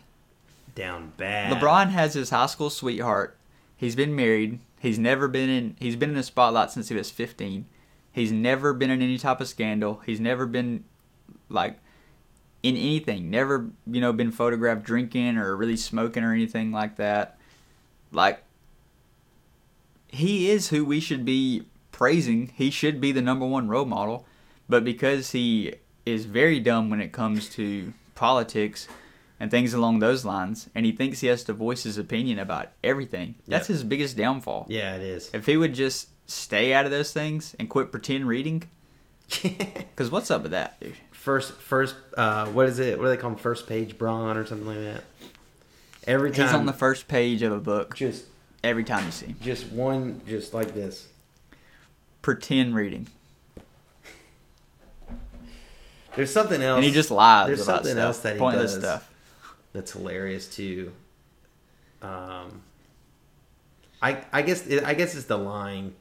Down 0.77 1.11
bad. 1.17 1.51
LeBron 1.51 1.89
has 1.89 2.13
his 2.13 2.29
high 2.29 2.45
school 2.45 2.69
sweetheart. 2.69 3.35
He's 3.75 3.95
been 3.95 4.15
married. 4.15 4.59
He's 4.79 4.99
never 4.99 5.27
been 5.27 5.49
in. 5.49 5.75
He's 5.79 5.95
been 5.95 6.11
in 6.11 6.15
the 6.15 6.23
spotlight 6.23 6.71
since 6.71 6.87
he 6.87 6.95
was 6.95 7.11
15. 7.11 7.65
He's 8.11 8.31
never 8.31 8.73
been 8.73 8.89
in 8.89 9.01
any 9.01 9.17
type 9.17 9.41
of 9.41 9.47
scandal. 9.47 10.01
He's 10.05 10.19
never 10.19 10.45
been 10.45 10.85
like 11.49 11.79
in 12.63 12.75
anything. 12.75 13.29
Never, 13.29 13.69
you 13.85 13.99
know, 13.99 14.13
been 14.13 14.31
photographed 14.31 14.83
drinking 14.83 15.37
or 15.37 15.55
really 15.55 15.77
smoking 15.77 16.23
or 16.23 16.33
anything 16.33 16.71
like 16.71 16.95
that. 16.97 17.37
Like 18.11 18.43
he 20.07 20.49
is 20.49 20.69
who 20.69 20.85
we 20.85 20.99
should 20.99 21.25
be 21.25 21.65
praising. 21.91 22.51
He 22.55 22.69
should 22.69 23.01
be 23.01 23.11
the 23.11 23.21
number 23.21 23.45
one 23.45 23.67
role 23.67 23.85
model. 23.85 24.25
But 24.69 24.85
because 24.85 25.31
he 25.31 25.73
is 26.05 26.25
very 26.25 26.59
dumb 26.59 26.89
when 26.89 27.01
it 27.01 27.11
comes 27.11 27.49
to 27.49 27.93
politics 28.15 28.87
and 29.39 29.51
things 29.51 29.73
along 29.73 29.99
those 29.99 30.25
lines, 30.25 30.69
and 30.73 30.85
he 30.85 30.91
thinks 30.91 31.19
he 31.19 31.27
has 31.27 31.43
to 31.45 31.53
voice 31.53 31.83
his 31.83 31.97
opinion 31.97 32.39
about 32.39 32.69
everything, 32.83 33.35
that's 33.47 33.69
Yep. 33.69 33.73
his 33.75 33.83
biggest 33.83 34.17
downfall. 34.17 34.65
Yeah, 34.69 34.95
it 34.95 35.01
is. 35.03 35.29
If 35.33 35.45
he 35.45 35.57
would 35.57 35.73
just 35.73 36.09
stay 36.29 36.73
out 36.73 36.85
of 36.85 36.91
those 36.91 37.11
things 37.13 37.55
and 37.59 37.69
quit 37.69 37.91
pretend 37.91 38.27
reading, 38.27 38.63
because 39.43 40.09
what's 40.09 40.31
up 40.31 40.41
with 40.43 40.51
that, 40.51 40.79
dude? 40.79 40.93
first, 41.11 41.51
first, 41.53 41.95
uh, 42.17 42.47
what 42.47 42.67
is 42.67 42.79
it? 42.79 42.97
What 42.97 43.05
do 43.05 43.09
they 43.09 43.17
call 43.17 43.31
him? 43.31 43.35
First 43.37 43.67
page 43.67 43.97
Bron 43.97 44.37
or 44.37 44.45
something 44.45 44.67
like 44.67 44.77
that. 44.77 45.03
Every 46.05 46.31
time, 46.31 46.45
He's 46.47 46.55
on 46.55 46.65
the 46.65 46.71
first 46.73 47.07
page 47.09 47.41
of 47.41 47.51
a 47.51 47.59
book 47.59 47.95
just, 47.95 48.25
every 48.63 48.85
time 48.85 49.05
you 49.05 49.11
see 49.11 49.25
him. 49.27 49.35
just 49.41 49.67
one, 49.71 50.21
just 50.25 50.53
like 50.53 50.73
this. 50.73 51.07
Pretend 52.21 52.73
reading. 52.75 53.07
There's 56.15 56.31
something 56.33 56.61
else, 56.61 56.77
And 56.77 56.85
he 56.85 56.91
just 56.91 57.11
lies 57.11 57.47
There's 57.47 57.61
about 57.61 57.77
something 57.85 57.91
stuff. 57.93 58.03
else 58.05 58.19
that 58.19 58.33
he 58.33 58.39
pointless 58.39 58.71
does. 58.73 58.81
stuff. 58.83 59.06
That's 59.77 59.91
hilarious 59.91 60.47
too. 60.47 60.91
Um, 62.01 62.63
I 64.01 64.23
I 64.33 64.41
guess 64.41 64.67
I 64.67 64.95
guess 64.95 65.13
it's 65.13 65.25
the 65.25 65.37
line 65.37 65.93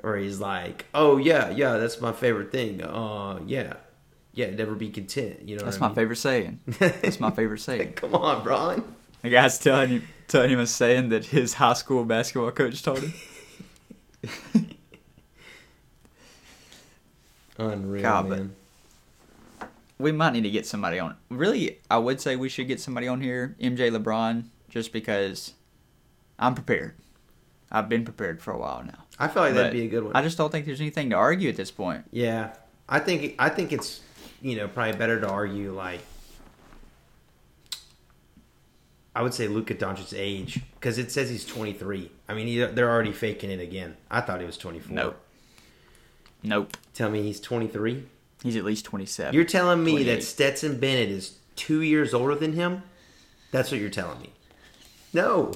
where 0.00 0.16
he's 0.16 0.40
like, 0.40 0.86
"Oh 0.94 1.18
yeah, 1.18 1.50
yeah, 1.50 1.76
that's 1.76 2.00
my 2.00 2.12
favorite 2.12 2.50
thing. 2.50 2.82
Uh, 2.82 3.40
yeah, 3.46 3.74
yeah, 4.32 4.48
never 4.48 4.74
be 4.74 4.88
content." 4.88 5.42
You 5.46 5.58
know, 5.58 5.64
That's 5.66 5.78
what 5.78 5.84
I 5.84 5.88
my 5.90 5.94
favorite 5.96 6.16
saying. 6.16 6.60
That's 6.78 7.20
my 7.20 7.30
favorite 7.30 7.58
saying. 7.60 7.92
Come 7.96 8.14
on, 8.14 8.42
Bron. 8.42 8.82
The 9.20 9.28
guy's 9.28 9.58
telling 9.58 9.90
him, 9.90 10.08
telling 10.26 10.48
him 10.48 10.60
a 10.60 10.66
saying 10.66 11.10
that 11.10 11.26
his 11.26 11.52
high 11.52 11.74
school 11.74 12.06
basketball 12.06 12.52
coach 12.52 12.82
told 12.82 13.00
him. 13.00 13.12
Unreal, 17.58 18.02
God, 18.02 18.28
but- 18.30 18.38
man. 18.38 18.56
We 20.00 20.12
might 20.12 20.32
need 20.32 20.42
to 20.42 20.50
get 20.50 20.66
somebody 20.66 20.98
on. 20.98 21.16
Really, 21.28 21.80
I 21.90 21.98
would 21.98 22.20
say 22.20 22.36
we 22.36 22.48
should 22.48 22.68
get 22.68 22.80
somebody 22.80 23.06
on 23.08 23.20
here, 23.20 23.56
MJ 23.60 23.90
LeBron, 23.90 24.44
just 24.68 24.92
because 24.92 25.54
I'm 26.38 26.54
prepared. 26.54 26.94
I've 27.70 27.88
been 27.88 28.04
prepared 28.04 28.42
for 28.42 28.52
a 28.52 28.58
while 28.58 28.82
now. 28.84 29.04
I 29.18 29.28
feel 29.28 29.42
like 29.42 29.52
But 29.52 29.58
that'd 29.58 29.72
be 29.72 29.84
a 29.84 29.88
good 29.88 30.04
one. 30.04 30.16
I 30.16 30.22
just 30.22 30.36
don't 30.38 30.50
think 30.50 30.66
there's 30.66 30.80
anything 30.80 31.10
to 31.10 31.16
argue 31.16 31.48
at 31.48 31.56
this 31.56 31.70
point. 31.70 32.04
Yeah, 32.10 32.54
I 32.88 32.98
think 32.98 33.36
I 33.38 33.48
think 33.48 33.72
it's 33.72 34.00
you 34.42 34.56
know 34.56 34.66
probably 34.66 34.96
better 34.96 35.20
to 35.20 35.28
argue 35.28 35.72
like 35.72 36.00
I 39.14 39.22
would 39.22 39.34
say 39.34 39.48
Luka 39.48 39.74
Doncic's 39.74 40.14
age 40.14 40.60
because 40.74 40.98
it 40.98 41.10
says 41.10 41.28
he's 41.28 41.44
23. 41.44 42.10
I 42.28 42.34
mean, 42.34 42.46
he, 42.46 42.64
they're 42.64 42.90
already 42.90 43.12
faking 43.12 43.50
it 43.50 43.60
again. 43.60 43.96
I 44.10 44.20
thought 44.20 44.40
he 44.40 44.46
was 44.46 44.56
24. 44.56 44.94
Nope. 44.94 45.20
Nope. 46.42 46.76
Tell 46.94 47.10
me 47.10 47.22
he's 47.22 47.40
23. 47.40 48.04
He's 48.42 48.56
at 48.56 48.64
least 48.64 48.84
27. 48.86 49.34
You're 49.34 49.44
telling 49.44 49.84
me 49.84 50.02
that 50.04 50.22
Stetson 50.22 50.78
Bennett 50.80 51.10
is 51.10 51.38
two 51.56 51.82
years 51.82 52.14
older 52.14 52.34
than 52.34 52.54
him? 52.54 52.82
That's 53.50 53.70
what 53.70 53.80
you're 53.80 53.90
telling 53.90 54.20
me. 54.20 54.32
No. 55.12 55.52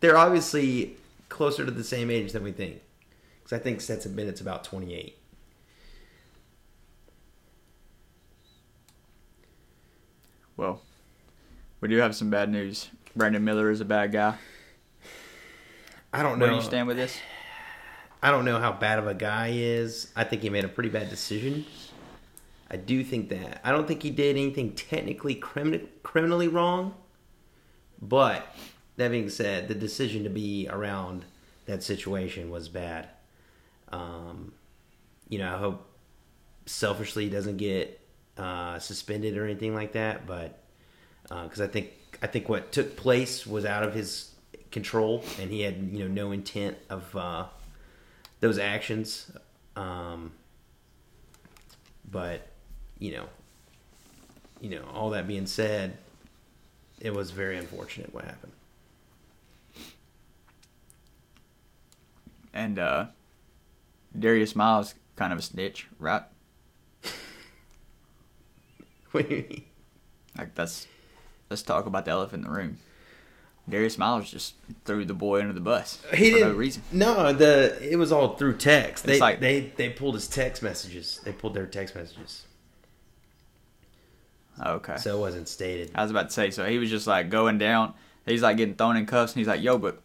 They're 0.00 0.16
obviously 0.16 0.96
closer 1.28 1.64
to 1.64 1.70
the 1.70 1.84
same 1.84 2.10
age 2.10 2.32
than 2.32 2.44
we 2.44 2.52
think. 2.52 2.80
Because 3.42 3.58
I 3.58 3.62
think 3.62 3.80
Stetson 3.80 4.14
Bennett's 4.14 4.40
about 4.40 4.62
28. 4.62 5.18
Well, 10.56 10.82
we 11.80 11.88
do 11.88 11.96
have 11.96 12.14
some 12.14 12.30
bad 12.30 12.50
news. 12.50 12.88
Brandon 13.16 13.42
Miller 13.42 13.70
is 13.70 13.80
a 13.80 13.84
bad 13.84 14.12
guy. 14.12 14.36
I 16.12 16.22
don't 16.22 16.38
know. 16.38 16.44
Where 16.44 16.54
do 16.54 16.56
you 16.56 16.62
stand 16.62 16.86
with 16.86 16.96
this? 16.96 17.18
I 18.22 18.30
don't 18.30 18.44
know 18.44 18.60
how 18.60 18.72
bad 18.72 18.98
of 18.98 19.06
a 19.08 19.14
guy 19.14 19.50
he 19.50 19.64
is. 19.64 20.12
I 20.14 20.24
think 20.24 20.42
he 20.42 20.50
made 20.50 20.64
a 20.64 20.68
pretty 20.68 20.90
bad 20.90 21.10
decision. 21.10 21.66
I 22.70 22.76
do 22.76 23.02
think 23.02 23.28
that. 23.30 23.60
I 23.64 23.72
don't 23.72 23.86
think 23.86 24.02
he 24.02 24.10
did 24.10 24.36
anything 24.36 24.74
technically 24.74 25.34
crimin- 25.34 25.88
criminally 26.02 26.48
wrong. 26.48 26.94
But 28.00 28.46
that 28.96 29.10
being 29.10 29.28
said, 29.28 29.68
the 29.68 29.74
decision 29.74 30.24
to 30.24 30.30
be 30.30 30.68
around 30.70 31.24
that 31.66 31.82
situation 31.82 32.50
was 32.50 32.68
bad. 32.68 33.08
Um, 33.90 34.52
you 35.28 35.38
know, 35.38 35.54
I 35.54 35.58
hope 35.58 35.88
selfishly 36.66 37.24
he 37.24 37.30
doesn't 37.30 37.56
get 37.56 38.00
uh, 38.38 38.78
suspended 38.78 39.36
or 39.36 39.44
anything 39.44 39.74
like 39.74 39.92
that. 39.92 40.26
But 40.26 40.62
because 41.22 41.60
I 41.60 41.66
think 41.66 41.90
I 42.22 42.26
think 42.26 42.48
what 42.48 42.72
took 42.72 42.96
place 42.96 43.46
was 43.46 43.64
out 43.64 43.82
of 43.82 43.94
his 43.94 44.30
control, 44.70 45.24
and 45.40 45.50
he 45.50 45.60
had 45.60 45.76
you 45.92 46.00
know 46.00 46.08
no 46.08 46.32
intent 46.32 46.78
of 46.88 47.14
uh, 47.16 47.44
those 48.42 48.58
actions. 48.58 49.30
Um, 49.76 50.32
but 52.10 52.48
you 52.98 53.12
know, 53.12 53.24
you 54.60 54.68
know, 54.70 54.82
all 54.92 55.10
that 55.10 55.26
being 55.26 55.46
said, 55.46 55.96
it 57.00 57.14
was 57.14 57.30
very 57.30 57.56
unfortunate 57.56 58.12
what 58.12 58.24
happened. 58.24 58.52
And 62.52 62.78
uh, 62.78 63.06
Darius 64.18 64.54
Miles, 64.54 64.94
kind 65.16 65.32
of 65.32 65.38
a 65.38 65.42
snitch, 65.42 65.86
right? 65.98 66.22
What 69.12 69.28
do 69.28 69.34
you 69.36 69.44
mean? 69.48 69.64
Like 70.38 70.54
that's 70.54 70.86
let's 71.50 71.62
talk 71.62 71.84
about 71.84 72.06
the 72.06 72.10
elephant 72.12 72.46
in 72.46 72.50
the 72.50 72.56
room. 72.58 72.78
Darius 73.68 73.96
Miles 73.96 74.30
just 74.30 74.54
threw 74.84 75.04
the 75.04 75.14
boy 75.14 75.40
under 75.40 75.52
the 75.52 75.60
bus 75.60 76.00
He 76.10 76.30
for 76.30 76.36
didn't. 76.38 76.40
no 76.50 76.54
reason. 76.54 76.82
No, 76.90 77.32
the 77.32 77.78
it 77.80 77.96
was 77.96 78.10
all 78.10 78.34
through 78.36 78.56
text. 78.56 79.04
They 79.04 79.18
like- 79.20 79.40
they 79.40 79.72
they 79.76 79.88
pulled 79.90 80.14
his 80.16 80.26
text 80.28 80.62
messages. 80.62 81.20
They 81.24 81.32
pulled 81.32 81.54
their 81.54 81.66
text 81.66 81.94
messages, 81.94 82.44
oh, 84.64 84.72
Okay. 84.74 84.96
so 84.96 85.16
it 85.16 85.20
wasn't 85.20 85.48
stated. 85.48 85.90
I 85.94 86.02
was 86.02 86.10
about 86.10 86.28
to 86.28 86.32
say, 86.32 86.50
so 86.50 86.64
he 86.66 86.78
was 86.78 86.90
just 86.90 87.06
like 87.06 87.30
going 87.30 87.58
down. 87.58 87.94
He's 88.26 88.42
like 88.42 88.56
getting 88.56 88.74
thrown 88.74 88.96
in 88.96 89.06
cuffs, 89.06 89.32
and 89.32 89.38
he's 89.40 89.48
like, 89.48 89.62
"Yo, 89.62 89.78
but 89.78 90.00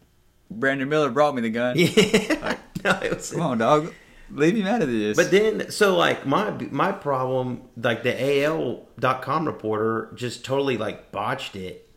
Brandon 0.50 0.88
Miller 0.88 1.10
brought 1.10 1.34
me 1.34 1.42
the 1.42 1.50
gun. 1.50 1.76
Yeah, 1.76 2.56
no, 2.84 2.90
it 3.02 3.14
was. 3.16 3.30
Come 3.32 3.42
on, 3.42 3.58
dog, 3.58 3.92
leave 4.30 4.56
him 4.56 4.66
out 4.66 4.82
of 4.82 4.88
this." 4.88 5.16
But 5.16 5.30
then, 5.30 5.70
so 5.70 5.96
like 5.96 6.26
my 6.26 6.50
my 6.70 6.90
problem, 6.92 7.62
like 7.76 8.02
the 8.02 8.42
AL.com 8.44 9.46
reporter 9.46 10.10
just 10.14 10.44
totally 10.44 10.76
like 10.76 11.12
botched 11.12 11.54
it 11.56 11.87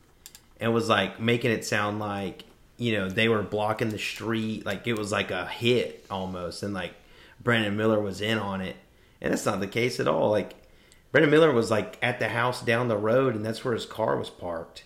and 0.62 0.74
was 0.74 0.88
like 0.88 1.20
making 1.20 1.52
it 1.52 1.66
sound 1.66 2.00
like 2.00 2.44
you 2.78 2.94
know 2.94 3.10
they 3.10 3.28
were 3.28 3.42
blocking 3.42 3.90
the 3.90 4.00
street, 4.00 4.66
like 4.66 4.88
it 4.88 4.98
was 4.98 5.12
like 5.12 5.32
a 5.32 5.46
hit 5.48 6.06
almost, 6.10 6.64
and 6.64 6.74
like 6.74 6.94
Brandon 7.42 7.76
Miller 7.76 8.00
was 8.00 8.22
in 8.22 8.38
on 8.38 8.62
it, 8.62 8.78
and 9.20 9.34
that's 9.34 9.46
not 9.46 9.60
the 9.60 9.68
case 9.68 10.00
at 10.00 10.08
all. 10.08 10.30
Like 10.30 10.56
Brandon 11.12 11.32
Miller 11.32 11.52
was 11.52 11.70
like 11.70 11.98
at 12.02 12.20
the 12.20 12.30
house 12.30 12.62
down 12.62 12.88
the 12.88 12.98
road, 12.98 13.36
and 13.36 13.46
that's 13.46 13.66
where 13.66 13.74
his 13.74 13.86
car 13.86 14.18
was 14.18 14.30
parked. 14.30 14.84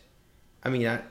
I 0.64 0.70
mean, 0.70 0.88
I. 0.88 1.02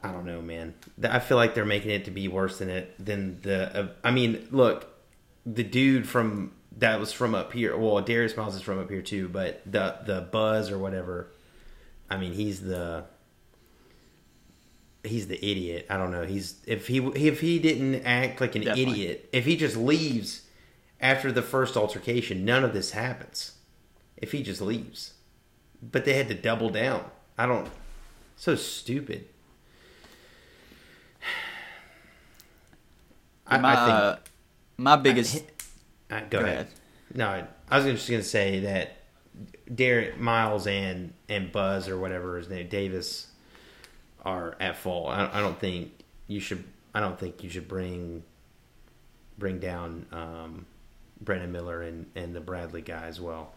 I 0.00 0.12
don't 0.12 0.26
know, 0.26 0.40
man. 0.40 0.74
I 1.02 1.18
feel 1.18 1.36
like 1.36 1.56
they're 1.56 1.64
making 1.64 1.90
it 1.90 2.04
to 2.04 2.12
be 2.12 2.28
worse 2.28 2.58
than 2.58 2.68
it 2.68 3.04
than 3.04 3.40
the. 3.42 3.76
Uh, 3.76 3.88
I 4.04 4.12
mean, 4.12 4.46
look, 4.52 4.86
the 5.44 5.64
dude 5.64 6.08
from 6.08 6.52
that 6.76 7.00
was 7.00 7.12
from 7.12 7.34
up 7.34 7.52
here. 7.52 7.76
Well, 7.76 8.00
Darius 8.00 8.36
Miles 8.36 8.54
is 8.54 8.62
from 8.62 8.78
up 8.78 8.90
here 8.90 9.02
too, 9.02 9.28
but 9.28 9.60
the 9.66 9.96
the 10.06 10.20
Buzz 10.20 10.70
or 10.70 10.78
whatever. 10.78 11.28
I 12.10 12.16
mean, 12.16 12.32
he's 12.32 12.62
the 12.62 13.04
he's 15.04 15.28
the 15.28 15.36
idiot. 15.36 15.86
I 15.90 15.96
don't 15.96 16.10
know. 16.10 16.24
He's 16.24 16.56
if 16.66 16.86
he 16.86 16.98
if 16.98 17.40
he 17.40 17.58
didn't 17.58 18.04
act 18.04 18.40
like 18.40 18.54
an 18.54 18.62
Definitely. 18.62 19.02
idiot, 19.02 19.28
if 19.32 19.44
he 19.44 19.56
just 19.56 19.76
leaves 19.76 20.42
after 21.00 21.30
the 21.32 21.42
first 21.42 21.76
altercation, 21.76 22.44
none 22.44 22.64
of 22.64 22.72
this 22.72 22.92
happens. 22.92 23.52
If 24.16 24.32
he 24.32 24.42
just 24.42 24.60
leaves, 24.60 25.14
but 25.82 26.04
they 26.04 26.14
had 26.14 26.28
to 26.28 26.34
double 26.34 26.70
down. 26.70 27.04
I 27.36 27.46
don't. 27.46 27.68
So 28.36 28.54
stupid. 28.56 29.26
I, 33.46 33.58
my 33.58 33.74
I 33.74 34.10
think 34.14 34.20
my 34.76 34.96
biggest 34.96 35.44
uh, 36.10 36.20
go, 36.20 36.26
Go 36.30 36.38
ahead. 36.40 36.52
ahead. 36.54 36.68
No, 37.14 37.46
I 37.70 37.76
was 37.76 37.86
just 37.86 38.08
going 38.08 38.22
to 38.22 38.28
say 38.28 38.60
that 38.60 38.97
Derek 39.74 40.18
Miles 40.18 40.66
and 40.66 41.12
and 41.28 41.52
Buzz 41.52 41.88
or 41.88 41.98
whatever 41.98 42.38
his 42.38 42.48
name 42.48 42.68
Davis 42.68 43.28
are 44.24 44.56
at 44.60 44.76
fault. 44.76 45.10
I, 45.10 45.30
I 45.32 45.40
don't 45.40 45.58
think 45.58 45.92
you 46.26 46.40
should. 46.40 46.64
I 46.94 47.00
don't 47.00 47.18
think 47.18 47.42
you 47.42 47.50
should 47.50 47.68
bring 47.68 48.22
bring 49.38 49.58
down 49.58 50.06
um, 50.12 50.66
Miller 51.26 51.82
and 51.82 52.06
and 52.14 52.34
the 52.34 52.40
Bradley 52.40 52.82
guy 52.82 53.06
as 53.06 53.20
well. 53.20 53.52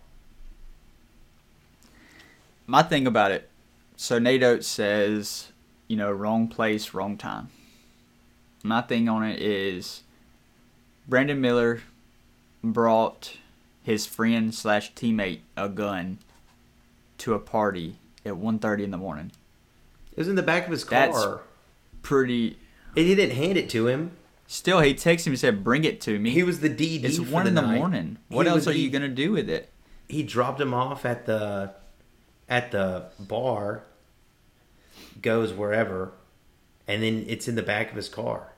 my 2.68 2.84
thing 2.84 3.06
about 3.06 3.32
it. 3.32 3.50
So 3.98 4.18
Nate 4.18 4.44
Oats 4.44 4.68
says, 4.68 5.52
you 5.88 5.98
know, 5.98 6.10
wrong 6.10 6.48
place, 6.48 6.94
wrong 6.94 7.18
time. 7.18 7.50
My 8.64 8.82
thing 8.82 9.10
on 9.10 9.24
it 9.24 9.42
is 9.42 10.04
Brandon 11.08 11.42
Miller 11.42 11.82
brought 12.64 13.38
his 13.84 14.06
friend 14.06 14.54
slash 14.54 14.94
teammate 14.94 15.40
a 15.58 15.68
gun 15.70 16.20
to 17.20 17.34
a 17.34 17.40
party 17.40 17.98
at 18.26 18.34
1.30 18.34 18.84
in 18.84 18.92
the 18.92 18.98
morning. 18.98 19.32
It 20.12 20.18
was 20.18 20.28
in 20.28 20.36
the 20.36 20.44
back 20.44 20.66
of 20.66 20.72
his 20.72 20.84
That's- 20.86 21.16
car. 21.16 21.42
Pretty. 22.02 22.58
And 22.96 23.06
he 23.06 23.16
didn't 23.16 23.36
hand 23.36 23.58
it 23.58 23.70
to 23.72 23.88
him. 23.88 24.12
Still, 24.48 24.80
he 24.82 24.94
texted 24.94 25.28
him 25.28 25.34
and 25.34 25.40
said, 25.40 25.64
"Bring 25.64 25.84
it 25.86 26.02
to 26.02 26.20
me." 26.20 26.32
He 26.32 26.44
was 26.44 26.60
the 26.60 26.68
DD. 26.70 27.04
it's 27.06 27.18
for 27.18 27.24
one 27.24 27.48
in 27.48 27.56
the 27.56 27.62
night. 27.62 27.78
morning. 27.78 28.18
What 28.28 28.46
He 28.46 28.50
else 28.50 28.66
was 28.66 28.76
are 28.76 28.78
you 28.78 28.90
the- 28.90 29.00
gonna 29.00 29.08
do 29.14 29.32
with 29.32 29.50
it? 29.50 29.70
he 30.10 30.24
dropped 30.24 30.60
him 30.60 30.74
off 30.74 31.06
at 31.06 31.26
the 31.26 31.74
at 32.50 32.72
the 32.72 33.06
bar 33.18 33.84
goes 35.22 35.54
wherever 35.54 36.12
and 36.88 37.02
then 37.02 37.24
it's 37.28 37.48
in 37.48 37.56
the 37.56 37.64
back 37.64 37.92
of 37.92 37.96
his 37.96 38.10
car 38.10 38.52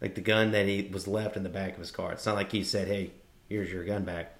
like 0.00 0.16
the 0.16 0.20
gun 0.20 0.50
that 0.50 0.66
he 0.66 0.88
was 0.92 1.06
left 1.06 1.36
in 1.36 1.42
the 1.44 1.48
back 1.48 1.74
of 1.74 1.78
his 1.78 1.90
car 1.92 2.10
it's 2.12 2.26
not 2.26 2.34
like 2.34 2.50
he 2.50 2.64
said 2.64 2.88
hey 2.88 3.12
here's 3.48 3.70
your 3.72 3.84
gun 3.84 4.04
back. 4.04 4.34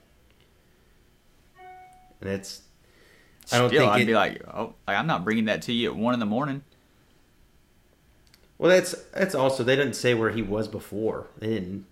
And 2.21 2.31
it's 2.31 2.63
I 3.53 3.59
don't 3.59 3.69
Still, 3.69 3.81
think 3.83 3.93
I'd 3.93 4.01
it- 4.03 4.07
be 4.07 4.15
like, 4.15 4.43
"Oh, 4.49 4.75
like, 4.87 4.97
I'm 4.97 5.07
not 5.07 5.25
bringing 5.25 5.45
that 5.47 5.63
to 5.63 5.73
you 5.73 5.91
at 5.91 5.97
one 5.97 6.15
in 6.15 6.21
the 6.21 6.27
morning." 6.27 6.63
well 8.57 8.71
that's 8.71 8.93
that's 9.13 9.35
also 9.35 9.65
they 9.65 9.75
didn't 9.75 9.95
say 9.97 10.15
where 10.15 10.31
he 10.31 10.41
was 10.43 10.69
before. 10.69 11.27
They 11.39 11.49
didn't 11.49 11.87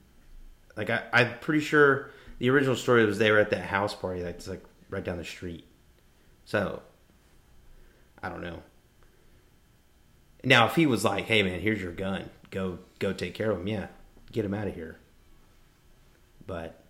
like 0.76 0.88
I, 0.90 1.02
i'm 1.12 1.38
pretty 1.40 1.60
sure 1.60 2.10
the 2.38 2.48
original 2.50 2.76
story 2.76 3.04
was 3.04 3.18
they 3.18 3.30
were 3.32 3.38
at 3.40 3.50
that 3.50 3.64
house 3.66 3.94
party 3.94 4.22
like 4.22 4.36
it's 4.36 4.48
like 4.48 4.62
right 4.88 5.04
down 5.04 5.18
the 5.18 5.24
street. 5.24 5.64
So 6.44 6.80
i 8.22 8.28
don't 8.28 8.40
know. 8.42 8.62
Now 10.44 10.66
if 10.66 10.76
he 10.76 10.86
was 10.86 11.04
like 11.04 11.24
hey 11.26 11.42
man 11.42 11.60
here's 11.60 11.82
your 11.82 11.92
gun. 11.92 12.30
Go 12.50 12.78
go 13.00 13.12
take 13.12 13.34
care 13.34 13.50
of 13.50 13.58
him. 13.60 13.66
Yeah 13.66 13.88
get 14.30 14.44
him 14.46 14.54
out 14.54 14.66
of 14.68 14.74
here. 14.74 14.96
But 16.46 16.81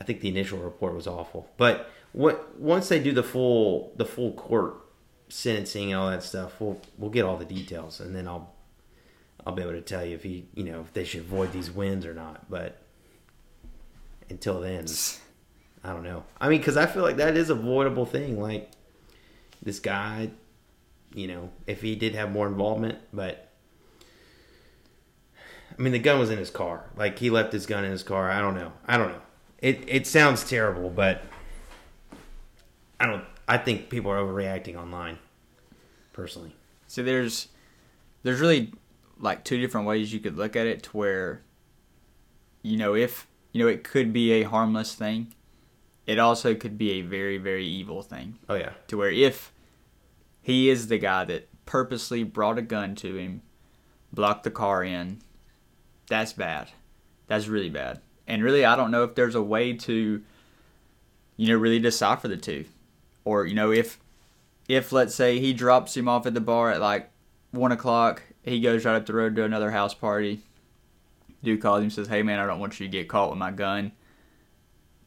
i 0.00 0.04
think 0.04 0.20
the 0.20 0.28
initial 0.28 0.58
report 0.58 0.94
was 0.94 1.06
awful 1.06 1.48
but 1.56 1.90
what 2.12 2.58
once 2.58 2.88
they 2.88 3.02
do 3.02 3.12
the 3.12 3.22
full 3.22 3.92
the 3.96 4.04
full 4.04 4.32
court 4.32 4.76
sentencing 5.28 5.92
and 5.92 6.00
all 6.00 6.10
that 6.10 6.22
stuff 6.22 6.60
we'll 6.60 6.80
we'll 6.98 7.10
get 7.10 7.24
all 7.24 7.36
the 7.36 7.44
details 7.44 8.00
and 8.00 8.14
then 8.14 8.28
i'll 8.28 8.56
I'll 9.46 9.54
be 9.54 9.62
able 9.62 9.72
to 9.72 9.80
tell 9.80 10.04
you 10.04 10.16
if 10.16 10.24
he, 10.24 10.46
you 10.54 10.64
know, 10.64 10.80
if 10.80 10.92
they 10.92 11.04
should 11.04 11.20
avoid 11.20 11.52
these 11.52 11.70
wins 11.70 12.04
or 12.04 12.12
not. 12.12 12.50
But 12.50 12.82
until 14.28 14.60
then, 14.60 14.86
I 15.84 15.92
don't 15.92 16.02
know. 16.02 16.24
I 16.40 16.48
mean, 16.48 16.58
because 16.58 16.76
I 16.76 16.86
feel 16.86 17.04
like 17.04 17.18
that 17.18 17.36
is 17.36 17.48
avoidable 17.48 18.06
thing. 18.06 18.42
Like 18.42 18.72
this 19.62 19.78
guy, 19.78 20.30
you 21.14 21.28
know, 21.28 21.50
if 21.68 21.80
he 21.80 21.94
did 21.94 22.16
have 22.16 22.32
more 22.32 22.48
involvement, 22.48 22.98
but 23.12 23.52
I 25.78 25.80
mean, 25.80 25.92
the 25.92 26.00
gun 26.00 26.18
was 26.18 26.30
in 26.30 26.38
his 26.38 26.50
car. 26.50 26.90
Like 26.96 27.20
he 27.20 27.30
left 27.30 27.52
his 27.52 27.66
gun 27.66 27.84
in 27.84 27.92
his 27.92 28.02
car. 28.02 28.28
I 28.28 28.40
don't 28.40 28.56
know. 28.56 28.72
I 28.84 28.98
don't 28.98 29.12
know. 29.12 29.22
It 29.66 29.82
it 29.88 30.06
sounds 30.06 30.48
terrible, 30.48 30.90
but 30.90 31.22
I 33.00 33.06
don't. 33.06 33.24
I 33.48 33.58
think 33.58 33.90
people 33.90 34.12
are 34.12 34.18
overreacting 34.18 34.76
online. 34.76 35.18
personally. 36.12 36.54
So 36.86 37.02
there's 37.02 37.48
there's 38.22 38.38
really 38.38 38.72
like 39.18 39.42
two 39.42 39.58
different 39.60 39.88
ways 39.88 40.12
you 40.12 40.20
could 40.20 40.36
look 40.36 40.54
at 40.54 40.68
it 40.68 40.84
to 40.84 40.90
where 40.96 41.42
you 42.62 42.76
know 42.76 42.94
if 42.94 43.26
you 43.50 43.60
know 43.60 43.68
it 43.68 43.82
could 43.82 44.12
be 44.12 44.30
a 44.34 44.44
harmless 44.44 44.94
thing. 44.94 45.34
It 46.06 46.20
also 46.20 46.54
could 46.54 46.78
be 46.78 46.92
a 46.92 47.02
very 47.02 47.36
very 47.36 47.66
evil 47.66 48.02
thing. 48.02 48.38
Oh 48.48 48.54
yeah, 48.54 48.74
To 48.86 48.98
where 48.98 49.10
if 49.10 49.50
he 50.42 50.70
is 50.70 50.86
the 50.86 50.98
guy 50.98 51.24
that 51.24 51.48
purposely 51.66 52.22
brought 52.22 52.56
a 52.56 52.62
gun 52.62 52.94
to 53.02 53.16
him, 53.16 53.42
blocked 54.12 54.44
the 54.44 54.52
car 54.52 54.84
in, 54.84 55.18
that's 56.06 56.32
bad. 56.34 56.70
That's 57.26 57.48
really 57.48 57.70
bad. 57.70 58.00
And 58.26 58.42
really 58.42 58.64
I 58.64 58.76
don't 58.76 58.90
know 58.90 59.04
if 59.04 59.14
there's 59.14 59.34
a 59.34 59.42
way 59.42 59.72
to 59.72 60.22
you 61.36 61.48
know 61.48 61.56
really 61.56 61.78
decipher 61.78 62.28
the 62.28 62.36
two. 62.36 62.64
Or, 63.24 63.44
you 63.44 63.54
know, 63.54 63.72
if 63.72 63.98
if 64.68 64.92
let's 64.92 65.14
say 65.14 65.40
he 65.40 65.52
drops 65.52 65.96
him 65.96 66.08
off 66.08 66.26
at 66.26 66.34
the 66.34 66.40
bar 66.40 66.70
at 66.70 66.80
like 66.80 67.10
one 67.50 67.72
o'clock, 67.72 68.22
he 68.42 68.60
goes 68.60 68.84
right 68.84 68.94
up 68.94 69.06
the 69.06 69.14
road 69.14 69.36
to 69.36 69.44
another 69.44 69.70
house 69.70 69.94
party. 69.94 70.40
Dude 71.42 71.60
calls 71.60 71.82
him 71.82 71.90
says, 71.90 72.08
Hey 72.08 72.22
man, 72.22 72.38
I 72.38 72.46
don't 72.46 72.60
want 72.60 72.78
you 72.78 72.86
to 72.86 72.90
get 72.90 73.08
caught 73.08 73.30
with 73.30 73.38
my 73.38 73.50
gun. 73.50 73.92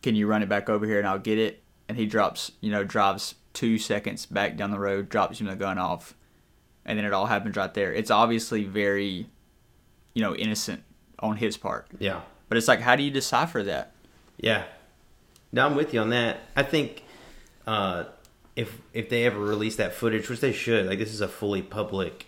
Can 0.02 0.16
you 0.16 0.28
run 0.28 0.44
it 0.44 0.50
back 0.50 0.70
over 0.70 0.86
here 0.86 1.00
and 1.00 1.08
I'll 1.08 1.20
get 1.20 1.38
it? 1.38 1.64
And 1.88 1.98
he 1.98 2.06
drops, 2.06 2.52
you 2.62 2.72
know, 2.72 2.84
drives 2.84 3.36
two 3.54 3.78
seconds 3.78 4.26
back 4.26 4.56
down 4.56 4.72
the 4.72 4.80
road, 4.80 5.10
drops 5.10 5.42
him 5.42 5.48
the 5.48 5.56
gun 5.56 5.78
off, 5.78 6.14
and 6.86 6.98
then 6.98 7.06
it 7.06 7.14
all 7.14 7.26
happens 7.26 7.56
right 7.56 7.74
there. 7.74 7.94
It's 7.94 8.12
obviously 8.12 8.64
very, 8.64 9.28
you 10.14 10.22
know, 10.22 10.36
innocent 10.36 10.84
on 11.20 11.38
his 11.38 11.58
part. 11.58 11.88
yeah, 12.00 12.22
But 12.50 12.58
it's 12.58 12.68
like, 12.68 12.82
how 12.82 12.96
do 12.96 13.04
you 13.04 13.12
decipher 13.12 13.64
that? 13.64 13.92
yeah. 14.38 14.64
No, 15.52 15.66
I'm 15.66 15.76
with 15.76 15.94
you 15.96 16.00
on 16.00 16.12
that. 16.12 16.42
I 16.56 16.62
think 16.62 17.04
uh, 17.66 18.04
if 18.56 18.80
if 18.94 19.10
they 19.10 19.26
ever 19.26 19.40
release 19.40 19.78
that 19.78 19.94
footage, 19.94 20.30
which 20.30 20.42
they 20.42 20.52
should, 20.52 20.86
like 20.86 21.00
this 21.00 21.14
is 21.14 21.22
a 21.22 21.28
fully 21.28 21.64
public 21.64 22.28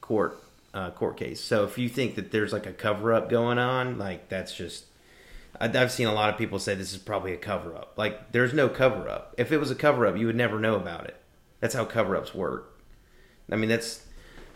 court 0.00 0.42
uh, 0.72 0.90
court 0.90 1.16
case. 1.16 1.40
So 1.40 1.64
if 1.64 1.78
you 1.78 1.88
think 1.88 2.16
that 2.16 2.32
there's 2.32 2.52
like 2.52 2.66
a 2.66 2.72
cover 2.72 3.12
up 3.12 3.28
going 3.28 3.58
on, 3.58 3.98
like 3.98 4.28
that's 4.28 4.54
just. 4.54 4.86
I've 5.60 5.92
seen 5.92 6.08
a 6.08 6.12
lot 6.12 6.30
of 6.30 6.36
people 6.36 6.58
say 6.58 6.74
this 6.74 6.92
is 6.92 6.98
probably 6.98 7.32
a 7.32 7.36
cover 7.36 7.76
up. 7.76 7.92
Like, 7.96 8.32
there's 8.32 8.52
no 8.52 8.68
cover 8.68 9.08
up. 9.08 9.36
If 9.38 9.52
it 9.52 9.58
was 9.58 9.70
a 9.70 9.76
cover 9.76 10.04
up, 10.04 10.16
you 10.16 10.26
would 10.26 10.34
never 10.34 10.58
know 10.58 10.74
about 10.74 11.06
it. 11.06 11.16
That's 11.60 11.76
how 11.76 11.84
cover 11.84 12.16
ups 12.16 12.34
work. 12.34 12.80
I 13.48 13.54
mean, 13.54 13.68
that's 13.68 14.03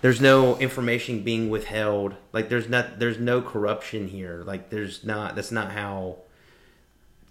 there's 0.01 0.21
no 0.21 0.57
information 0.59 1.23
being 1.23 1.51
withheld. 1.51 2.15
Like, 2.33 2.49
there's 2.49 2.69
not 2.69 2.99
there's 2.99 3.19
no 3.19 3.43
corruption 3.43 4.09
here. 4.09 4.43
Like, 4.47 4.71
there's 4.71 5.05
not. 5.05 5.35
That's 5.35 5.53
not 5.53 5.73
how 5.73 6.19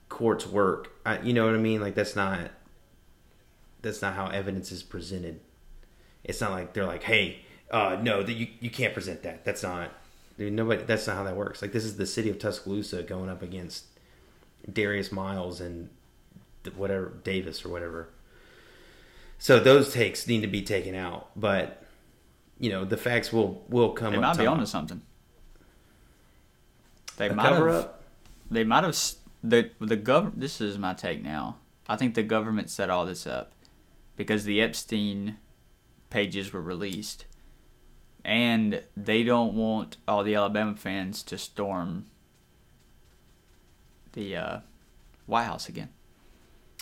courts 0.10 0.46
work. 0.48 0.92
I, 1.06 1.20
you 1.22 1.34
know 1.34 1.46
what 1.46 1.56
I 1.56 1.60
mean? 1.60 1.82
Like, 1.82 1.96
that's 1.96 2.16
not 2.16 2.52
that's 3.82 4.02
not 4.02 4.14
how 4.14 4.28
evidence 4.28 4.72
is 4.72 4.84
presented. 4.84 5.40
It's 6.24 6.42
not 6.42 6.52
like 6.52 6.74
they're 6.74 6.86
like, 6.86 7.04
hey, 7.04 7.40
uh, 7.72 7.98
no, 8.02 8.24
that 8.24 8.34
you 8.34 8.48
you 8.60 8.70
can't 8.70 8.94
present 8.94 9.24
that. 9.24 9.46
That's 9.46 9.64
not. 9.64 9.92
Nobody. 10.38 10.84
That's 10.84 11.08
not 11.08 11.16
how 11.16 11.24
that 11.24 11.36
works. 11.36 11.62
Like 11.62 11.72
this 11.72 11.84
is 11.84 11.98
the 11.98 12.06
city 12.06 12.30
of 12.30 12.40
Tuscaloosa 12.40 13.04
going 13.04 13.30
up 13.30 13.42
against 13.42 13.86
Darius 14.72 15.12
Miles 15.12 15.62
and 15.62 15.90
whatever 16.76 17.14
Davis 17.24 17.66
or 17.66 17.70
whatever. 17.70 18.10
So 19.40 19.60
those 19.60 19.94
takes 19.94 20.28
need 20.28 20.42
to 20.42 20.48
be 20.48 20.62
taken 20.62 20.96
out, 20.96 21.30
but 21.36 21.84
you 22.60 22.70
know 22.70 22.86
the 22.86 22.98
facts 22.98 23.32
will 23.34 23.64
will 23.70 23.92
come. 23.92 24.12
They 24.12 24.18
up 24.18 24.22
might 24.24 24.38
be 24.38 24.46
top. 24.46 24.54
onto 24.54 24.66
something. 24.66 25.02
They 27.18 27.30
A 27.30 27.34
might 27.34 27.48
cover 27.50 27.68
have. 27.72 27.84
up. 27.84 28.04
They 28.50 28.64
might 28.64 28.84
have. 28.84 28.98
The 29.44 29.72
the 29.80 29.96
government. 29.96 30.40
This 30.40 30.62
is 30.62 30.78
my 30.78 30.94
take 30.94 31.24
now. 31.24 31.58
I 31.88 31.96
think 31.96 32.16
the 32.16 32.24
government 32.24 32.70
set 32.70 32.90
all 32.90 33.06
this 33.06 33.26
up 33.26 33.54
because 34.16 34.44
the 34.44 34.62
Epstein 34.62 35.38
pages 36.10 36.52
were 36.52 36.62
released, 36.62 37.26
and 38.26 38.84
they 38.96 39.24
don't 39.24 39.54
want 39.54 39.98
all 40.08 40.24
the 40.24 40.36
Alabama 40.36 40.76
fans 40.76 41.24
to 41.24 41.38
storm 41.38 42.06
the 44.14 44.36
uh, 44.36 44.60
White 45.28 45.46
House 45.46 45.70
again. 45.70 45.90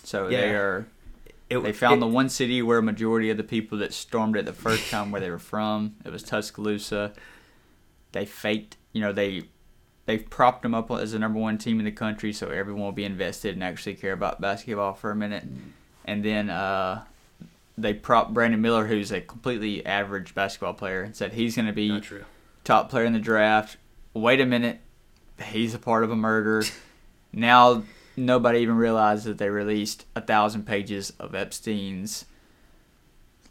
So 0.04 0.30
they 0.30 0.52
are. 0.56 0.88
It- 1.50 1.60
They 1.60 1.74
found 1.74 1.98
it- 1.98 2.00
the 2.00 2.08
one 2.08 2.30
city 2.30 2.62
where 2.62 2.80
a 2.80 2.84
majority 2.84 3.30
of 3.30 3.38
the 3.38 3.44
people 3.44 3.78
that 3.80 3.94
stormed 3.94 4.36
it 4.36 4.46
the 4.46 4.54
first 4.54 4.90
time 4.90 5.12
where 5.12 5.22
they 5.22 5.30
were 5.30 5.40
from. 5.40 5.96
It 6.04 6.12
was 6.12 6.24
Tuscaloosa. 6.24 7.14
They 8.12 8.26
faked, 8.26 8.78
you 8.94 9.02
know, 9.02 9.12
they 9.12 9.44
they've 10.08 10.30
propped 10.30 10.62
them 10.62 10.76
up 10.76 10.92
as 10.92 11.14
the 11.14 11.20
number 11.20 11.40
one 11.40 11.58
team 11.58 11.80
in 11.80 11.86
the 11.86 11.92
country, 11.92 12.32
so 12.32 12.50
everyone 12.50 12.84
will 12.84 12.92
be 12.92 13.06
invested 13.06 13.56
and 13.56 13.64
actually 13.64 13.96
care 13.96 14.14
about 14.14 14.40
basketball 14.40 14.94
for 14.94 15.10
a 15.12 15.16
minute. 15.16 15.44
And 16.06 16.24
then 16.24 16.50
uh, 16.52 17.04
they 17.78 17.94
propped 17.96 18.32
Brandon 18.34 18.62
Miller, 18.62 18.86
who's 18.88 19.12
a 19.12 19.20
completely 19.22 19.84
average 19.86 20.36
basketball 20.36 20.76
player, 20.76 21.02
and 21.02 21.16
said 21.16 21.34
he's 21.34 21.56
going 21.56 21.66
to 21.66 21.74
be 21.74 21.90
top 22.64 22.90
player 22.92 23.06
in 23.06 23.14
the 23.14 23.20
draft. 23.20 23.78
Wait 24.14 24.40
a 24.40 24.46
minute, 24.46 24.80
he's 25.44 25.74
a 25.74 25.80
part 25.80 26.04
of 26.04 26.12
a 26.12 26.16
murder. 26.16 26.64
now 27.34 27.84
nobody 28.18 28.60
even 28.60 28.76
realized 28.78 29.26
that 29.26 29.38
they 29.38 29.50
released 29.50 30.06
a 30.16 30.22
thousand 30.22 30.66
pages 30.66 31.12
of 31.20 31.34
Epstein's 31.36 32.26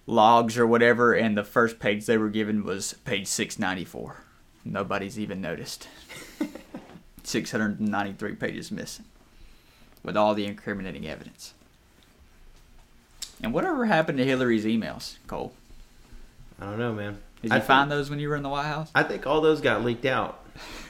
logs 0.06 0.58
or 0.58 0.66
whatever, 0.66 1.14
and 1.14 1.36
the 1.36 1.44
first 1.44 1.78
page 1.78 2.06
they 2.06 2.18
were 2.18 2.28
given 2.28 2.64
was 2.64 2.94
page 3.04 3.26
six 3.26 3.58
ninety 3.58 3.84
four. 3.84 4.24
Nobody's 4.64 5.18
even 5.18 5.40
noticed. 5.40 5.88
Six 7.22 7.50
hundred 7.50 7.80
and 7.80 7.88
ninety 7.90 8.12
three 8.12 8.34
pages 8.34 8.70
missing, 8.70 9.06
with 10.02 10.14
all 10.16 10.34
the 10.34 10.44
incriminating 10.44 11.06
evidence. 11.08 11.54
And 13.42 13.52
whatever 13.54 13.86
happened 13.86 14.18
to 14.18 14.24
Hillary's 14.26 14.64
emails, 14.66 15.16
Cole? 15.26 15.54
I 16.60 16.64
don't 16.66 16.78
know, 16.78 16.92
man. 16.92 17.18
Did 17.42 17.50
I 17.52 17.56
you 17.56 17.60
think- 17.60 17.66
find 17.66 17.90
those 17.90 18.10
when 18.10 18.18
you 18.20 18.28
were 18.28 18.36
in 18.36 18.42
the 18.42 18.48
White 18.50 18.66
House? 18.66 18.90
I 18.94 19.02
think 19.04 19.26
all 19.26 19.40
those 19.40 19.60
got 19.62 19.82
leaked 19.84 20.04
out. 20.06 20.40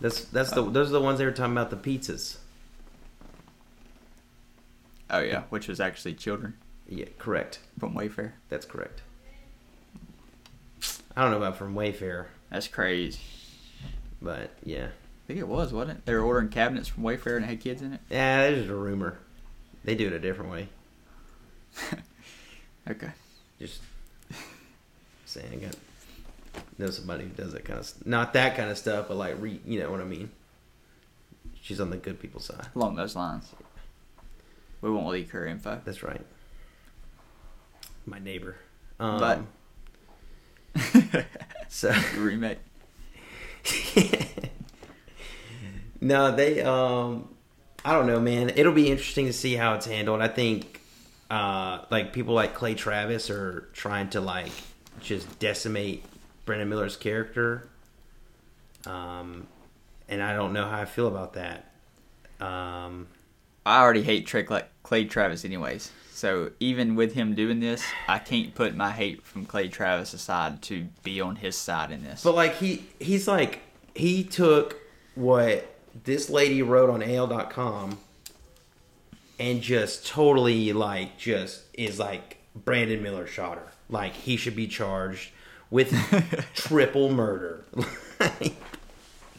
That's 0.00 0.24
that's 0.26 0.50
the 0.52 0.62
those 0.62 0.88
are 0.88 0.92
the 0.92 1.00
ones 1.00 1.18
they 1.18 1.24
were 1.24 1.32
talking 1.32 1.52
about 1.52 1.70
the 1.70 1.76
pizzas. 1.76 2.36
Oh 5.10 5.20
yeah, 5.20 5.42
which 5.50 5.68
was 5.68 5.80
actually 5.80 6.14
children 6.14 6.54
Yeah, 6.88 7.06
correct. 7.18 7.60
from 7.78 7.94
Wayfair. 7.94 8.32
That's 8.48 8.66
correct. 8.66 9.02
I 11.16 11.22
don't 11.22 11.30
know 11.32 11.38
about 11.38 11.56
from 11.56 11.74
Wayfair, 11.74 12.26
That's 12.50 12.68
crazy. 12.68 13.18
but 14.22 14.50
yeah, 14.62 14.86
I 14.86 15.26
think 15.26 15.40
it 15.40 15.48
was, 15.48 15.72
wasn't 15.72 15.98
it? 15.98 16.06
They 16.06 16.14
were 16.14 16.20
ordering 16.22 16.48
cabinets 16.48 16.88
from 16.88 17.02
Wayfair 17.02 17.36
and 17.36 17.44
it 17.44 17.48
had 17.48 17.60
kids 17.60 17.82
in 17.82 17.94
it. 17.94 18.00
yeah, 18.10 18.42
that's 18.42 18.58
just 18.58 18.70
a 18.70 18.74
rumor. 18.76 19.18
They 19.84 19.94
do 19.96 20.06
it 20.06 20.12
a 20.12 20.18
different 20.20 20.50
way. 20.52 20.68
Okay. 22.90 23.10
Just 23.60 23.82
saying, 25.26 25.52
I 25.52 25.56
got 25.56 25.76
know 26.78 26.90
somebody 26.90 27.24
who 27.24 27.30
does 27.30 27.52
that 27.52 27.64
kind 27.64 27.78
of 27.80 28.06
not 28.06 28.32
that 28.34 28.56
kind 28.56 28.70
of 28.70 28.78
stuff, 28.78 29.06
but 29.08 29.16
like 29.16 29.36
re, 29.40 29.60
you 29.66 29.80
know 29.80 29.90
what 29.90 30.00
I 30.00 30.04
mean. 30.04 30.30
She's 31.60 31.80
on 31.80 31.90
the 31.90 31.96
good 31.96 32.20
people 32.20 32.40
side. 32.40 32.66
Along 32.74 32.94
those 32.96 33.14
lines. 33.16 33.52
We 34.80 34.90
won't 34.90 35.08
leak 35.08 35.30
her 35.30 35.46
info. 35.46 35.80
That's 35.84 36.02
right. 36.02 36.24
My 38.06 38.18
neighbor. 38.18 38.56
Um, 39.00 39.18
But- 40.74 41.26
so 41.68 41.92
Roommate. 42.16 42.58
no, 46.00 46.34
they 46.34 46.62
um 46.62 47.28
I 47.84 47.92
don't 47.92 48.06
know, 48.06 48.20
man. 48.20 48.50
It'll 48.54 48.72
be 48.72 48.90
interesting 48.90 49.26
to 49.26 49.32
see 49.32 49.54
how 49.54 49.74
it's 49.74 49.86
handled. 49.86 50.20
I 50.20 50.28
think 50.28 50.80
uh 51.30 51.84
like 51.90 52.12
people 52.12 52.34
like 52.34 52.54
Clay 52.54 52.74
Travis 52.74 53.30
are 53.30 53.68
trying 53.72 54.10
to 54.10 54.20
like 54.20 54.52
just 55.00 55.38
decimate 55.38 56.04
Brandon 56.48 56.66
Miller's 56.66 56.96
character. 56.96 57.68
Um 58.86 59.46
and 60.08 60.22
I 60.22 60.34
don't 60.34 60.54
know 60.54 60.64
how 60.64 60.80
I 60.80 60.86
feel 60.86 61.06
about 61.06 61.34
that. 61.34 61.70
Um 62.40 63.06
I 63.66 63.82
already 63.82 64.02
hate 64.02 64.26
Trey 64.26 64.44
Clay, 64.44 64.64
Clay 64.82 65.04
Travis 65.04 65.44
anyways. 65.44 65.92
So 66.10 66.52
even 66.58 66.94
with 66.94 67.12
him 67.12 67.34
doing 67.34 67.60
this, 67.60 67.84
I 68.08 68.18
can't 68.18 68.54
put 68.54 68.74
my 68.74 68.90
hate 68.90 69.26
from 69.26 69.44
Clay 69.44 69.68
Travis 69.68 70.14
aside 70.14 70.62
to 70.62 70.88
be 71.02 71.20
on 71.20 71.36
his 71.36 71.54
side 71.54 71.90
in 71.90 72.02
this. 72.02 72.22
But 72.24 72.34
like 72.34 72.56
he 72.56 72.86
he's 72.98 73.28
like 73.28 73.60
he 73.94 74.24
took 74.24 74.80
what 75.16 75.76
this 76.04 76.30
lady 76.30 76.62
wrote 76.62 76.88
on 76.88 77.02
AL.com 77.02 77.98
and 79.38 79.60
just 79.60 80.06
totally 80.06 80.72
like 80.72 81.18
just 81.18 81.64
is 81.74 81.98
like 81.98 82.38
Brandon 82.54 83.02
Miller 83.02 83.26
shot 83.26 83.58
her. 83.58 83.68
Like 83.90 84.14
he 84.14 84.38
should 84.38 84.56
be 84.56 84.66
charged 84.66 85.32
with 85.70 85.92
triple 86.54 87.10
murder. 87.10 87.64
Like, 88.18 88.56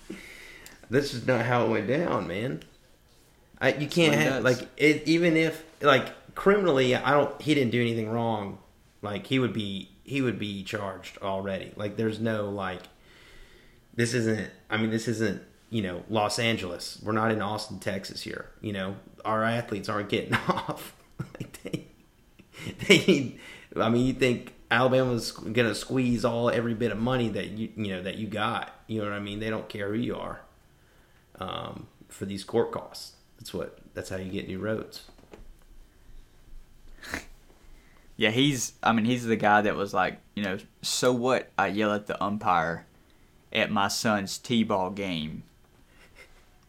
this 0.90 1.14
is 1.14 1.26
not 1.26 1.46
how 1.46 1.66
it 1.66 1.70
went 1.70 1.88
down, 1.88 2.28
man. 2.28 2.64
I, 3.62 3.74
you 3.74 3.88
can't 3.88 4.16
what 4.16 4.24
have 4.24 4.44
like 4.44 4.68
it, 4.78 5.08
even 5.08 5.36
if 5.36 5.64
like 5.82 6.36
criminally, 6.36 6.96
I 6.96 7.12
don't. 7.12 7.42
He 7.42 7.54
didn't 7.54 7.72
do 7.72 7.82
anything 7.82 8.10
wrong. 8.10 8.60
Like 9.02 9.28
he 9.28 9.40
would 9.40 9.54
be 9.54 9.90
he 10.04 10.22
would 10.22 10.40
be 10.40 10.64
charged 10.64 11.18
already. 11.22 11.74
Like 11.76 11.98
there's 11.98 12.20
no 12.20 12.50
like 12.50 12.82
this 13.96 14.14
isn't. 14.14 14.50
I 14.70 14.78
mean, 14.78 14.92
this 14.92 15.08
isn't 15.08 15.42
you 15.70 15.82
know 15.82 16.04
Los 16.10 16.40
Angeles. 16.40 17.00
We're 17.04 17.12
not 17.12 17.32
in 17.32 17.42
Austin, 17.42 17.80
Texas 17.80 18.22
here. 18.22 18.50
You 18.62 18.72
know, 18.72 18.96
our 19.26 19.44
athletes 19.44 19.90
aren't 19.90 20.10
getting 20.10 20.34
off. 20.48 20.96
like 21.38 21.62
they, 21.64 21.88
they 22.88 23.36
I 23.76 23.90
mean, 23.90 24.06
you 24.06 24.14
think 24.14 24.54
Alabama's 24.72 25.32
gonna 25.32 25.74
squeeze 25.74 26.24
all 26.24 26.50
every 26.50 26.74
bit 26.74 26.92
of 26.92 27.00
money 27.00 27.30
that 27.30 27.48
you 27.50 27.70
you 27.76 27.88
know 27.88 28.04
that 28.04 28.16
you 28.16 28.28
got. 28.28 28.72
You 28.88 29.00
know 29.00 29.06
what 29.06 29.14
I 29.14 29.20
mean? 29.20 29.40
They 29.40 29.50
don't 29.50 29.68
care 29.68 29.90
who 29.90 30.00
you 30.00 30.16
are 30.16 30.42
um, 31.40 31.88
for 32.08 32.26
these 32.26 32.44
court 32.44 32.72
costs. 32.72 33.14
That's 33.38 33.54
what. 33.54 33.80
That's 33.94 34.10
how 34.10 34.18
you 34.18 34.32
get 34.32 34.48
new 34.48 34.60
roads. 34.60 35.04
Yeah, 38.16 38.32
he's. 38.32 38.74
I 38.84 38.92
mean, 38.92 39.06
he's 39.06 39.24
the 39.24 39.38
guy 39.38 39.62
that 39.62 39.78
was 39.78 39.94
like, 39.94 40.20
you 40.36 40.44
know, 40.44 40.58
so 40.82 41.14
what? 41.14 41.52
I 41.58 41.68
yell 41.68 41.94
at 41.94 42.08
the 42.08 42.22
umpire 42.22 42.86
at 43.54 43.72
my 43.72 43.88
son's 43.88 44.38
t-ball 44.38 44.90
game 44.90 45.44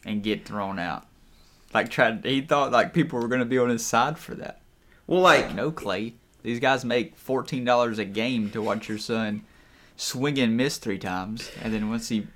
and 0.05 0.22
get 0.22 0.46
thrown 0.46 0.78
out. 0.78 1.09
Like, 1.74 1.88
tried. 1.88 2.24
He 2.24 2.40
thought 2.40 2.70
like 2.70 2.94
people 2.94 3.18
were 3.18 3.26
gonna 3.26 3.44
be 3.44 3.59
on 3.59 3.68
his 3.68 3.84
side 3.84 4.16
for 4.16 4.36
that. 4.36 4.61
Well, 5.09 5.22
Like, 5.22 5.46
like 5.46 5.55
no, 5.57 5.72
Clay. 5.72 6.14
These 6.43 6.61
guys 6.61 6.84
make 6.84 7.16
fourteen 7.16 7.64
dollars 7.64 7.99
a 7.99 8.05
game 8.05 8.51
to 8.51 8.62
watch 8.62 8.88
your 8.88 8.99
son 8.99 9.43
swing 9.97 10.38
and 10.38 10.57
miss 10.57 10.78
three 10.78 10.99
times, 10.99 11.51
and 11.62 11.72
then 11.74 11.91
once 11.91 12.09
he 12.09 12.26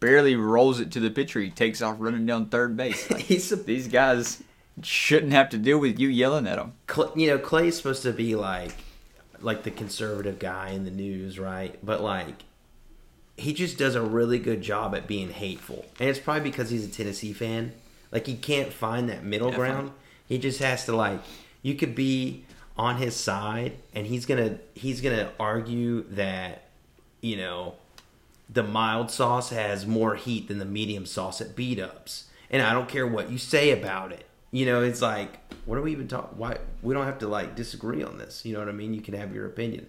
barely 0.00 0.36
rolls 0.36 0.78
it 0.78 0.92
to 0.92 1.00
the 1.00 1.10
pitcher, 1.10 1.40
he 1.40 1.50
takes 1.50 1.82
off 1.82 1.96
running 1.98 2.26
down 2.26 2.46
third 2.46 2.76
base. 2.76 3.10
Like, 3.10 3.22
he's 3.22 3.50
a, 3.50 3.56
these 3.56 3.88
guys 3.88 4.42
shouldn't 4.82 5.32
have 5.32 5.48
to 5.50 5.58
deal 5.58 5.78
with 5.78 5.98
you 5.98 6.08
yelling 6.08 6.46
at 6.46 6.56
them. 6.56 6.74
Cl- 6.88 7.12
you 7.16 7.26
know 7.26 7.38
Clay's 7.38 7.76
supposed 7.76 8.02
to 8.04 8.12
be 8.12 8.34
like 8.36 8.72
like 9.40 9.62
the 9.64 9.70
conservative 9.70 10.38
guy 10.38 10.70
in 10.70 10.84
the 10.84 10.90
news, 10.90 11.38
right? 11.38 11.76
But 11.84 12.00
like 12.02 12.44
he 13.36 13.52
just 13.52 13.78
does 13.78 13.94
a 13.94 14.02
really 14.02 14.38
good 14.38 14.62
job 14.62 14.94
at 14.94 15.06
being 15.06 15.30
hateful, 15.30 15.84
and 15.98 16.08
it's 16.08 16.18
probably 16.18 16.48
because 16.50 16.70
he's 16.70 16.84
a 16.84 16.88
Tennessee 16.90 17.32
fan. 17.32 17.72
Like 18.12 18.26
he 18.26 18.36
can't 18.36 18.72
find 18.72 19.08
that 19.08 19.24
middle 19.24 19.50
Definitely. 19.50 19.72
ground. 19.74 19.92
He 20.26 20.38
just 20.38 20.60
has 20.60 20.84
to 20.86 20.94
like 20.96 21.20
you 21.62 21.74
could 21.74 21.94
be 21.94 22.44
on 22.78 22.96
his 22.96 23.16
side, 23.16 23.76
and 23.92 24.06
he's 24.06 24.24
gonna 24.24 24.58
he's 24.74 25.00
gonna 25.00 25.32
argue 25.38 26.04
that 26.10 26.62
you 27.20 27.36
know 27.36 27.74
the 28.48 28.62
mild 28.62 29.10
sauce 29.10 29.50
has 29.50 29.86
more 29.86 30.14
heat 30.14 30.48
than 30.48 30.58
the 30.58 30.64
medium 30.64 31.04
sauce 31.04 31.40
at 31.40 31.54
B-Dubs. 31.54 32.24
And 32.50 32.62
I 32.62 32.72
don't 32.72 32.88
care 32.88 33.06
what 33.06 33.30
you 33.30 33.36
say 33.36 33.70
about 33.70 34.10
it. 34.10 34.24
You 34.50 34.64
know, 34.64 34.82
it's 34.82 35.02
like, 35.02 35.38
what 35.66 35.76
are 35.76 35.82
we 35.82 35.92
even 35.92 36.08
talking? 36.08 36.38
Why 36.38 36.56
we 36.80 36.94
don't 36.94 37.04
have 37.04 37.18
to 37.18 37.28
like 37.28 37.54
disagree 37.54 38.02
on 38.02 38.16
this? 38.16 38.46
You 38.46 38.54
know 38.54 38.60
what 38.60 38.68
I 38.68 38.72
mean? 38.72 38.94
You 38.94 39.02
can 39.02 39.14
have 39.14 39.34
your 39.34 39.44
opinion. 39.44 39.86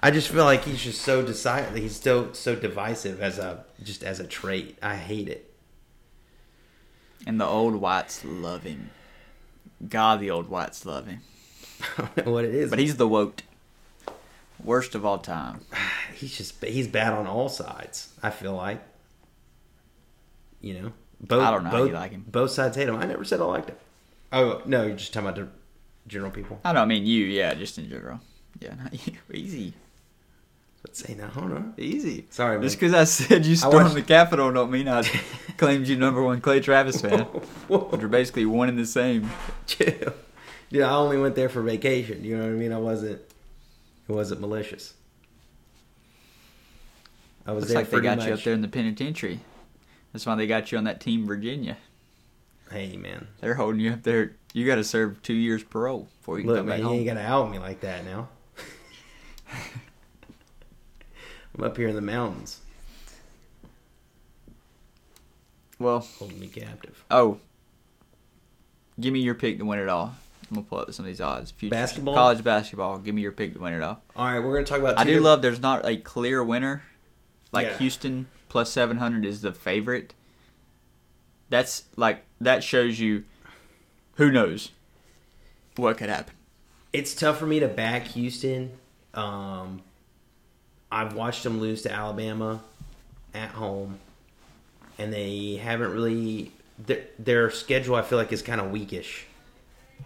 I 0.00 0.10
just 0.10 0.28
feel 0.28 0.44
like 0.44 0.64
he's 0.64 0.82
just 0.82 1.02
so 1.02 1.22
decided. 1.22 1.80
He's 1.80 2.00
so 2.00 2.32
so 2.32 2.56
divisive 2.56 3.22
as 3.22 3.38
a 3.38 3.64
just 3.82 4.02
as 4.02 4.18
a 4.18 4.26
trait. 4.26 4.76
I 4.82 4.96
hate 4.96 5.28
it. 5.28 5.54
And 7.26 7.40
the 7.40 7.46
old 7.46 7.76
whites 7.76 8.24
love 8.24 8.64
him. 8.64 8.90
God, 9.88 10.20
the 10.20 10.30
old 10.30 10.48
whites 10.48 10.84
love 10.84 11.06
him. 11.06 11.20
I 11.98 12.02
don't 12.16 12.26
know 12.26 12.32
what 12.32 12.44
it 12.44 12.54
is, 12.54 12.70
But 12.70 12.78
he's 12.78 12.96
the 12.96 13.08
woat. 13.08 13.42
Worst 14.62 14.94
of 14.94 15.04
all 15.04 15.18
time. 15.18 15.60
he's 16.14 16.36
just 16.36 16.62
he's 16.64 16.88
bad 16.88 17.12
on 17.12 17.26
all 17.26 17.48
sides. 17.48 18.12
I 18.22 18.30
feel 18.30 18.54
like, 18.54 18.82
you 20.60 20.74
know, 20.74 20.92
both. 21.20 21.42
I 21.42 21.50
don't 21.50 21.64
know 21.64 21.70
how 21.70 21.76
both, 21.78 21.88
you 21.88 21.94
like 21.94 22.10
him. 22.12 22.24
Both 22.26 22.50
sides 22.52 22.76
hate 22.76 22.88
him. 22.88 22.96
I 22.96 23.04
never 23.06 23.24
said 23.24 23.40
I 23.40 23.44
liked 23.44 23.68
him. 23.70 23.76
Oh 24.32 24.62
no, 24.64 24.84
you're 24.86 24.96
just 24.96 25.12
talking 25.12 25.28
about 25.28 25.40
the 25.40 25.48
general 26.08 26.30
people. 26.30 26.60
I 26.64 26.72
don't 26.72 26.88
mean 26.88 27.04
you, 27.06 27.24
yeah, 27.26 27.54
just 27.54 27.78
in 27.78 27.88
general. 27.88 28.20
Yeah, 28.60 28.74
not 28.74 29.06
you. 29.06 29.14
Easy. 29.34 29.74
Let's 30.86 30.98
say 31.04 31.14
no, 31.14 31.26
hold 31.28 31.52
on. 31.52 31.74
Easy. 31.78 32.26
Sorry, 32.30 32.56
man. 32.56 32.62
Just 32.62 32.78
because 32.78 32.92
I 32.94 33.04
said 33.04 33.46
you 33.46 33.56
stormed 33.56 33.74
watched- 33.74 33.94
the 33.94 34.02
Capitol 34.02 34.52
don't 34.52 34.70
mean 34.70 34.86
I 34.88 35.02
claimed 35.56 35.88
you 35.88 35.96
number 35.96 36.22
one 36.22 36.40
Clay 36.40 36.60
Travis 36.60 37.00
fan. 37.00 37.20
Whoa, 37.68 37.88
But 37.90 38.00
you're 38.00 38.08
basically 38.10 38.44
one 38.46 38.68
and 38.68 38.78
the 38.78 38.84
same. 38.86 39.30
chill. 39.66 40.12
Dude, 40.74 40.82
I 40.82 40.96
only 40.96 41.18
went 41.18 41.36
there 41.36 41.48
for 41.48 41.62
vacation. 41.62 42.24
You 42.24 42.36
know 42.36 42.42
what 42.42 42.50
I 42.50 42.56
mean? 42.56 42.72
I 42.72 42.78
wasn't. 42.78 43.20
It 44.08 44.12
wasn't 44.12 44.40
malicious. 44.40 44.94
I 47.46 47.52
was 47.52 47.62
Looks 47.62 47.72
there 47.74 47.82
like 47.82 47.90
they 47.90 48.00
got 48.00 48.18
much. 48.18 48.26
you 48.26 48.34
up 48.34 48.42
there 48.42 48.54
in 48.54 48.60
the 48.60 48.66
penitentiary. 48.66 49.38
That's 50.12 50.26
why 50.26 50.34
they 50.34 50.48
got 50.48 50.72
you 50.72 50.78
on 50.78 50.82
that 50.82 51.00
team 51.00 51.26
Virginia. 51.28 51.76
Hey 52.72 52.96
man, 52.96 53.28
They're 53.40 53.54
holding 53.54 53.78
you 53.82 53.92
up 53.92 54.02
there. 54.02 54.32
You 54.52 54.66
got 54.66 54.74
to 54.74 54.82
serve 54.82 55.22
two 55.22 55.34
years 55.34 55.62
parole 55.62 56.08
before 56.18 56.38
you 56.38 56.42
can 56.42 56.48
look, 56.50 56.58
come 56.58 56.66
man, 56.66 56.72
back 56.78 56.80
you 56.80 56.86
home. 56.86 56.96
ain't 56.96 57.06
gonna 57.06 57.20
out 57.20 57.52
me 57.52 57.60
like 57.60 57.80
that 57.82 58.04
now. 58.04 58.26
I'm 61.56 61.62
up 61.62 61.76
here 61.76 61.86
in 61.86 61.94
the 61.94 62.00
mountains, 62.00 62.58
Well, 65.78 66.00
holding 66.00 66.40
me 66.40 66.48
captive. 66.48 67.04
oh, 67.12 67.38
give 68.98 69.12
me 69.12 69.20
your 69.20 69.36
pick 69.36 69.58
to 69.58 69.64
win 69.64 69.78
it 69.78 69.88
all. 69.88 70.16
I'm 70.50 70.56
gonna 70.56 70.66
pull 70.66 70.78
up 70.80 70.92
some 70.92 71.04
of 71.04 71.08
these 71.08 71.20
odds. 71.20 71.50
Future 71.52 71.70
Basketball? 71.70 72.14
college 72.14 72.44
basketball. 72.44 72.98
Give 72.98 73.14
me 73.14 73.22
your 73.22 73.32
pick 73.32 73.54
to 73.54 73.60
win 73.60 73.72
it 73.74 73.82
all. 73.82 74.02
All 74.16 74.26
right, 74.26 74.40
we're 74.40 74.54
gonna 74.54 74.66
talk 74.66 74.78
about. 74.80 74.98
I 74.98 75.04
do 75.04 75.10
different- 75.10 75.24
love. 75.24 75.42
There's 75.42 75.60
not 75.60 75.86
a 75.86 75.96
clear 75.96 76.42
winner. 76.44 76.82
Like 77.52 77.66
Yeah. 77.68 77.78
Houston 77.78 78.26
plus 78.48 78.70
700 78.70 79.24
is 79.24 79.40
the 79.42 79.52
favorite. 79.52 80.14
That's 81.50 81.84
like 81.96 82.24
that 82.40 82.62
shows 82.64 82.98
you. 82.98 83.24
Who 84.16 84.30
knows 84.30 84.70
what 85.76 85.96
could 85.98 86.08
happen? 86.08 86.34
it's 86.92 87.12
tough 87.12 87.38
for 87.38 87.46
me 87.46 87.58
to 87.58 87.66
back 87.66 88.06
Houston. 88.08 88.70
Um, 89.14 89.82
I've 90.92 91.14
watched 91.14 91.42
them 91.42 91.58
lose 91.60 91.82
to 91.82 91.92
Alabama 91.92 92.62
at 93.34 93.50
home, 93.50 93.98
and 94.98 95.12
they 95.12 95.56
haven't 95.56 95.92
really. 95.92 96.52
Their, 96.78 97.02
their 97.20 97.50
schedule, 97.50 97.94
I 97.96 98.02
feel 98.02 98.18
like, 98.18 98.32
is 98.32 98.42
kind 98.42 98.60
of 98.60 98.70
weakish, 98.72 99.26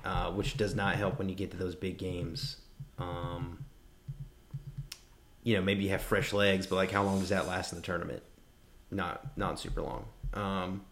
uh, 0.05 0.31
which 0.33 0.57
does 0.57 0.75
not 0.75 0.97
help 0.97 1.19
when 1.19 1.29
you 1.29 1.35
get 1.35 1.51
to 1.53 1.57
those 1.57 1.75
big 1.75 1.99
games. 1.99 2.57
Um, 2.99 3.65
you 5.43 5.55
know, 5.57 5.63
maybe 5.63 5.85
you 5.85 5.91
have 5.91 6.03
fresh 6.03 6.33
legs, 6.33 6.67
but 6.67 6.77
like, 6.77 6.91
how 6.91 7.03
long 7.03 7.21
does 7.21 7.29
that 7.31 7.47
last 7.47 7.73
in 7.73 7.79
the 7.79 7.85
tournament? 7.85 8.23
Not 8.91 9.37
not 9.37 9.59
super 9.61 9.83
long. 9.83 10.07
Um, 10.35 10.83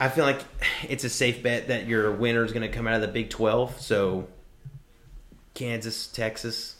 I 0.00 0.08
feel 0.08 0.24
like 0.24 0.40
it's 0.88 1.04
a 1.04 1.08
safe 1.10 1.42
bet 1.42 1.68
that 1.68 1.86
your 1.86 2.10
winner 2.12 2.44
is 2.44 2.52
going 2.52 2.62
to 2.62 2.74
come 2.74 2.86
out 2.86 2.94
of 2.94 3.00
the 3.02 3.08
Big 3.08 3.30
12. 3.30 3.80
So, 3.80 4.26
Kansas, 5.54 6.06
Texas, 6.06 6.76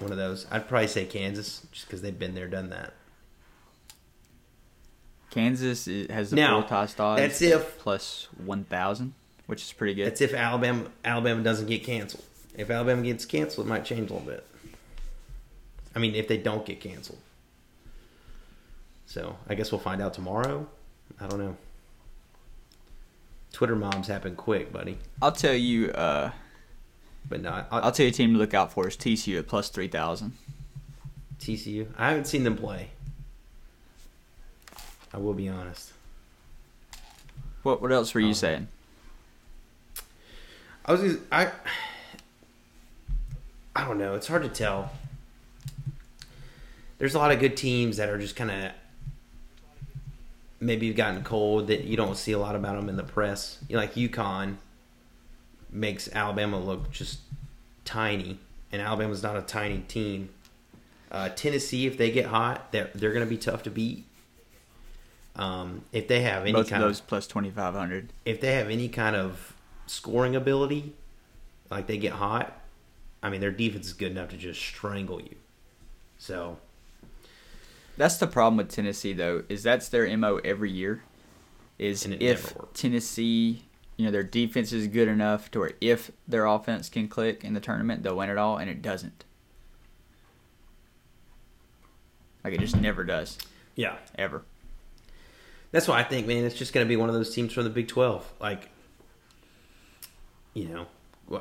one 0.00 0.10
of 0.10 0.16
those. 0.18 0.46
I'd 0.50 0.66
probably 0.68 0.88
say 0.88 1.04
Kansas 1.04 1.64
just 1.70 1.86
because 1.86 2.02
they've 2.02 2.18
been 2.18 2.34
there, 2.34 2.48
done 2.48 2.70
that. 2.70 2.94
Kansas 5.30 5.86
has 6.10 6.30
the 6.30 6.36
Now, 6.36 6.60
four 6.60 6.68
tossed 6.68 7.00
odds. 7.00 7.20
that's 7.20 7.42
if- 7.42 7.78
plus 7.78 8.28
1,000, 8.44 9.14
which 9.46 9.62
is 9.62 9.72
pretty 9.72 9.94
good. 9.94 10.06
That's 10.06 10.20
if 10.20 10.34
Alabama 10.34 10.86
Alabama 11.04 11.42
doesn't 11.42 11.66
get 11.66 11.84
canceled. 11.84 12.24
If 12.56 12.70
Alabama 12.70 13.02
gets 13.02 13.24
canceled, 13.26 13.66
it 13.66 13.70
might 13.70 13.84
change 13.84 14.10
a 14.10 14.14
little 14.14 14.20
bit. 14.28 14.46
I 15.94 15.98
mean, 15.98 16.14
if 16.14 16.28
they 16.28 16.36
don't 16.38 16.64
get 16.64 16.80
canceled. 16.80 17.18
So, 19.06 19.36
I 19.48 19.54
guess 19.54 19.70
we'll 19.70 19.80
find 19.80 20.00
out 20.02 20.14
tomorrow. 20.14 20.66
I 21.20 21.26
don't 21.26 21.38
know. 21.38 21.56
Twitter 23.52 23.76
mobs 23.76 24.08
happen 24.08 24.34
quick, 24.34 24.72
buddy. 24.72 24.98
I'll 25.22 25.30
tell 25.32 25.54
you. 25.54 25.90
Uh, 25.92 26.30
But 27.28 27.40
no, 27.42 27.50
I, 27.50 27.64
I'll 27.70 27.92
tell 27.92 28.04
you 28.04 28.10
a 28.10 28.12
team 28.14 28.32
to 28.32 28.38
look 28.38 28.54
out 28.54 28.72
for 28.72 28.88
is 28.88 28.96
TCU 28.96 29.38
at 29.38 29.46
plus 29.46 29.68
3,000. 29.68 30.32
TCU. 31.38 31.86
I 31.96 32.08
haven't 32.08 32.26
seen 32.26 32.42
them 32.44 32.56
play. 32.56 32.90
I 35.12 35.18
will 35.18 35.34
be 35.34 35.48
honest. 35.48 35.92
What 37.62 37.80
what 37.80 37.92
else 37.92 38.12
were 38.14 38.20
you 38.20 38.30
Oh. 38.30 38.32
saying? 38.32 38.68
I 40.86 40.92
was 40.92 41.18
I 41.32 41.50
I 43.76 43.84
don't 43.86 43.98
know. 43.98 44.14
It's 44.14 44.26
hard 44.26 44.42
to 44.42 44.48
tell. 44.48 44.92
There's 46.98 47.14
a 47.14 47.18
lot 47.18 47.32
of 47.32 47.40
good 47.40 47.56
teams 47.56 47.96
that 47.96 48.08
are 48.08 48.18
just 48.18 48.36
kind 48.36 48.50
of 48.50 48.72
maybe 50.60 50.86
you've 50.86 50.96
gotten 50.96 51.22
cold 51.24 51.66
that 51.68 51.84
you 51.84 51.96
don't 51.96 52.16
see 52.16 52.32
a 52.32 52.38
lot 52.38 52.54
about 52.54 52.76
them 52.76 52.88
in 52.88 52.96
the 52.96 53.02
press. 53.02 53.58
You 53.68 53.76
know, 53.76 53.82
like 53.82 53.94
UConn 53.94 54.56
makes 55.70 56.08
Alabama 56.12 56.58
look 56.58 56.90
just 56.90 57.20
tiny, 57.84 58.38
and 58.70 58.80
Alabama's 58.80 59.22
not 59.22 59.36
a 59.36 59.42
tiny 59.42 59.78
team. 59.88 60.30
Uh, 61.10 61.28
Tennessee, 61.30 61.86
if 61.86 61.96
they 61.96 62.10
get 62.10 62.26
hot, 62.26 62.72
they're 62.72 62.90
they're 62.94 63.12
going 63.12 63.24
to 63.24 63.30
be 63.30 63.38
tough 63.38 63.62
to 63.64 63.70
beat. 63.70 64.04
Um, 65.36 65.82
if 65.92 66.06
they 66.06 66.20
have 66.22 66.42
any 66.42 66.52
Both 66.52 66.70
of 66.70 66.80
those 66.80 67.00
plus 67.00 67.26
2,500. 67.26 68.10
if 68.24 68.40
they 68.40 68.52
have 68.54 68.70
any 68.70 68.88
kind 68.88 69.16
of 69.16 69.53
scoring 69.86 70.36
ability, 70.36 70.94
like 71.70 71.86
they 71.86 71.96
get 71.98 72.12
hot, 72.12 72.60
I 73.22 73.30
mean 73.30 73.40
their 73.40 73.50
defense 73.50 73.86
is 73.86 73.92
good 73.92 74.12
enough 74.12 74.28
to 74.30 74.36
just 74.36 74.60
strangle 74.60 75.20
you. 75.20 75.36
So 76.18 76.58
That's 77.96 78.16
the 78.16 78.26
problem 78.26 78.56
with 78.56 78.70
Tennessee, 78.70 79.12
though, 79.12 79.44
is 79.48 79.62
that's 79.62 79.88
their 79.88 80.14
mo 80.16 80.40
every 80.44 80.70
year. 80.70 81.02
Is 81.78 82.06
if. 82.06 82.54
Tennessee, 82.72 83.64
you 83.96 84.04
know, 84.04 84.10
their 84.10 84.22
defense 84.22 84.72
is 84.72 84.86
good 84.86 85.08
enough 85.08 85.50
to 85.52 85.58
where 85.60 85.72
if 85.80 86.10
their 86.26 86.46
offense 86.46 86.88
can 86.88 87.08
click 87.08 87.42
in 87.44 87.54
the 87.54 87.60
tournament, 87.60 88.02
they'll 88.02 88.16
win 88.16 88.30
it 88.30 88.38
all, 88.38 88.56
and 88.58 88.70
it 88.70 88.80
doesn't. 88.80 89.24
Like 92.44 92.54
it 92.54 92.60
just 92.60 92.76
never 92.76 93.04
does, 93.04 93.38
yeah, 93.74 93.96
ever. 94.16 94.42
that's 95.72 95.88
why 95.88 95.98
I 95.98 96.04
think, 96.04 96.26
man, 96.26 96.44
it's 96.44 96.54
just 96.54 96.72
going 96.74 96.86
to 96.86 96.88
be 96.88 96.96
one 96.96 97.08
of 97.08 97.14
those 97.14 97.34
teams 97.34 97.52
from 97.54 97.64
the 97.64 97.70
Big 97.70 97.88
Twelve. 97.88 98.30
Like, 98.38 98.68
you 100.54 100.68
know, 100.68 100.86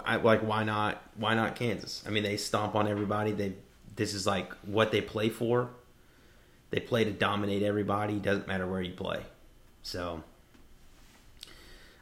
I, 0.05 0.17
like 0.17 0.41
why 0.41 0.63
not? 0.63 1.01
Why 1.15 1.35
not 1.35 1.55
Kansas? 1.55 2.03
I 2.05 2.09
mean, 2.09 2.23
they 2.23 2.37
stomp 2.37 2.75
on 2.75 2.87
everybody. 2.87 3.31
They 3.31 3.53
this 3.95 4.13
is 4.13 4.27
like 4.27 4.51
what 4.65 4.91
they 4.91 5.01
play 5.01 5.29
for. 5.29 5.69
They 6.71 6.79
play 6.79 7.03
to 7.03 7.11
dominate 7.11 7.63
everybody. 7.63 8.19
Doesn't 8.19 8.47
matter 8.47 8.65
where 8.65 8.81
you 8.81 8.93
play. 8.93 9.21
So 9.83 10.23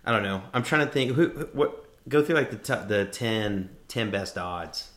I 0.05 0.11
don't 0.11 0.23
know. 0.23 0.43
I'm 0.53 0.63
trying 0.63 0.87
to 0.87 0.91
think. 0.91 1.11
Who, 1.13 1.29
who 1.29 1.49
what? 1.53 1.85
Go 2.09 2.23
through 2.23 2.35
like 2.35 2.49
the 2.49 2.57
t- 2.57 2.87
the 2.87 3.05
10, 3.05 3.69
10 3.87 4.09
best 4.09 4.37
odds. 4.37 4.89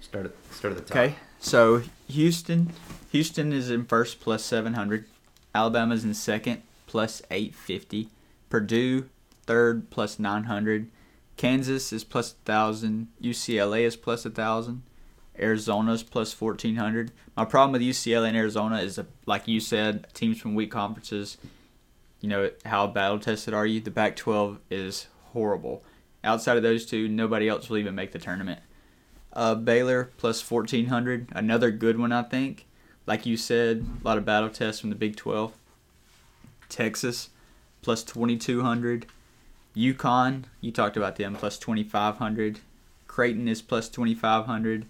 Start 0.00 0.26
at 0.26 0.32
start 0.50 0.72
at 0.72 0.78
the 0.78 0.84
top. 0.84 0.96
Okay, 0.96 1.14
so 1.38 1.82
Houston, 2.08 2.72
Houston 3.12 3.52
is 3.52 3.70
in 3.70 3.84
first 3.84 4.20
plus 4.20 4.44
seven 4.44 4.74
hundred. 4.74 5.06
Alabama's 5.54 6.04
in 6.04 6.14
second 6.14 6.62
plus 6.86 7.22
eight 7.30 7.54
fifty. 7.54 8.08
Purdue 8.50 9.08
third 9.46 9.90
plus 9.90 10.18
nine 10.18 10.44
hundred. 10.44 10.90
Kansas 11.36 11.92
is 11.92 12.04
plus 12.04 12.32
thousand. 12.44 13.08
UCLA 13.22 13.82
is 13.82 13.96
plus 13.96 14.24
a 14.24 14.30
thousand. 14.30 14.82
Arizona's 15.38 16.02
plus 16.02 16.32
fourteen 16.32 16.76
hundred. 16.76 17.10
My 17.36 17.44
problem 17.44 17.72
with 17.72 17.82
UCLA 17.82 18.28
and 18.28 18.36
Arizona 18.36 18.78
is, 18.78 19.00
like 19.26 19.48
you 19.48 19.60
said, 19.60 20.06
teams 20.14 20.40
from 20.40 20.54
weak 20.54 20.70
conferences. 20.70 21.36
You 22.20 22.28
know 22.28 22.50
how 22.64 22.86
battle 22.86 23.18
tested 23.18 23.52
are 23.52 23.66
you? 23.66 23.80
The 23.80 23.90
Pac-12 23.90 24.58
is 24.70 25.08
horrible. 25.32 25.84
Outside 26.22 26.56
of 26.56 26.62
those 26.62 26.86
two, 26.86 27.08
nobody 27.08 27.48
else 27.48 27.68
will 27.68 27.76
even 27.76 27.94
make 27.94 28.12
the 28.12 28.18
tournament. 28.18 28.60
Uh, 29.32 29.54
Baylor 29.56 30.10
plus 30.16 30.40
fourteen 30.40 30.86
hundred, 30.86 31.28
another 31.32 31.70
good 31.70 31.98
one 31.98 32.12
I 32.12 32.22
think. 32.22 32.66
Like 33.06 33.26
you 33.26 33.36
said, 33.36 33.84
a 34.00 34.06
lot 34.06 34.16
of 34.16 34.24
battle 34.24 34.48
tests 34.48 34.80
from 34.80 34.90
the 34.90 34.96
Big 34.96 35.16
Twelve. 35.16 35.52
Texas 36.68 37.30
plus 37.82 38.04
twenty 38.04 38.36
two 38.36 38.62
hundred. 38.62 39.06
UConn, 39.76 40.44
you 40.60 40.70
talked 40.70 40.96
about 40.96 41.16
them, 41.16 41.34
plus 41.34 41.58
2,500. 41.58 42.60
Creighton 43.06 43.48
is 43.48 43.62
plus 43.62 43.88
2,500. 43.88 44.86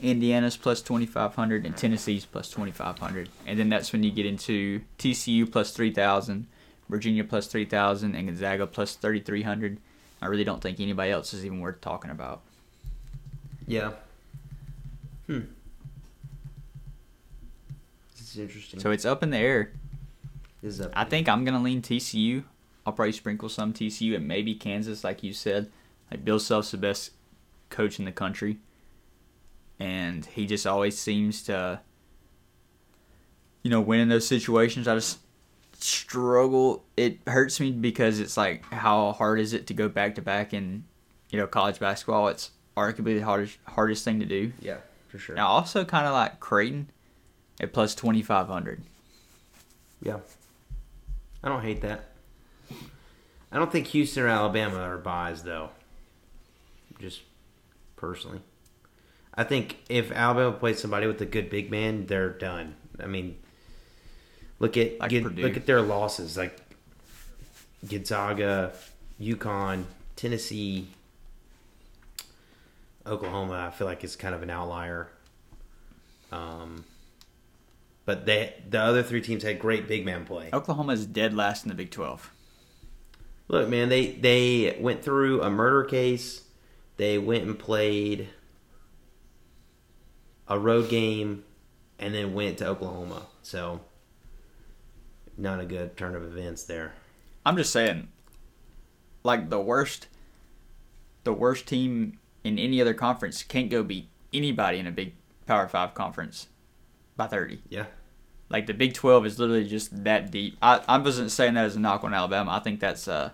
Indiana's 0.00 0.56
plus 0.56 0.82
2,500. 0.82 1.66
And 1.66 1.76
Tennessee's 1.76 2.24
plus 2.24 2.50
2,500. 2.50 3.28
And 3.46 3.58
then 3.58 3.68
that's 3.68 3.92
when 3.92 4.02
you 4.02 4.10
get 4.10 4.26
into 4.26 4.82
TCU 4.98 5.50
plus 5.50 5.72
3,000, 5.72 6.46
Virginia 6.88 7.24
plus 7.24 7.46
3,000, 7.46 8.14
and 8.14 8.28
Gonzaga 8.28 8.66
plus 8.66 8.94
3,300. 8.94 9.78
I 10.20 10.26
really 10.26 10.44
don't 10.44 10.60
think 10.60 10.80
anybody 10.80 11.10
else 11.10 11.32
is 11.32 11.44
even 11.44 11.60
worth 11.60 11.80
talking 11.80 12.10
about. 12.10 12.42
Yeah. 13.66 13.92
Hmm. 15.26 15.40
This 18.16 18.30
is 18.30 18.38
interesting. 18.38 18.80
So 18.80 18.90
it's 18.90 19.04
up 19.04 19.22
in 19.22 19.30
the 19.30 19.38
air. 19.38 19.72
This 20.62 20.74
is 20.74 20.80
up. 20.80 20.92
I 20.94 21.04
think 21.04 21.28
I'm 21.28 21.44
going 21.44 21.54
to 21.54 21.62
lean 21.62 21.82
TCU. 21.82 22.44
I'll 22.88 22.94
probably 22.94 23.12
sprinkle 23.12 23.50
some 23.50 23.74
TCU 23.74 24.16
and 24.16 24.26
maybe 24.26 24.54
Kansas, 24.54 25.04
like 25.04 25.22
you 25.22 25.34
said. 25.34 25.70
Like 26.10 26.24
Bill 26.24 26.38
Self's 26.38 26.70
the 26.70 26.78
best 26.78 27.10
coach 27.68 27.98
in 27.98 28.06
the 28.06 28.12
country, 28.12 28.56
and 29.78 30.24
he 30.24 30.46
just 30.46 30.66
always 30.66 30.98
seems 30.98 31.42
to, 31.42 31.80
you 33.62 33.70
know, 33.70 33.82
win 33.82 34.00
in 34.00 34.08
those 34.08 34.26
situations. 34.26 34.88
I 34.88 34.94
just 34.94 35.18
struggle. 35.78 36.82
It 36.96 37.18
hurts 37.26 37.60
me 37.60 37.72
because 37.72 38.20
it's 38.20 38.38
like, 38.38 38.64
how 38.72 39.12
hard 39.12 39.38
is 39.38 39.52
it 39.52 39.66
to 39.66 39.74
go 39.74 39.90
back 39.90 40.14
to 40.14 40.22
back 40.22 40.54
in, 40.54 40.84
you 41.28 41.38
know, 41.38 41.46
college 41.46 41.78
basketball? 41.78 42.28
It's 42.28 42.52
arguably 42.74 43.18
the 43.18 43.20
hardest 43.20 43.58
hardest 43.66 44.02
thing 44.02 44.20
to 44.20 44.26
do. 44.26 44.52
yeah, 44.62 44.78
for 45.08 45.18
sure. 45.18 45.36
Now, 45.36 45.48
also 45.48 45.84
kind 45.84 46.06
of 46.06 46.14
like 46.14 46.40
Creighton 46.40 46.90
at 47.60 47.74
plus 47.74 47.94
twenty 47.94 48.22
five 48.22 48.46
hundred. 48.46 48.82
Yeah. 50.00 50.20
I 51.44 51.48
don't 51.48 51.62
hate 51.62 51.82
that. 51.82 52.06
I 53.50 53.58
don't 53.58 53.72
think 53.72 53.86
Houston 53.88 54.24
or 54.24 54.28
Alabama 54.28 54.78
are 54.78 54.98
buys 54.98 55.42
though. 55.42 55.70
Just 57.00 57.22
personally. 57.96 58.40
I 59.34 59.44
think 59.44 59.78
if 59.88 60.10
Alabama 60.10 60.52
plays 60.52 60.80
somebody 60.80 61.06
with 61.06 61.20
a 61.22 61.26
good 61.26 61.48
big 61.48 61.70
man, 61.70 62.06
they're 62.06 62.30
done. 62.30 62.74
I 63.00 63.06
mean, 63.06 63.36
look 64.58 64.76
at 64.76 65.00
Like 65.00 65.10
get, 65.10 65.36
look 65.36 65.56
at 65.56 65.66
their 65.66 65.80
losses 65.80 66.36
like 66.36 66.58
Gonzaga, 67.88 68.72
UConn, 69.20 69.84
Tennessee, 70.16 70.88
Oklahoma. 73.06 73.68
I 73.68 73.70
feel 73.70 73.86
like 73.86 74.02
it's 74.02 74.16
kind 74.16 74.34
of 74.34 74.42
an 74.42 74.50
outlier. 74.50 75.08
Um, 76.32 76.84
but 78.04 78.26
they 78.26 78.54
the 78.68 78.80
other 78.80 79.02
three 79.02 79.20
teams 79.20 79.42
had 79.42 79.58
great 79.58 79.86
big 79.86 80.04
man 80.04 80.24
play. 80.24 80.50
Oklahoma 80.52 80.94
is 80.94 81.06
dead 81.06 81.32
last 81.34 81.64
in 81.64 81.68
the 81.68 81.74
Big 81.74 81.90
Twelve. 81.90 82.32
Look, 83.48 83.68
man, 83.68 83.88
they 83.88 84.08
they 84.08 84.76
went 84.78 85.02
through 85.02 85.42
a 85.42 85.50
murder 85.50 85.84
case. 85.84 86.42
They 86.96 87.18
went 87.18 87.44
and 87.44 87.58
played 87.58 88.28
a 90.46 90.58
road 90.58 90.88
game, 90.88 91.44
and 91.98 92.14
then 92.14 92.34
went 92.34 92.58
to 92.58 92.66
Oklahoma. 92.66 93.26
So, 93.42 93.80
not 95.36 95.60
a 95.60 95.64
good 95.64 95.96
turn 95.96 96.14
of 96.14 96.22
events 96.24 96.64
there. 96.64 96.94
I'm 97.46 97.56
just 97.56 97.72
saying, 97.72 98.08
like 99.22 99.48
the 99.48 99.60
worst, 99.60 100.08
the 101.24 101.32
worst 101.32 101.66
team 101.66 102.18
in 102.44 102.58
any 102.58 102.80
other 102.80 102.94
conference 102.94 103.42
can't 103.42 103.70
go 103.70 103.82
beat 103.82 104.08
anybody 104.32 104.78
in 104.78 104.86
a 104.86 104.92
big 104.92 105.14
Power 105.46 105.66
Five 105.68 105.94
conference 105.94 106.48
by 107.16 107.26
30. 107.26 107.62
Yeah, 107.70 107.86
Like 108.50 108.66
the 108.66 108.74
Big 108.74 108.94
12 108.94 109.26
is 109.26 109.38
literally 109.38 109.68
just 109.68 110.04
that 110.04 110.30
deep. 110.30 110.56
I, 110.62 110.82
I 110.88 110.98
wasn't 110.98 111.30
saying 111.30 111.54
that 111.54 111.66
as 111.66 111.76
a 111.76 111.80
knock 111.80 112.02
on 112.04 112.14
Alabama. 112.14 112.52
I 112.52 112.60
think 112.60 112.80
that's, 112.80 113.06
uh, 113.06 113.30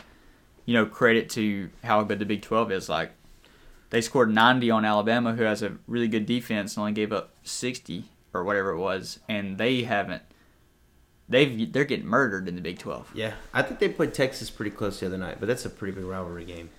you 0.66 0.74
know, 0.74 0.86
credit 0.86 1.30
to 1.30 1.70
how 1.84 2.02
good 2.02 2.18
the 2.18 2.24
Big 2.24 2.42
12 2.42 2.72
is. 2.72 2.88
Like 2.88 3.12
they 3.90 4.00
scored 4.00 4.34
90 4.34 4.70
on 4.70 4.84
Alabama, 4.84 5.34
who 5.34 5.44
has 5.44 5.62
a 5.62 5.76
really 5.86 6.08
good 6.08 6.26
defense, 6.26 6.76
and 6.76 6.82
only 6.82 6.92
gave 6.92 7.12
up 7.12 7.30
60 7.44 8.06
or 8.32 8.42
whatever 8.42 8.70
it 8.70 8.78
was, 8.78 9.20
and 9.28 9.56
they 9.58 9.82
haven't. 9.82 10.22
They've 11.28 11.72
they're 11.72 11.84
getting 11.84 12.06
murdered 12.06 12.48
in 12.48 12.54
the 12.56 12.60
Big 12.60 12.78
12. 12.78 13.12
yeah. 13.14 13.34
I 13.54 13.62
think 13.62 13.80
they 13.80 13.88
played 13.88 14.12
Texas 14.12 14.50
pretty 14.50 14.72
close 14.72 15.00
the 15.00 15.06
other 15.06 15.16
night, 15.16 15.36
but 15.38 15.46
that's 15.46 15.64
a 15.64 15.70
pretty 15.70 15.94
big 15.94 16.04
rivalry 16.04 16.44
game. 16.44 16.70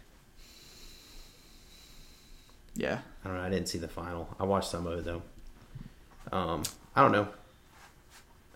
Yeah. 2.76 3.00
I 3.24 3.28
don't 3.28 3.38
know. 3.38 3.44
I 3.44 3.50
didn't 3.50 3.70
see 3.70 3.78
the 3.80 3.88
final. 3.88 4.36
I 4.40 4.44
watched 4.44 4.70
some 4.70 4.86
of 4.86 5.00
it 5.00 5.06
though. 5.06 5.22
Um, 6.32 6.64
I 6.96 7.02
don't 7.02 7.12
know. 7.12 7.28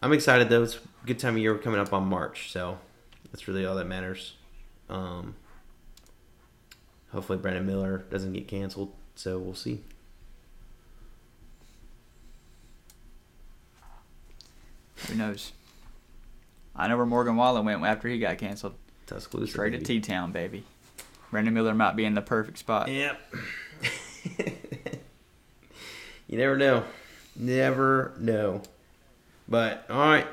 I'm 0.01 0.13
excited 0.13 0.49
though. 0.49 0.63
It's 0.63 0.75
a 0.75 1.05
good 1.05 1.19
time 1.19 1.35
of 1.35 1.41
year. 1.41 1.53
We're 1.53 1.59
coming 1.59 1.79
up 1.79 1.93
on 1.93 2.07
March, 2.07 2.51
so 2.51 2.77
that's 3.31 3.47
really 3.47 3.65
all 3.65 3.75
that 3.75 3.87
matters. 3.87 4.35
Um, 4.89 5.35
hopefully, 7.11 7.37
Brandon 7.37 7.65
Miller 7.65 8.05
doesn't 8.09 8.33
get 8.33 8.47
canceled. 8.47 8.93
So 9.15 9.37
we'll 9.37 9.55
see. 9.55 9.81
Who 15.07 15.15
knows? 15.15 15.51
I 16.75 16.87
know 16.87 16.95
where 16.95 17.05
Morgan 17.05 17.35
Wallen 17.35 17.65
went 17.65 17.83
after 17.83 18.07
he 18.07 18.19
got 18.19 18.37
canceled. 18.37 18.75
Tuscaloosa. 19.07 19.51
Straight 19.51 19.71
to. 19.71 19.79
T 19.79 19.99
Town, 19.99 20.31
baby. 20.31 20.63
Brandon 21.31 21.53
Miller 21.53 21.73
might 21.73 21.95
be 21.95 22.05
in 22.05 22.13
the 22.15 22.21
perfect 22.21 22.57
spot. 22.57 22.87
Yep. 22.87 23.19
you 26.27 26.37
never 26.37 26.57
know. 26.57 26.83
Never 27.35 28.13
know. 28.19 28.61
But 29.49 29.85
all 29.89 29.97
right, 29.97 30.27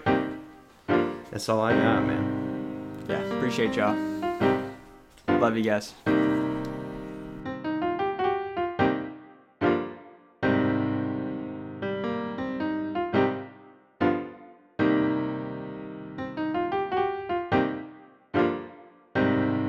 that's 1.30 1.48
all 1.48 1.62
I 1.62 1.72
got, 1.72 2.04
man. 2.04 3.06
Yeah, 3.08 3.22
appreciate 3.36 3.74
y'all. 3.74 3.96
Love 5.26 5.56
you 5.56 5.62
guys. 5.64 5.94